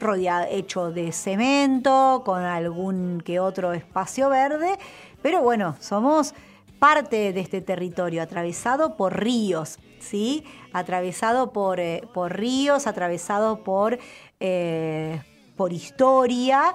rodeado, 0.00 0.46
hecho 0.50 0.90
de 0.90 1.12
cemento, 1.12 2.22
con 2.24 2.42
algún 2.42 3.20
que 3.24 3.38
otro 3.40 3.72
espacio 3.72 4.28
verde, 4.28 4.78
pero 5.22 5.42
bueno, 5.42 5.76
somos 5.80 6.34
parte 6.78 7.32
de 7.32 7.40
este 7.40 7.60
territorio 7.60 8.22
atravesado 8.22 8.96
por 8.96 9.20
ríos, 9.20 9.78
¿sí? 10.00 10.44
Atravesado 10.72 11.52
por, 11.52 11.78
eh, 11.78 12.02
por 12.14 12.36
ríos, 12.36 12.86
atravesado 12.86 13.62
por, 13.62 13.98
eh, 14.40 15.22
por 15.56 15.72
historia 15.72 16.74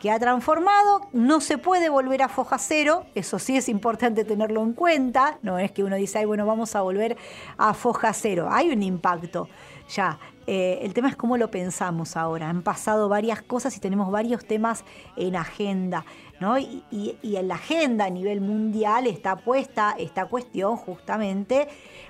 que 0.00 0.10
ha 0.10 0.18
transformado, 0.18 1.02
no 1.12 1.40
se 1.40 1.58
puede 1.58 1.88
volver 1.88 2.22
a 2.22 2.28
foja 2.28 2.58
cero, 2.58 3.06
eso 3.14 3.38
sí 3.38 3.56
es 3.56 3.68
importante 3.68 4.24
tenerlo 4.24 4.60
en 4.62 4.72
cuenta, 4.72 5.38
no 5.42 5.60
es 5.60 5.70
que 5.70 5.84
uno 5.84 5.94
dice, 5.94 6.18
Ay, 6.18 6.24
bueno, 6.24 6.44
vamos 6.44 6.74
a 6.74 6.80
volver 6.80 7.16
a 7.56 7.72
foja 7.72 8.12
cero, 8.12 8.48
hay 8.50 8.70
un 8.70 8.82
impacto 8.82 9.48
ya 9.88 10.18
Eh, 10.46 10.80
el 10.82 10.92
tema 10.92 11.08
es 11.08 11.16
cómo 11.16 11.36
lo 11.36 11.50
pensamos 11.50 12.16
ahora. 12.16 12.48
Han 12.48 12.62
pasado 12.62 13.08
varias 13.08 13.42
cosas 13.42 13.76
y 13.76 13.80
tenemos 13.80 14.10
varios 14.10 14.44
temas 14.44 14.84
en 15.16 15.36
agenda. 15.36 16.04
¿no? 16.40 16.58
Y, 16.58 16.84
en 17.22 17.48
la 17.48 17.54
agenda 17.54 18.06
a 18.06 18.10
nivel 18.10 18.40
mundial 18.40 19.06
está 19.06 19.36
puesta 19.36 19.94
esta 19.98 20.26
cuestión 20.26 20.76
justamente 20.76 21.68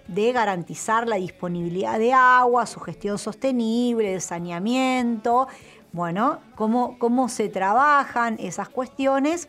de 0.08 0.32
garantizar 0.32 1.06
la 1.06 1.16
disponibilidad 1.16 1.98
de 1.98 2.12
agua, 2.14 2.66
su 2.66 2.80
gestión 2.80 3.18
sostenible, 3.18 4.14
el 4.14 4.22
saneamiento. 4.22 5.48
Bueno, 5.92 6.38
cómo, 6.54 6.98
cómo 6.98 7.28
se 7.28 7.50
trabajan 7.50 8.36
esas 8.40 8.70
cuestiones 8.70 9.48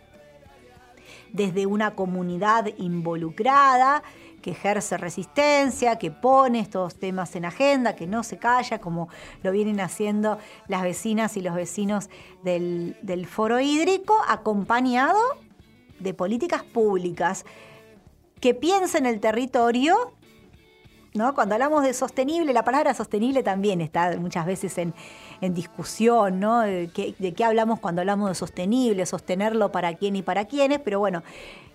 desde 1.31 1.65
una 1.65 1.95
comunidad 1.95 2.67
involucrada 2.77 4.03
que 4.43 4.51
ejerce 4.51 4.97
resistencia, 4.97 5.97
que 5.97 6.11
pone 6.11 6.59
estos 6.59 6.99
temas 6.99 7.35
en 7.35 7.45
agenda, 7.45 7.95
que 7.95 8.05
no 8.05 8.21
se 8.21 8.37
calla, 8.37 8.79
como 8.79 9.09
lo 9.41 9.51
vienen 9.51 9.79
haciendo 9.79 10.37
las 10.67 10.83
vecinas 10.83 11.35
y 11.37 11.41
los 11.41 11.55
vecinos 11.55 12.09
del, 12.43 13.25
foro 13.27 13.59
hídrico, 13.59 14.15
acompañado 14.27 15.19
de 15.99 16.13
políticas 16.13 16.63
públicas 16.63 17.45
que 18.39 18.53
piensen 18.53 19.05
el 19.05 19.19
territorio 19.21 20.13
¿No? 21.13 21.35
Cuando 21.35 21.53
hablamos 21.53 21.83
de 21.83 21.93
sostenible, 21.93 22.53
la 22.53 22.63
palabra 22.63 22.95
sostenible 22.95 23.43
también 23.43 23.81
está 23.81 24.17
muchas 24.17 24.47
veces 24.47 24.75
en, 24.79 24.95
en 25.41 25.53
discusión, 25.53 26.39
¿no? 26.39 26.61
De 26.61 26.89
qué, 26.91 27.43
hablamos 27.43 27.79
cuando 27.79 28.01
hablamos 28.01 28.29
de 28.29 28.35
sostenible, 28.35 29.05
sostenerlo 29.05 29.71
para 29.71 29.93
quién 29.93 30.15
y 30.15 30.23
para 30.23 30.45
quiénes, 30.45 30.79
pero 30.79 30.97
bueno, 30.97 31.21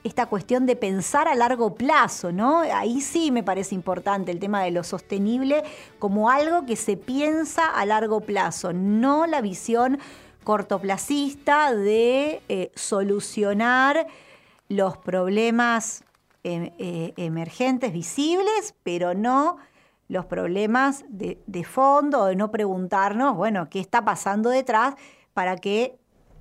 esta 0.02 0.26
cuestión 0.26 0.66
de 0.66 0.74
pensar 0.74 1.28
a 1.28 1.36
largo 1.36 1.74
plazo, 1.74 2.32
¿no? 2.32 2.60
Ahí 2.60 3.00
sí 3.00 3.30
me 3.30 3.44
parece 3.44 3.76
importante 3.76 4.32
el 4.32 4.40
tema 4.40 4.62
de 4.62 4.72
lo 4.72 4.82
sostenible 4.82 5.62
como 6.00 6.30
algo 6.30 6.66
que 6.66 6.74
se 6.74 6.96
piensa 6.96 7.66
a 7.66 7.84
largo 7.86 8.20
plazo, 8.20 8.72
no 8.72 9.26
la 9.26 9.40
visión 9.40 9.98
cortoplacista 10.42 11.74
de 11.74 12.40
eh, 12.48 12.72
solucionar 12.74 14.06
los 14.68 14.96
problemas 14.96 16.04
emergentes, 16.42 17.92
visibles, 17.92 18.74
pero 18.82 19.14
no 19.14 19.58
los 20.08 20.24
problemas 20.24 21.04
de, 21.08 21.64
fondo, 21.64 22.26
de 22.26 22.36
no 22.36 22.50
preguntarnos, 22.50 23.36
bueno, 23.36 23.68
qué 23.68 23.78
está 23.78 24.04
pasando 24.04 24.48
detrás 24.48 24.94
para 25.34 25.56
que 25.56 25.98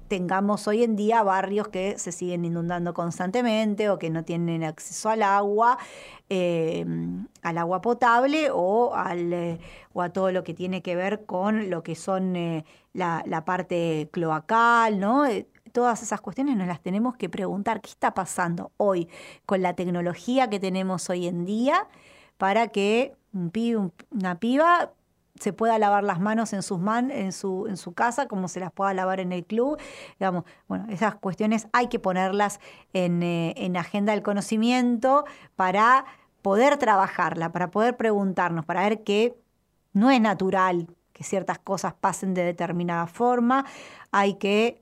tengamos 0.08 0.70
hoy 0.70 0.84
en 0.84 0.96
día 0.96 1.22
barrios 1.22 1.68
que 1.68 2.00
se 2.00 2.14
siguen 2.14 2.46
inundando 2.46 2.94
constantemente 2.94 3.90
o 3.90 4.00
que 4.00 4.10
no 4.10 4.24
tienen 4.24 4.64
acceso 4.64 5.10
al 5.10 5.22
agua, 5.22 5.78
eh, 6.30 6.86
al 7.42 7.58
agua 7.58 7.82
potable 7.82 8.50
o, 8.52 8.96
al, 8.96 9.34
eh, 9.34 9.60
a 9.96 10.10
todo 10.10 10.32
lo 10.32 10.46
que 10.46 10.54
tiene 10.54 10.82
que 10.82 10.96
ver 10.96 11.26
con 11.26 11.70
lo 11.70 11.84
que 11.84 11.96
son 11.96 12.38
eh, 12.38 12.64
la, 12.94 13.22
la, 13.26 13.44
parte 13.44 14.08
cloacal, 14.14 14.98
¿no? 14.98 15.26
Todas 15.78 16.02
esas 16.02 16.22
cuestiones 16.22 16.58
nos 16.58 16.66
las 16.66 16.82
tenemos 16.82 17.18
que 17.18 17.30
preguntar, 17.30 17.82
¿qué 17.82 17.92
está 17.92 18.16
pasando 18.16 18.72
hoy 18.78 19.08
con 19.46 19.62
la 19.62 19.76
tecnología 19.76 20.50
que 20.50 20.60
tenemos 20.60 21.08
hoy 21.08 21.28
en 21.28 21.46
día 21.46 21.88
para 22.40 22.70
que 22.70 23.14
un 23.32 23.52
pibe, 23.52 23.92
una 24.10 24.40
piba 24.40 24.94
se 25.40 25.54
pueda 25.54 25.78
lavar 25.78 26.04
las 26.04 26.20
manos 26.20 26.52
en 26.54 26.64
sus 26.64 26.80
man, 26.80 27.12
en 27.12 27.32
su, 27.32 27.68
en 27.68 27.78
su 27.78 27.94
casa, 27.94 28.28
como 28.28 28.48
se 28.48 28.60
las 28.60 28.72
pueda 28.72 28.92
lavar 28.96 29.20
en 29.20 29.32
el 29.32 29.46
club. 29.46 29.80
Digamos, 30.20 30.46
bueno, 30.68 30.88
esas 30.90 31.14
cuestiones 31.14 31.68
hay 31.74 31.90
que 31.90 32.00
ponerlas 32.00 32.60
en, 32.94 33.22
eh, 33.22 33.54
en 33.56 33.78
agenda 33.78 34.14
del 34.14 34.24
conocimiento 34.24 35.26
para 35.56 36.06
poder 36.42 36.78
trabajarla, 36.78 37.52
para 37.52 37.70
poder 37.70 37.98
preguntarnos, 37.98 38.66
para 38.66 38.82
ver 38.82 39.04
que 39.04 39.38
no 39.94 40.10
es 40.10 40.20
natural 40.20 40.88
que 41.14 41.24
ciertas 41.24 41.60
cosas 41.60 41.94
pasen 41.94 42.34
de 42.34 42.44
determinada 42.44 43.06
forma, 43.06 43.64
hay 44.12 44.40
que 44.40 44.82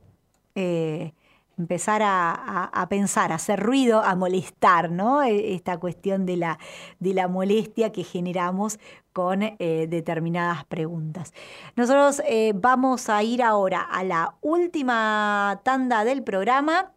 eh, 0.56 1.14
empezar 1.58 2.02
a, 2.04 2.66
a, 2.66 2.90
pensar, 2.90 3.32
a 3.32 3.36
hacer 3.36 3.60
ruido, 3.60 4.02
a 4.02 4.16
molestar, 4.16 4.92
¿no? 4.92 5.24
E, 5.24 5.54
esta 5.54 5.78
cuestión 5.78 6.26
de 6.26 6.38
la, 6.38 6.60
de 7.00 7.14
la 7.14 7.28
molestia 7.28 7.92
que 7.92 8.04
generamos 8.04 8.80
con 9.14 9.42
eh, 9.44 9.88
determinadas 9.90 10.66
preguntas. 10.66 11.34
Nosotros 11.76 12.22
eh, 12.28 12.54
vamos 12.56 13.10
a 13.10 13.24
ir 13.24 13.42
ahora 13.42 13.82
a 13.82 14.04
la 14.04 14.36
última 14.42 15.62
tanda 15.64 16.04
del 16.04 16.24
programa 16.24 16.92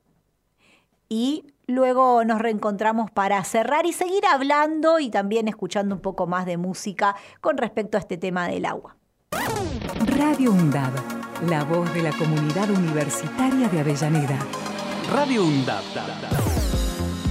y 1.08 1.44
luego 1.68 2.24
nos 2.24 2.40
reencontramos 2.40 3.10
para 3.10 3.42
cerrar 3.44 3.86
y 3.86 3.92
seguir 3.92 4.26
hablando 4.26 4.98
y 4.98 5.10
también 5.10 5.46
escuchando 5.46 5.94
un 5.94 6.00
poco 6.00 6.26
más 6.26 6.44
de 6.46 6.56
música 6.56 7.14
con 7.40 7.56
respecto 7.56 7.96
a 7.96 8.00
este 8.00 8.16
tema 8.16 8.48
del 8.48 8.64
agua. 8.64 8.96
Radio 10.16 10.50
UNDAB, 10.50 10.92
la 11.46 11.62
voz 11.64 11.92
de 11.94 12.02
la 12.02 12.12
comunidad 12.12 12.68
universitaria 12.70 13.68
de 13.68 13.80
Avellaneda. 13.80 14.38
Radio 15.12 15.44
UNDAB. 15.44 15.82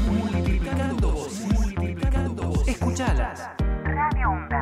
Multiplicando 0.10 1.12
voces. 1.12 1.46
Multiplicando 1.48 2.44
voces. 2.44 2.68
Escuchalas. 2.70 3.50
Radio 3.84 4.30
UNDAB. 4.30 4.58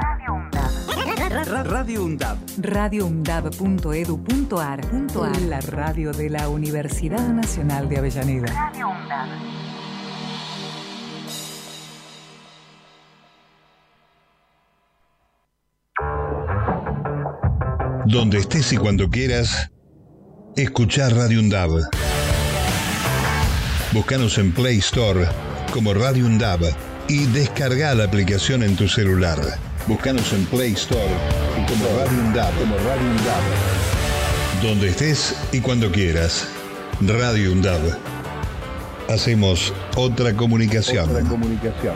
Radio 1.67 2.03
UNDAB. 2.03 2.37
radioundab.edu.ar. 2.57 4.81
La 5.41 5.61
radio 5.61 6.11
de 6.11 6.29
la 6.29 6.49
Universidad 6.49 7.29
Nacional 7.29 7.87
de 7.87 7.97
Avellaneda. 7.97 8.47
Radio 8.47 8.89
UNDAB. 8.89 9.64
Donde 18.07 18.37
estés 18.37 18.71
y 18.71 18.77
cuando 18.77 19.09
quieras, 19.09 19.71
escuchar 20.55 21.15
Radio 21.15 21.39
UNDAB. 21.39 21.89
Búscanos 23.93 24.37
en 24.37 24.51
Play 24.53 24.77
Store 24.77 25.27
como 25.73 25.91
Radio 25.91 26.27
UNDAB 26.27 26.71
y 27.07 27.25
descarga 27.25 27.95
la 27.95 28.03
aplicación 28.03 28.61
en 28.61 28.75
tu 28.75 28.87
celular. 28.87 29.39
Búscanos 29.87 30.33
en 30.33 30.45
Play 30.45 30.73
Store 30.73 31.01
y 31.59 31.65
como 31.71 31.85
Radio 31.97 32.19
UNDAB, 32.27 32.59
como 32.59 32.77
Radio 32.77 33.09
UNDAB. 33.09 34.61
Donde 34.61 34.89
estés 34.89 35.35
y 35.51 35.59
cuando 35.61 35.91
quieras. 35.91 36.47
Radio 37.01 37.53
UNDAB. 37.53 37.97
Hacemos 39.09 39.73
otra 39.95 40.35
comunicación. 40.35 41.09
Otra 41.09 41.23
comunicación. 41.23 41.95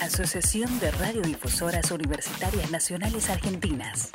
Asociación 0.00 0.78
de 0.80 0.90
Radiodifusoras 0.90 1.90
Universitarias 1.90 2.70
Nacionales 2.70 3.30
Argentinas. 3.30 4.10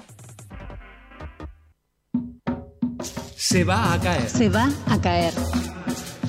Se 3.36 3.64
va 3.64 3.94
a 3.94 4.00
caer. 4.00 4.30
Se 4.30 4.50
va 4.50 4.70
a 4.88 5.02
caer. 5.02 5.34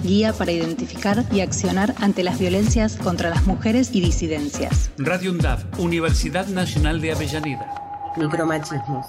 Guía 0.03 0.33
para 0.33 0.53
identificar 0.53 1.25
y 1.31 1.41
accionar 1.41 1.95
ante 2.01 2.23
las 2.23 2.39
violencias 2.39 2.97
contra 2.97 3.29
las 3.29 3.45
mujeres 3.47 3.91
y 3.93 4.01
disidencias. 4.01 4.91
Radio 4.97 5.33
UNDAV, 5.33 5.79
Universidad 5.79 6.47
Nacional 6.47 7.01
de 7.01 7.13
Avellaneda. 7.13 8.13
Micromachismos. 8.17 9.07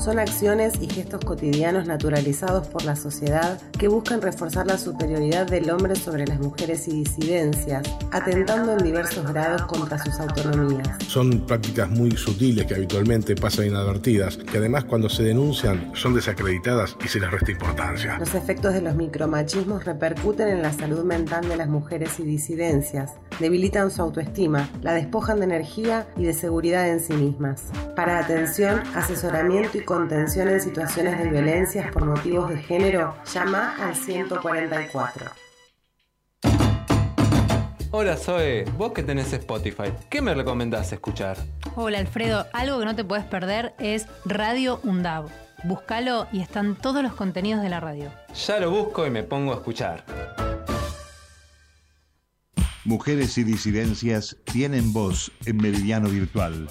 Son 0.00 0.18
acciones 0.18 0.80
y 0.80 0.88
gestos 0.88 1.22
cotidianos 1.22 1.86
naturalizados 1.86 2.66
por 2.68 2.84
la 2.84 2.96
sociedad 2.96 3.60
que 3.78 3.86
buscan 3.86 4.22
reforzar 4.22 4.66
la 4.66 4.78
superioridad 4.78 5.46
del 5.46 5.68
hombre 5.70 5.94
sobre 5.94 6.26
las 6.26 6.40
mujeres 6.40 6.88
y 6.88 7.04
disidencias, 7.04 7.82
atentando 8.10 8.72
en 8.72 8.78
diversos 8.78 9.30
grados 9.30 9.62
contra 9.66 9.98
sus 9.98 10.18
autonomías. 10.18 10.88
Son 11.06 11.44
prácticas 11.46 11.90
muy 11.90 12.12
sutiles 12.12 12.64
que 12.64 12.76
habitualmente 12.76 13.34
pasan 13.34 13.66
inadvertidas, 13.66 14.38
que 14.38 14.56
además 14.56 14.84
cuando 14.84 15.10
se 15.10 15.22
denuncian 15.22 15.92
son 15.94 16.14
desacreditadas 16.14 16.96
y 17.04 17.08
se 17.08 17.20
les 17.20 17.30
resta 17.30 17.50
importancia. 17.50 18.16
Los 18.18 18.34
efectos 18.34 18.72
de 18.72 18.80
los 18.80 18.94
micromachismos 18.94 19.84
repercuten 19.84 20.48
en 20.48 20.62
la 20.62 20.72
salud 20.72 21.04
mental 21.04 21.46
de 21.46 21.58
las 21.58 21.68
mujeres 21.68 22.18
y 22.20 22.22
disidencias, 22.22 23.12
debilitan 23.38 23.90
su 23.90 24.00
autoestima, 24.00 24.70
la 24.80 24.94
despojan 24.94 25.40
de 25.40 25.44
energía 25.44 26.06
y 26.16 26.24
de 26.24 26.32
seguridad 26.32 26.88
en 26.88 27.00
sí 27.00 27.12
mismas. 27.12 27.64
Para 27.94 28.18
atención, 28.18 28.80
asesoramiento 28.94 29.76
y 29.76 29.82
contención 29.90 30.48
en 30.48 30.60
situaciones 30.60 31.18
de 31.18 31.28
violencias 31.28 31.90
por 31.90 32.04
motivos 32.04 32.48
de 32.48 32.58
género, 32.58 33.12
llama 33.34 33.74
al 33.76 33.96
144. 33.96 35.26
Hola 37.90 38.16
Zoe, 38.16 38.66
vos 38.78 38.92
que 38.92 39.02
tenés 39.02 39.32
Spotify, 39.32 39.92
¿qué 40.08 40.22
me 40.22 40.32
recomendás 40.32 40.92
escuchar? 40.92 41.38
Hola 41.74 41.98
Alfredo, 41.98 42.46
algo 42.52 42.78
que 42.78 42.84
no 42.84 42.94
te 42.94 43.02
puedes 43.02 43.24
perder 43.24 43.74
es 43.80 44.06
Radio 44.24 44.78
UNDAV. 44.84 45.28
Búscalo 45.64 46.28
y 46.30 46.40
están 46.40 46.76
todos 46.76 47.02
los 47.02 47.14
contenidos 47.14 47.60
de 47.60 47.70
la 47.70 47.80
radio. 47.80 48.12
Ya 48.46 48.60
lo 48.60 48.70
busco 48.70 49.04
y 49.08 49.10
me 49.10 49.24
pongo 49.24 49.50
a 49.50 49.56
escuchar. 49.56 50.04
Mujeres 52.84 53.36
y 53.38 53.42
disidencias 53.42 54.36
tienen 54.44 54.92
voz 54.92 55.32
en 55.46 55.56
Meridiano 55.56 56.08
Virtual 56.08 56.68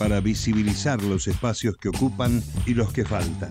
para 0.00 0.20
visibilizar 0.20 1.02
los 1.02 1.28
espacios 1.28 1.76
que 1.76 1.90
ocupan 1.90 2.42
y 2.64 2.72
los 2.72 2.90
que 2.90 3.04
faltan. 3.04 3.50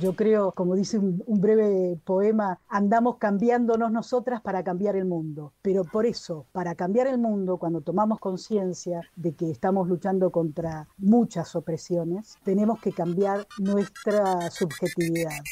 Yo 0.00 0.14
creo, 0.14 0.52
como 0.52 0.76
dice 0.76 0.98
un, 0.98 1.20
un, 1.26 1.40
breve 1.40 1.98
poema, 2.04 2.60
andamos 2.68 3.16
cambiándonos 3.18 3.90
nosotras 3.90 4.40
para 4.40 4.62
cambiar 4.62 4.94
el 4.94 5.04
mundo. 5.04 5.52
Pero 5.62 5.82
por 5.82 6.06
eso, 6.06 6.46
para 6.52 6.76
cambiar 6.76 7.08
el 7.08 7.18
mundo, 7.18 7.58
cuando 7.58 7.80
tomamos 7.80 8.20
conciencia 8.20 9.00
de 9.16 9.34
que 9.34 9.50
estamos 9.50 9.88
luchando 9.88 10.30
contra 10.30 10.86
muchas 10.96 11.56
opresiones, 11.56 12.36
tenemos 12.44 12.80
que 12.80 12.92
cambiar 12.92 13.48
nuestra 13.58 14.48
subjetividad. 14.52 15.42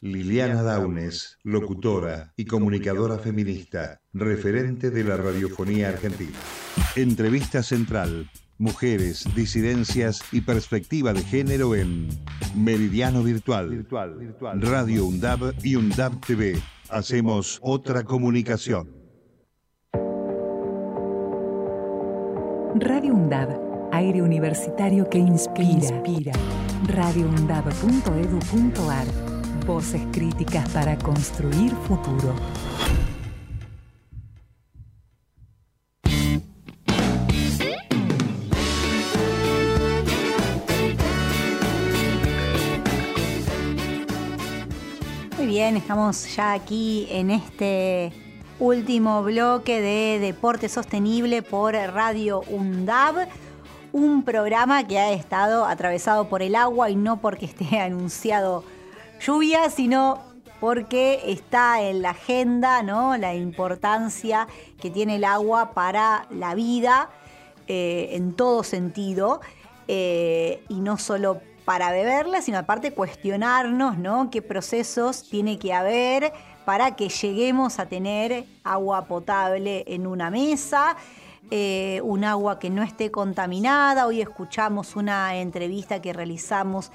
Liliana 0.00 0.62
Daunes, 0.62 1.38
locutora 1.44 2.32
y 2.36 2.46
comunicadora 2.46 3.18
feminista, 3.18 4.00
referente 4.14 4.90
de 4.90 5.04
la 5.04 5.16
radiofonía 5.16 5.90
argentina. 5.90 6.38
Entrevista 6.96 7.62
central, 7.62 8.30
mujeres, 8.58 9.24
disidencias 9.34 10.20
y 10.32 10.42
perspectiva 10.42 11.12
de 11.12 11.22
género 11.22 11.74
en 11.74 12.08
Meridiano 12.54 13.22
Virtual, 13.22 13.86
Radio 14.60 15.06
UNDAB 15.06 15.54
y 15.62 15.76
UNDAB 15.76 16.20
TV. 16.20 16.60
Hacemos 16.88 17.58
otra 17.62 18.04
comunicación. 18.04 18.88
Radio 22.76 23.14
UNDAB, 23.14 23.90
aire 23.92 24.20
universitario 24.22 25.08
que 25.08 25.18
inspira. 25.18 25.68
inspira. 25.68 26.32
radioundab.edu.ar 26.88 29.06
Voces 29.66 30.02
críticas 30.12 30.68
para 30.70 30.98
construir 30.98 31.70
futuro. 31.86 32.34
Estamos 45.60 46.34
ya 46.34 46.52
aquí 46.52 47.06
en 47.10 47.30
este 47.30 48.12
último 48.58 49.22
bloque 49.22 49.80
de 49.80 50.18
Deporte 50.18 50.68
Sostenible 50.68 51.42
por 51.42 51.74
Radio 51.74 52.42
UNDAB 52.48 53.28
un 53.92 54.24
programa 54.24 54.84
que 54.84 54.98
ha 54.98 55.12
estado 55.12 55.64
atravesado 55.64 56.28
por 56.28 56.42
el 56.42 56.56
agua 56.56 56.90
y 56.90 56.96
no 56.96 57.20
porque 57.20 57.46
esté 57.46 57.78
anunciado 57.80 58.64
lluvia, 59.20 59.70
sino 59.70 60.18
porque 60.58 61.22
está 61.26 61.80
en 61.82 62.02
la 62.02 62.10
agenda. 62.10 62.82
La 62.82 63.34
importancia 63.36 64.48
que 64.80 64.90
tiene 64.90 65.16
el 65.16 65.24
agua 65.24 65.70
para 65.70 66.26
la 66.30 66.56
vida 66.56 67.10
eh, 67.68 68.08
en 68.12 68.32
todo 68.32 68.64
sentido. 68.64 69.40
Eh, 69.86 70.64
y 70.68 70.80
no 70.80 70.98
solo 70.98 71.40
para 71.64 71.90
beberla, 71.92 72.42
sino 72.42 72.58
aparte 72.58 72.92
cuestionarnos, 72.92 73.98
¿no? 73.98 74.30
Qué 74.30 74.42
procesos 74.42 75.28
tiene 75.28 75.58
que 75.58 75.72
haber 75.72 76.32
para 76.64 76.96
que 76.96 77.08
lleguemos 77.08 77.78
a 77.78 77.86
tener 77.86 78.46
agua 78.64 79.06
potable 79.06 79.84
en 79.86 80.06
una 80.06 80.30
mesa. 80.30 80.96
Eh, 81.50 82.00
un 82.02 82.24
agua 82.24 82.58
que 82.58 82.70
no 82.70 82.82
esté 82.82 83.10
contaminada. 83.10 84.06
Hoy 84.06 84.22
escuchamos 84.22 84.96
una 84.96 85.36
entrevista 85.36 86.00
que 86.00 86.14
realizamos 86.14 86.90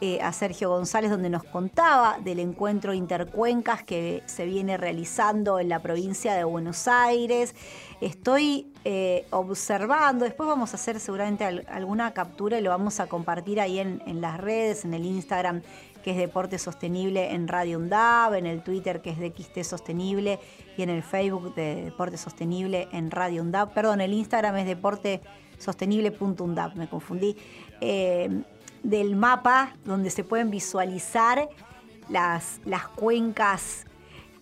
eh, 0.00 0.20
a 0.22 0.32
Sergio 0.32 0.70
González 0.70 1.10
donde 1.10 1.28
nos 1.28 1.42
contaba 1.42 2.18
del 2.22 2.38
encuentro 2.38 2.94
intercuencas 2.94 3.82
que 3.82 4.22
se 4.26 4.46
viene 4.46 4.76
realizando 4.76 5.58
en 5.58 5.68
la 5.68 5.80
provincia 5.80 6.34
de 6.34 6.44
Buenos 6.44 6.86
Aires. 6.86 7.56
Estoy 8.00 8.72
eh, 8.84 9.26
observando, 9.30 10.24
después 10.24 10.48
vamos 10.48 10.72
a 10.72 10.76
hacer 10.76 11.00
seguramente 11.00 11.44
alguna 11.44 12.12
captura 12.12 12.58
y 12.58 12.62
lo 12.62 12.70
vamos 12.70 13.00
a 13.00 13.06
compartir 13.06 13.60
ahí 13.60 13.78
en, 13.78 14.02
en 14.06 14.20
las 14.20 14.38
redes, 14.38 14.84
en 14.84 14.94
el 14.94 15.04
Instagram 15.04 15.62
que 16.02 16.10
es 16.12 16.16
Deporte 16.16 16.58
Sostenible 16.58 17.34
en 17.34 17.46
Radio 17.48 17.78
UNDAB, 17.78 18.34
en 18.34 18.46
el 18.46 18.62
Twitter 18.62 19.02
que 19.02 19.10
es 19.10 19.18
de 19.18 19.34
XT 19.36 19.64
Sostenible 19.64 20.38
y 20.76 20.82
en 20.82 20.90
el 20.90 21.02
Facebook 21.02 21.52
de 21.54 21.86
Deporte 21.86 22.16
Sostenible 22.16 22.86
en 22.92 23.10
Radio 23.10 23.42
UNDAB. 23.42 23.74
Perdón, 23.74 24.00
el 24.00 24.12
Instagram 24.12 24.54
es 24.56 24.66
deportesostenible.undab, 24.66 26.76
me 26.76 26.88
confundí. 26.88 27.36
Eh, 27.80 28.44
del 28.82 29.16
mapa 29.16 29.76
donde 29.84 30.10
se 30.10 30.24
pueden 30.24 30.50
visualizar 30.50 31.48
las, 32.08 32.60
las 32.64 32.88
cuencas 32.88 33.86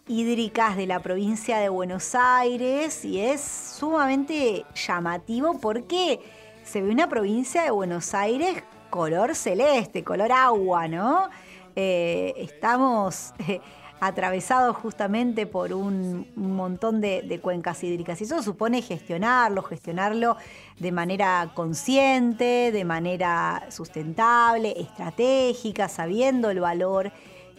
hídricas 0.09 0.77
de 0.77 0.87
la 0.87 1.01
provincia 1.01 1.59
de 1.59 1.69
Buenos 1.69 2.15
Aires 2.15 3.05
y 3.05 3.21
es 3.21 3.41
sumamente 3.41 4.65
llamativo 4.75 5.59
porque 5.59 6.21
se 6.65 6.81
ve 6.81 6.91
una 6.91 7.09
provincia 7.09 7.63
de 7.63 7.71
Buenos 7.71 8.15
Aires 8.15 8.63
color 8.89 9.35
celeste, 9.35 10.05
color 10.05 10.31
agua, 10.31 10.87
¿no? 10.87 11.29
Eh, 11.75 12.35
estamos 12.37 13.35
eh, 13.49 13.61
atravesados 13.99 14.77
justamente 14.77 15.45
por 15.45 15.73
un, 15.73 16.31
montón 16.37 17.01
de, 17.01 17.23
de, 17.23 17.41
cuencas 17.41 17.83
hídricas 17.83 18.21
y 18.21 18.25
eso 18.25 18.43
supone 18.45 18.83
gestionarlo, 18.83 19.63
gestionarlo 19.63 20.37
de 20.79 20.93
manera 20.93 21.51
consciente, 21.55 22.71
de 22.71 22.85
manera 22.85 23.67
sustentable, 23.71 24.81
estratégica, 24.81 25.89
sabiendo 25.89 26.51
el 26.51 26.61
valor 26.61 27.11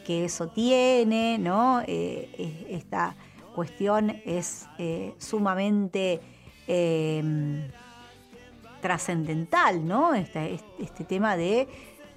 que 0.07 0.25
eso 0.25 0.47
tiene, 0.47 1.37
¿no? 1.37 1.81
Eh, 1.85 2.65
esta 2.69 3.15
cuestión 3.53 4.21
es 4.25 4.65
sumamente 5.17 6.21
trascendental, 8.81 9.85
¿no? 9.85 10.13
Este, 10.13 10.59
este 10.79 11.03
tema 11.03 11.35
de 11.35 11.67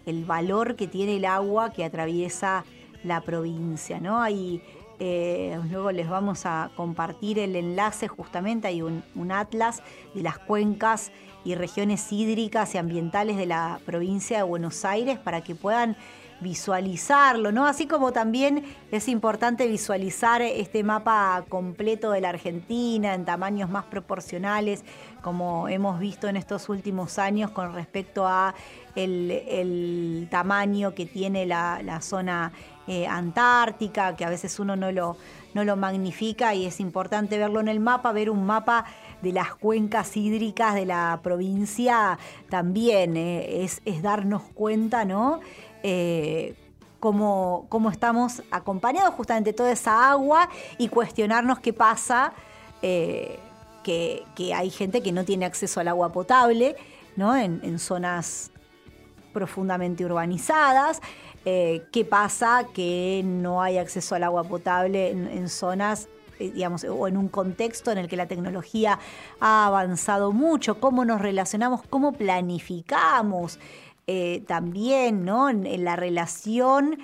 el 0.07 0.25
valor 0.25 0.77
que 0.77 0.87
tiene 0.87 1.17
el 1.17 1.25
agua 1.25 1.73
que 1.73 1.85
atraviesa 1.85 2.65
la 3.05 3.21
provincia, 3.23 4.01
¿no? 4.01 4.23
Ahí 4.23 4.63
eh, 5.03 5.59
luego 5.71 5.93
les 5.93 6.11
vamos 6.11 6.45
a 6.45 6.71
compartir 6.77 7.39
el 7.39 7.57
enlace, 7.57 8.07
justamente 8.07 8.69
hay 8.69 8.83
un, 8.83 9.03
atlas 9.33 9.83
de 10.15 10.23
las 10.23 10.39
cuencas 10.39 11.11
y 11.43 11.55
regiones 11.55 12.13
hídricas 12.13 12.75
y 12.75 12.79
ambientales 12.79 13.39
de 13.39 13.47
la 13.47 13.81
provincia 13.87 14.37
de 14.37 14.43
Buenos 14.43 14.85
Aires 14.85 15.19
para 15.19 15.41
que 15.41 15.55
puedan 15.55 15.97
visualizarlo, 16.41 17.53
¿no? 17.53 17.67
Así 17.67 17.87
como 17.87 18.13
también 18.13 18.65
es 18.91 19.09
importante 19.09 19.67
visualizar 19.67 20.43
este 20.43 20.83
mapa 20.83 21.45
completo 21.49 22.11
de 22.11 22.21
la 22.21 22.31
Argentina 22.31 23.15
en 23.15 23.25
tamaños 23.25 23.71
más 23.71 23.85
proporcionales, 23.85 24.85
como 25.23 25.69
hemos 25.69 26.01
visto 26.01 26.29
en 26.29 26.37
estos 26.37 26.69
últimos 26.69 27.19
años 27.19 27.51
con 27.51 27.75
respecto 27.75 28.27
a 28.27 28.55
el, 28.95 30.29
tamaño 30.31 30.95
que 30.95 31.07
tiene 31.07 31.47
la, 31.47 31.81
la 31.83 32.01
zona 32.01 32.53
eh, 32.87 33.07
antártica, 33.07 34.17
que 34.17 34.25
a 34.25 34.31
veces 34.31 34.59
uno 34.59 34.75
no 34.75 34.91
lo, 34.91 35.17
no 35.55 35.65
lo 35.65 35.77
magnifica 35.77 36.55
y 36.55 36.67
es 36.67 36.81
importante 36.81 37.39
verlo 37.39 37.61
en 37.61 37.69
el 37.69 37.81
mapa, 37.81 38.13
ver 38.13 38.31
un 38.31 38.45
mapa 38.45 38.85
de 39.23 39.33
las 39.33 39.55
cuencas 39.55 40.17
hídricas 40.17 40.75
de 40.75 40.87
la 40.87 41.21
provincia 41.23 42.19
también 42.49 43.17
eh, 43.17 43.63
es, 43.63 43.83
es, 43.85 44.03
darnos 44.03 44.43
cuenta, 44.55 45.05
¿no? 45.05 45.41
Eh, 45.83 46.55
cómo, 47.01 47.67
cómo, 47.69 47.91
estamos 47.91 48.43
acompañados 48.51 49.15
justamente 49.15 49.53
toda 49.53 49.73
esa 49.73 50.11
agua 50.11 50.49
y 50.79 50.89
cuestionarnos 50.89 51.59
qué 51.59 51.73
pasa, 51.73 52.33
eh, 52.83 53.39
que, 53.83 54.23
que, 54.37 54.53
hay 54.53 54.71
gente 54.71 55.03
que 55.03 55.11
no 55.11 55.25
tiene 55.25 55.47
acceso 55.47 55.81
al 55.81 55.89
agua 55.89 56.13
potable, 56.13 56.77
¿no? 57.17 57.37
En, 57.37 57.79
zonas 57.79 58.51
profundamente 59.33 60.05
urbanizadas. 60.05 61.01
Eh, 61.45 61.87
¿Qué 61.91 62.05
pasa 62.05 62.67
que 62.75 63.23
no 63.25 63.63
hay 63.63 63.79
acceso 63.79 64.15
al 64.15 64.25
agua 64.25 64.45
potable 64.45 65.11
en, 65.11 65.49
zonas 65.49 66.09
digamos, 66.39 66.85
o 66.85 67.07
en 67.07 67.19
un 67.19 67.29
contexto 67.29 67.93
en 67.93 67.99
el 67.99 68.09
que 68.09 68.17
la 68.17 68.27
tecnología 68.27 68.99
ha 69.41 69.67
avanzado 69.67 70.33
mucho, 70.33 70.81
cómo 70.81 71.05
nos 71.05 71.21
relacionamos, 71.21 71.83
cómo 71.89 72.13
planificamos 72.13 73.59
eh, 74.07 74.43
también, 74.47 75.25
¿no? 75.25 75.49
En, 75.49 75.67
en, 75.67 75.85
la 75.85 75.97
relación 75.97 76.99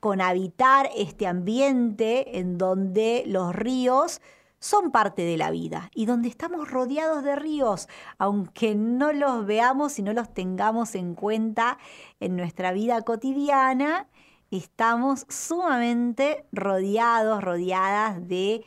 con 0.00 0.20
habitar 0.20 0.90
este 0.96 1.26
ambiente 1.26 2.38
en 2.38 2.58
donde 2.58 3.24
los 3.26 3.54
ríos 3.54 4.20
son 4.58 4.92
parte 4.92 5.22
de 5.22 5.36
la 5.36 5.50
vida 5.50 5.90
y 5.92 6.06
donde 6.06 6.28
estamos 6.28 6.70
rodeados 6.70 7.24
de 7.24 7.34
ríos, 7.34 7.88
aunque 8.16 8.76
no 8.76 9.12
los 9.12 9.44
veamos 9.44 9.98
y 9.98 10.02
no 10.02 10.12
los 10.12 10.32
tengamos 10.32 10.94
en 10.94 11.14
cuenta 11.14 11.78
en 12.20 12.36
nuestra 12.36 12.70
vida 12.70 13.02
cotidiana, 13.02 14.06
estamos 14.52 15.26
sumamente 15.28 16.46
rodeados, 16.52 17.42
rodeadas 17.42 18.28
de 18.28 18.64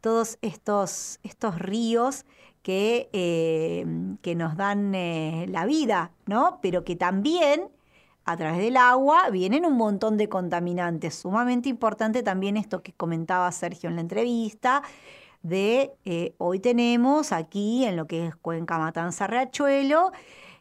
todos 0.00 0.38
estos, 0.42 1.18
estos 1.22 1.58
ríos 1.58 2.26
que, 2.68 3.08
eh, 3.14 3.86
que 4.20 4.34
nos 4.34 4.54
dan 4.54 4.94
eh, 4.94 5.46
la 5.48 5.64
vida, 5.64 6.12
¿no? 6.26 6.58
Pero 6.60 6.84
que 6.84 6.96
también 6.96 7.70
a 8.26 8.36
través 8.36 8.58
del 8.58 8.76
agua 8.76 9.30
vienen 9.30 9.64
un 9.64 9.78
montón 9.78 10.18
de 10.18 10.28
contaminantes. 10.28 11.14
Sumamente 11.14 11.70
importante 11.70 12.22
también 12.22 12.58
esto 12.58 12.82
que 12.82 12.92
comentaba 12.92 13.50
Sergio 13.52 13.88
en 13.88 13.94
la 13.94 14.02
entrevista, 14.02 14.82
de 15.40 15.94
eh, 16.04 16.34
hoy 16.36 16.60
tenemos 16.60 17.32
aquí 17.32 17.86
en 17.86 17.96
lo 17.96 18.06
que 18.06 18.26
es 18.26 18.36
Cuenca 18.36 18.76
Matanza 18.76 19.26
Riachuelo, 19.26 20.12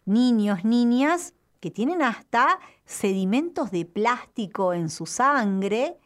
niños, 0.05 0.64
niñas 0.64 1.34
que 1.60 1.72
tienen 1.72 2.01
hasta 2.01 2.62
sedimentos 2.86 3.70
de 3.70 3.84
plástico 3.84 4.74
en 4.74 4.89
su 4.89 5.08
sangre, 5.08 5.97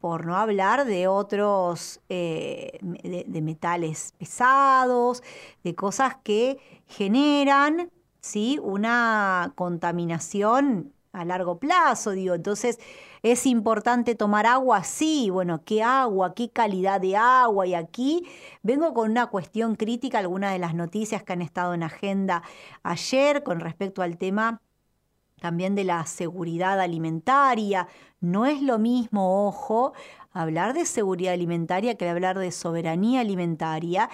por 0.00 0.26
no 0.26 0.36
hablar 0.36 0.86
de 0.86 1.06
otros, 1.08 2.00
eh, 2.08 2.78
de, 2.82 3.40
metales 3.42 4.14
pesados, 4.18 5.22
de 5.62 5.74
cosas 5.74 6.16
que 6.22 6.58
generan 6.86 7.90
¿sí? 8.20 8.58
una 8.62 9.52
contaminación 9.56 10.92
a 11.12 11.24
largo 11.24 11.58
plazo, 11.58 12.12
digo. 12.12 12.34
Entonces, 12.34 12.78
¿es 13.22 13.46
importante 13.46 14.14
tomar 14.14 14.46
agua? 14.46 14.84
Sí, 14.84 15.28
bueno, 15.30 15.64
¿qué 15.64 15.82
agua? 15.82 16.34
¿Qué 16.34 16.50
calidad 16.50 17.00
de 17.00 17.16
agua? 17.16 17.66
Y 17.66 17.74
aquí 17.74 18.26
vengo 18.62 18.94
con 18.94 19.10
una 19.10 19.26
cuestión 19.26 19.76
crítica, 19.76 20.18
algunas 20.18 20.52
de 20.52 20.60
las 20.60 20.74
noticias 20.74 21.22
que 21.22 21.32
han 21.32 21.42
estado 21.42 21.74
en 21.74 21.82
agenda 21.82 22.42
ayer 22.82 23.42
con 23.42 23.60
respecto 23.60 24.02
al 24.02 24.16
tema 24.18 24.60
también 25.40 25.74
de 25.74 25.84
la 25.84 26.06
seguridad 26.06 26.80
alimentaria. 26.80 27.88
No 28.20 28.46
es 28.46 28.62
lo 28.62 28.78
mismo, 28.78 29.46
ojo, 29.46 29.92
hablar 30.32 30.74
de 30.74 30.86
seguridad 30.86 31.34
alimentaria 31.34 31.96
que 31.96 32.08
hablar 32.08 32.38
de 32.38 32.52
soberanía 32.52 33.20
alimentaria. 33.20 34.08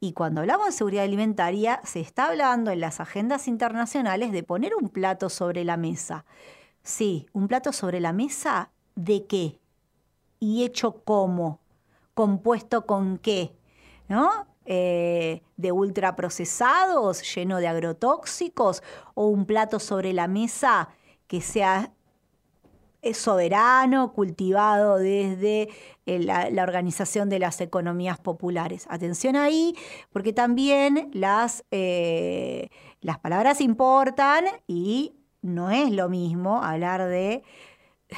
Y 0.00 0.12
cuando 0.12 0.40
hablamos 0.40 0.66
de 0.66 0.72
seguridad 0.72 1.04
alimentaria, 1.04 1.80
se 1.84 2.00
está 2.00 2.26
hablando 2.26 2.70
en 2.70 2.80
las 2.80 3.00
agendas 3.00 3.48
internacionales 3.48 4.32
de 4.32 4.42
poner 4.42 4.74
un 4.74 4.88
plato 4.88 5.28
sobre 5.28 5.64
la 5.64 5.76
mesa. 5.76 6.24
Sí, 6.82 7.26
un 7.32 7.48
plato 7.48 7.72
sobre 7.72 8.00
la 8.00 8.12
mesa 8.12 8.70
de 8.96 9.24
qué? 9.26 9.58
¿Y 10.40 10.64
hecho 10.64 11.02
cómo? 11.04 11.60
¿Compuesto 12.12 12.84
con 12.84 13.18
qué? 13.18 13.56
¿No? 14.08 14.46
Eh, 14.66 15.42
de 15.58 15.72
ultraprocesados, 15.72 17.22
lleno 17.34 17.58
de 17.58 17.68
agrotóxicos, 17.68 18.82
o 19.12 19.26
un 19.26 19.44
plato 19.44 19.78
sobre 19.78 20.14
la 20.14 20.26
mesa 20.26 20.88
que 21.26 21.42
sea 21.42 21.92
es 23.02 23.18
soberano, 23.18 24.14
cultivado 24.14 24.96
desde 24.96 25.68
eh, 26.06 26.18
la, 26.18 26.48
la, 26.48 26.62
organización 26.62 27.28
de 27.28 27.38
las 27.38 27.60
economías 27.60 28.18
populares. 28.18 28.86
Atención 28.88 29.36
ahí, 29.36 29.76
porque 30.10 30.32
también 30.32 31.10
las, 31.12 31.64
eh, 31.70 32.70
las 33.02 33.18
palabras 33.18 33.60
importan 33.60 34.44
y 34.66 35.12
no 35.42 35.70
es 35.70 35.90
lo 35.90 36.08
mismo 36.08 36.62
hablar 36.62 37.06
de, 37.06 37.42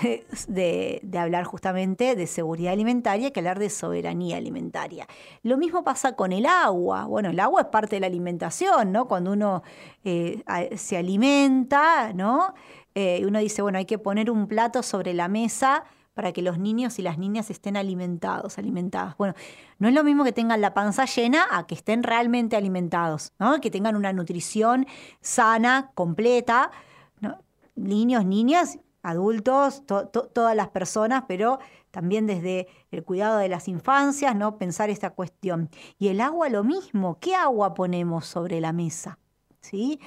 de, 0.49 1.01
hablar 1.19 1.45
justamente 1.45 2.17
de 2.17 2.27
seguridad 2.27 2.73
alimentaria 2.73 3.31
que 3.31 3.41
hablar 3.41 3.59
de 3.59 3.71
soberanía 3.71 4.37
alimentaria. 4.37 5.07
Lo 5.43 5.57
mismo 5.57 5.85
pasa 5.85 6.17
con 6.17 6.33
el 6.33 6.47
agua. 6.47 7.07
Bueno, 7.07 7.31
el 7.31 7.41
agua 7.41 7.63
es 7.63 7.67
parte 7.69 7.97
de 7.97 8.01
la 8.01 8.07
alimentación, 8.07 8.93
¿no? 8.93 9.09
Cuando 9.09 9.33
uno 9.33 9.63
eh, 10.05 10.43
se 10.77 10.97
alimenta, 10.97 12.13
¿no? 12.13 12.55
Eh, 12.95 13.23
uno 13.27 13.39
dice, 13.39 13.63
bueno, 13.63 13.79
hay 13.79 13.85
que 13.85 13.99
poner 13.99 14.31
un 14.31 14.47
plato 14.47 14.83
sobre 14.83 15.15
la 15.15 15.29
mesa 15.29 15.85
para 16.15 16.33
que 16.33 16.41
los 16.41 16.59
niños 16.59 16.99
y 16.99 17.03
las 17.03 17.19
niñas 17.19 17.51
estén 17.51 17.77
alimentados, 17.77 18.57
alimentadas. 18.57 19.17
Bueno, 19.19 19.35
no 19.79 19.89
es 19.89 19.95
lo 19.95 20.03
mismo 20.03 20.25
que 20.25 20.33
tengan 20.33 20.63
la 20.63 20.73
panza 20.73 21.05
llena 21.05 21.47
a 21.51 21.67
que 21.67 21.75
estén 21.75 22.03
realmente 22.03 22.57
alimentados, 22.57 23.33
¿no? 23.39 23.61
Que 23.61 23.71
tengan 23.71 23.97
una 23.97 24.15
nutrición 24.15 24.87
sana, 25.21 25.91
completa, 25.95 26.71
¿no? 27.21 27.39
niños, 27.75 28.25
niñas, 28.25 28.79
adultos, 29.07 29.87
to 29.87 30.09
to 30.09 30.23
todas 30.29 30.57
las 30.57 30.69
personas, 30.69 31.25
pero 31.29 31.59
también 31.91 32.27
desde 32.27 32.67
el 32.91 33.05
cuidado 33.05 33.39
de 33.39 33.49
las 33.49 33.69
infancias, 33.69 34.35
¿no? 34.35 34.59
Pensar 34.59 34.91
esta 34.91 35.11
cuestión. 35.11 35.71
Y 35.99 36.09
el 36.09 36.21
agua 36.21 36.49
lo 36.49 36.65
mismo, 36.65 37.19
¿qué 37.21 37.35
agua 37.35 37.75
ponemos 37.75 38.27
sobre 38.27 38.61
la 38.61 38.73
mesa? 38.73 39.19
¿Sí? 39.61 40.01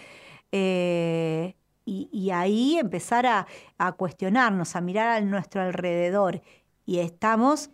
Eh, 0.52 1.56
y, 1.86 2.10
y 2.12 2.32
ahí 2.32 2.78
empezar 2.78 3.26
a, 3.26 3.47
a, 3.78 3.93
cuestionarnos, 3.93 4.76
a 4.76 4.82
mirar 4.82 5.18
a 5.18 5.22
nuestro 5.22 5.62
alrededor. 5.62 6.41
Y 6.86 7.00
estamos, 7.00 7.70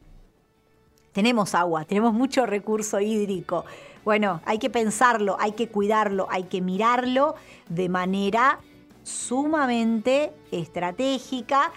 tenemos 1.12 1.56
agua, 1.56 1.86
tenemos 1.86 2.14
mucho 2.14 2.46
recurso 2.46 3.00
hídrico. 3.00 3.66
Bueno, 4.06 4.42
hay 4.46 4.60
que 4.60 4.70
pensarlo, 4.70 5.36
hay 5.40 5.54
que 5.54 5.70
cuidarlo, 5.70 6.28
hay 6.30 6.44
que 6.44 6.62
mirarlo 6.62 7.36
de 7.68 7.90
manera 7.90 8.60
sumamente 9.06 10.34
estratégica. 10.52 11.72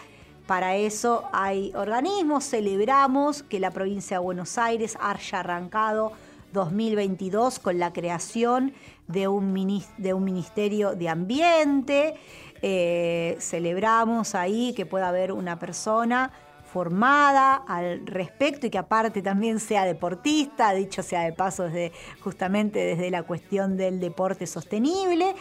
Para 0.47 0.77
eso 0.77 1.29
hay 1.33 1.73
organismos, 1.75 2.45
celebramos 2.45 3.43
que 3.43 3.61
la 3.61 3.71
provincia 3.71 4.17
de 4.19 4.25
Buenos 4.25 4.57
Aires 4.57 4.97
haya 4.99 5.41
arrancado 5.41 6.13
2022 6.53 7.59
con 7.59 7.79
la 7.79 7.93
creación 7.93 8.73
de 9.07 9.29
un, 9.29 9.83
de 9.99 10.15
un 10.15 10.25
Ministerio 10.25 10.95
de 10.95 11.09
Ambiente. 11.11 12.15
Eh, 12.63 13.37
celebramos 13.41 14.35
ahí 14.35 14.73
que 14.75 14.87
pueda 14.87 15.09
haber 15.09 15.33
una 15.33 15.59
persona 15.59 16.33
formada 16.73 17.55
al 17.67 18.07
respecto 18.07 18.67
y 18.67 18.71
que 18.71 18.79
aparte 18.79 19.23
también 19.23 19.59
sea 19.61 19.85
deportista, 19.85 20.73
dicho 20.73 21.03
sea 21.03 21.23
de 21.23 21.33
paso 21.33 21.65
desde, 21.65 21.93
justamente 22.21 22.79
desde 22.79 23.11
la 23.11 23.23
cuestión 23.23 23.77
del 23.77 24.01
deporte 24.01 24.47
sostenible. 24.47 25.35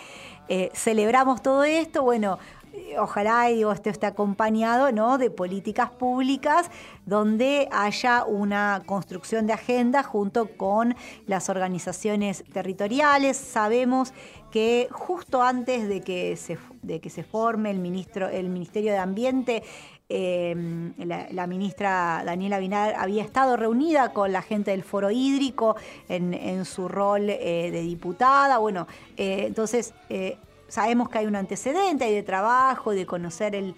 Eh, 0.49 0.69
celebramos 0.73 1.41
todo 1.41 1.65
esto, 1.65 2.03
bueno, 2.03 2.39
ojalá 2.99 3.45
digo, 3.47 3.71
esto 3.71 3.89
esté 3.89 4.05
acompañado 4.05 4.91
¿no? 4.91 5.17
de 5.17 5.29
políticas 5.29 5.89
públicas 5.89 6.69
donde 7.05 7.67
haya 7.71 8.23
una 8.25 8.81
construcción 8.85 9.47
de 9.47 9.53
agenda 9.53 10.03
junto 10.03 10.57
con 10.57 10.95
las 11.25 11.49
organizaciones 11.49 12.43
territoriales. 12.51 13.37
Sabemos 13.37 14.13
que 14.51 14.87
justo 14.91 15.41
antes 15.41 15.87
de 15.87 16.01
que 16.01 16.35
se, 16.37 16.57
de 16.81 16.99
que 16.99 17.09
se 17.09 17.23
forme 17.23 17.71
el, 17.71 17.79
ministro, 17.79 18.29
el 18.29 18.49
Ministerio 18.49 18.91
de 18.91 18.97
Ambiente, 18.97 19.63
eh, 20.09 20.55
la, 20.97 21.47
ministra 21.47 22.23
Daniela 22.25 22.59
Binar 22.59 22.95
había 22.97 23.23
estado 23.23 23.57
reunida 23.57 24.13
con 24.13 24.31
la 24.31 24.41
gente 24.41 24.71
del 24.71 24.83
foro 24.83 25.11
hídrico 25.11 25.75
en, 26.07 26.65
su 26.65 26.87
rol 26.87 27.29
eh, 27.29 27.69
de 27.71 27.81
diputada. 27.81 28.57
Bueno, 28.57 28.87
eh, 29.17 29.43
entonces 29.47 29.93
sabemos 30.67 31.09
que 31.09 31.19
hay 31.19 31.25
un 31.25 31.35
antecedente, 31.35 32.05
hay 32.05 32.13
de 32.13 32.23
trabajo, 32.23 32.91
de 32.91 33.05
conocer 33.05 33.55
el, 33.55 33.75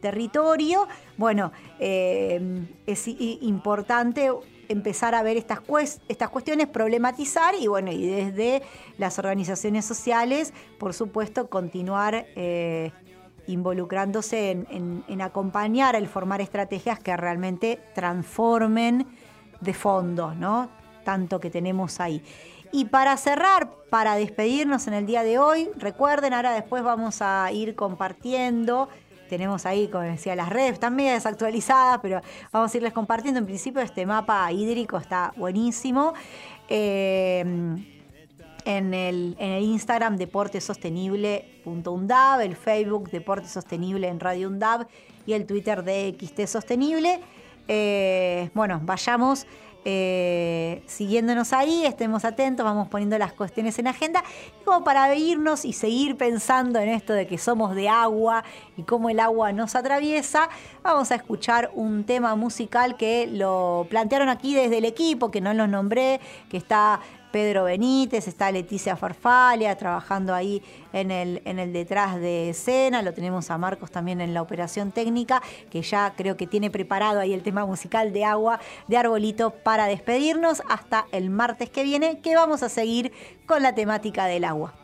territorio. 0.00 0.86
Bueno, 1.16 1.50
eh, 1.80 2.64
es 2.86 3.08
importante 3.08 4.30
empezar 4.68 5.14
a 5.14 5.22
ver 5.22 5.36
estas, 5.36 5.60
estas 6.08 6.30
cuestiones, 6.30 6.68
problematizar 6.68 7.54
y 7.56 7.66
bueno, 7.66 7.90
y 7.90 8.06
desde 8.06 8.62
las 8.96 9.18
organizaciones 9.18 9.84
sociales, 9.84 10.52
por 10.78 10.94
supuesto, 10.94 11.48
continuar 11.48 12.26
eh, 12.36 12.92
involucrándose 13.46 14.50
en, 14.50 15.20
acompañar 15.20 15.96
el 15.96 16.08
formar 16.08 16.40
estrategias 16.40 16.98
que 16.98 17.16
realmente 17.16 17.80
transformen 17.94 19.06
de 19.60 19.74
fondo, 19.74 20.34
¿no? 20.34 20.68
Tanto 21.04 21.40
que 21.40 21.50
tenemos 21.50 22.00
ahí. 22.00 22.22
Y 22.72 22.86
para 22.86 23.16
cerrar, 23.16 23.70
para 23.90 24.14
despedirnos 24.14 24.86
en 24.86 24.94
el 24.94 25.06
día 25.06 25.22
de 25.22 25.38
hoy, 25.38 25.68
recuerden, 25.76 26.32
ahora 26.32 26.52
después 26.52 26.82
vamos 26.82 27.20
a 27.20 27.50
ir 27.52 27.74
compartiendo. 27.74 28.88
Tenemos 29.28 29.66
ahí, 29.66 29.88
como 29.88 30.04
decía, 30.04 30.34
las 30.34 30.48
redes 30.48 30.74
están 30.74 30.94
medio 30.94 31.12
desactualizadas, 31.12 31.98
pero 32.00 32.20
vamos 32.50 32.72
a 32.72 32.76
irles 32.76 32.92
compartiendo. 32.92 33.38
En 33.38 33.46
principio, 33.46 33.82
este 33.82 34.06
mapa 34.06 34.50
hídrico 34.52 34.96
está 34.96 35.32
buenísimo. 35.36 36.14
Eh, 36.68 37.44
en, 38.64 38.94
el, 38.94 39.36
en 39.38 39.52
el 39.52 39.64
Instagram 39.64 40.16
deportesostenible.undab, 40.16 42.40
el 42.40 42.56
Facebook 42.56 43.10
Deporte 43.10 43.48
Sostenible 43.48 44.08
en 44.08 44.18
Radio 44.20 44.48
Undab 44.48 44.86
y 45.26 45.34
el 45.34 45.44
Twitter 45.46 45.84
de 45.84 46.16
XT 46.18 46.46
Sostenible. 46.46 47.20
Eh, 47.68 48.50
bueno, 48.54 48.80
vayamos 48.82 49.46
eh, 49.84 50.82
siguiéndonos 50.86 51.52
ahí, 51.52 51.84
estemos 51.84 52.24
atentos, 52.24 52.64
vamos 52.64 52.86
poniendo 52.86 53.18
las 53.18 53.32
cuestiones 53.32 53.76
en 53.80 53.88
agenda, 53.88 54.22
y 54.60 54.64
como 54.64 54.84
para 54.84 55.12
irnos 55.14 55.64
y 55.64 55.72
seguir 55.72 56.16
pensando 56.16 56.78
en 56.78 56.88
esto 56.88 57.12
de 57.12 57.26
que 57.26 57.36
somos 57.36 57.74
de 57.74 57.88
agua 57.88 58.44
y 58.76 58.84
cómo 58.84 59.10
el 59.10 59.18
agua 59.18 59.52
nos 59.52 59.74
atraviesa, 59.74 60.48
vamos 60.84 61.10
a 61.10 61.16
escuchar 61.16 61.72
un 61.74 62.04
tema 62.04 62.36
musical 62.36 62.96
que 62.96 63.26
lo 63.26 63.86
plantearon 63.90 64.28
aquí 64.28 64.54
desde 64.54 64.78
el 64.78 64.84
equipo, 64.84 65.32
que 65.32 65.40
no 65.40 65.52
lo 65.52 65.66
nombré, 65.66 66.20
que 66.48 66.58
está 66.58 67.00
Pedro 67.32 67.64
Benítez, 67.64 68.28
está 68.28 68.52
Leticia 68.52 68.94
Farfalia 68.94 69.74
trabajando 69.76 70.34
ahí 70.34 70.62
en 70.92 71.10
el, 71.10 71.40
en 71.46 71.58
el 71.58 71.72
detrás 71.72 72.20
de 72.20 72.50
escena, 72.50 73.02
lo 73.02 73.14
tenemos 73.14 73.50
a 73.50 73.58
Marcos 73.58 73.90
también 73.90 74.20
en 74.20 74.34
la 74.34 74.42
operación 74.42 74.92
técnica, 74.92 75.42
que 75.70 75.82
ya 75.82 76.12
creo 76.16 76.36
que 76.36 76.46
tiene 76.46 76.70
preparado 76.70 77.18
ahí 77.18 77.32
el 77.32 77.42
tema 77.42 77.64
musical 77.64 78.12
de 78.12 78.24
agua 78.24 78.60
de 78.86 78.98
arbolito 78.98 79.50
para 79.50 79.86
despedirnos 79.86 80.62
hasta 80.68 81.06
el 81.10 81.30
martes 81.30 81.70
que 81.70 81.82
viene, 81.82 82.20
que 82.20 82.36
vamos 82.36 82.62
a 82.62 82.68
seguir 82.68 83.12
con 83.46 83.62
la 83.62 83.74
temática 83.74 84.26
del 84.26 84.44
agua. 84.44 84.74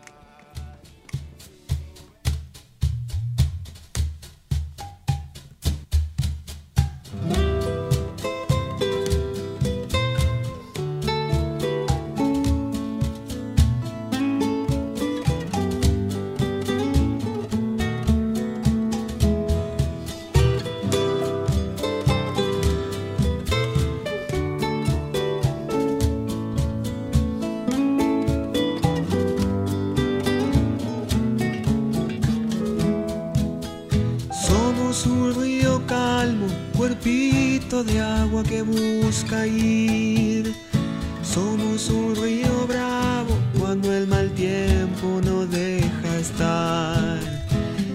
Somos 41.23 41.89
un 41.91 42.17
río 42.17 42.67
bravo 42.67 43.39
cuando 43.57 43.95
el 43.95 44.09
mal 44.09 44.29
tiempo 44.33 45.21
no 45.25 45.47
deja 45.47 46.19
estar. 46.19 47.21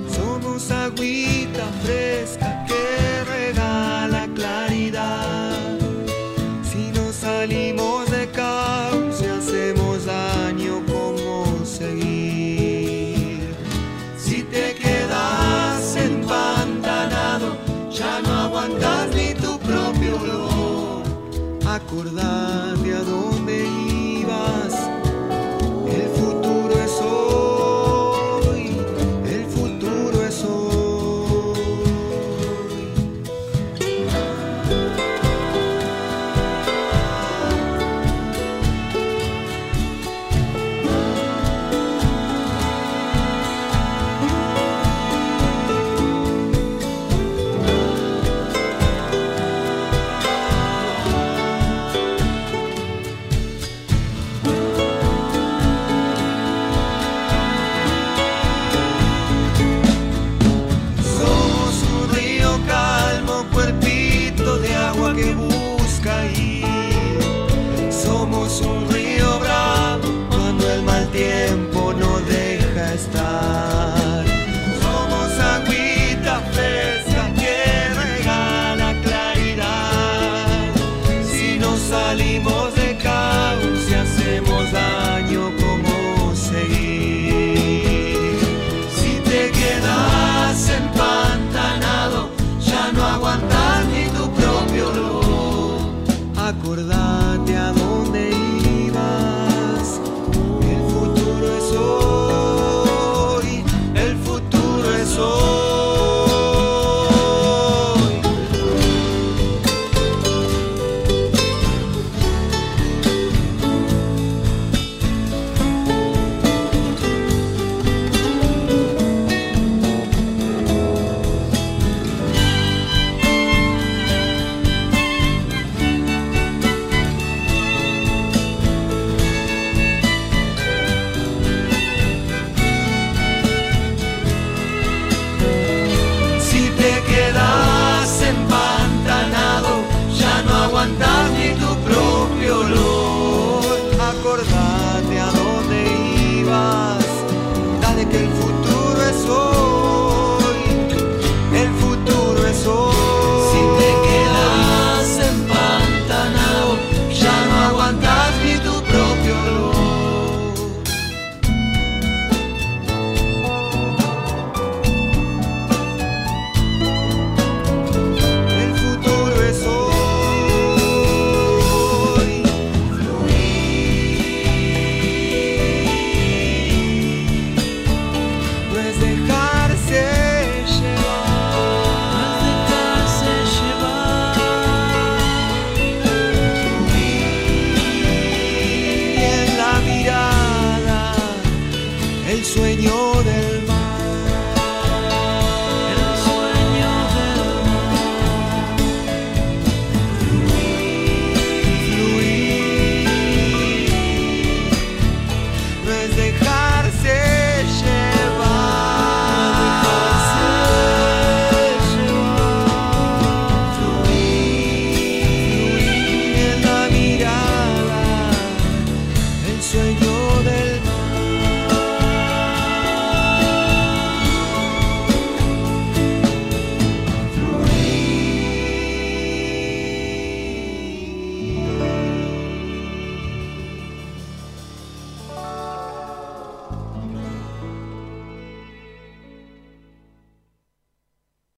Somos 0.09 0.71
agüita 0.71 1.65
fresca 1.83 2.65
que 2.65 3.25
regala 3.25 4.29
claridad. 4.33 5.77
Si 6.63 6.91
no 6.97 7.11
salimos 7.11 8.09
de 8.09 8.29
cauce 8.31 9.29
hacemos 9.29 10.05
daño 10.05 10.81
como 10.85 11.65
seguir. 11.65 13.53
Si 14.17 14.43
te 14.43 14.75
quedas 14.75 15.97
empantanado, 15.97 17.57
ya 17.91 18.21
no 18.21 18.33
aguantas 18.33 19.13
ni 19.13 19.33
tu 19.33 19.59
propio 19.59 20.21
olor. 20.21 20.52
Acordate 21.73 22.93
a 22.93 23.01
dónde 23.01 23.65
ibas. 24.21 24.92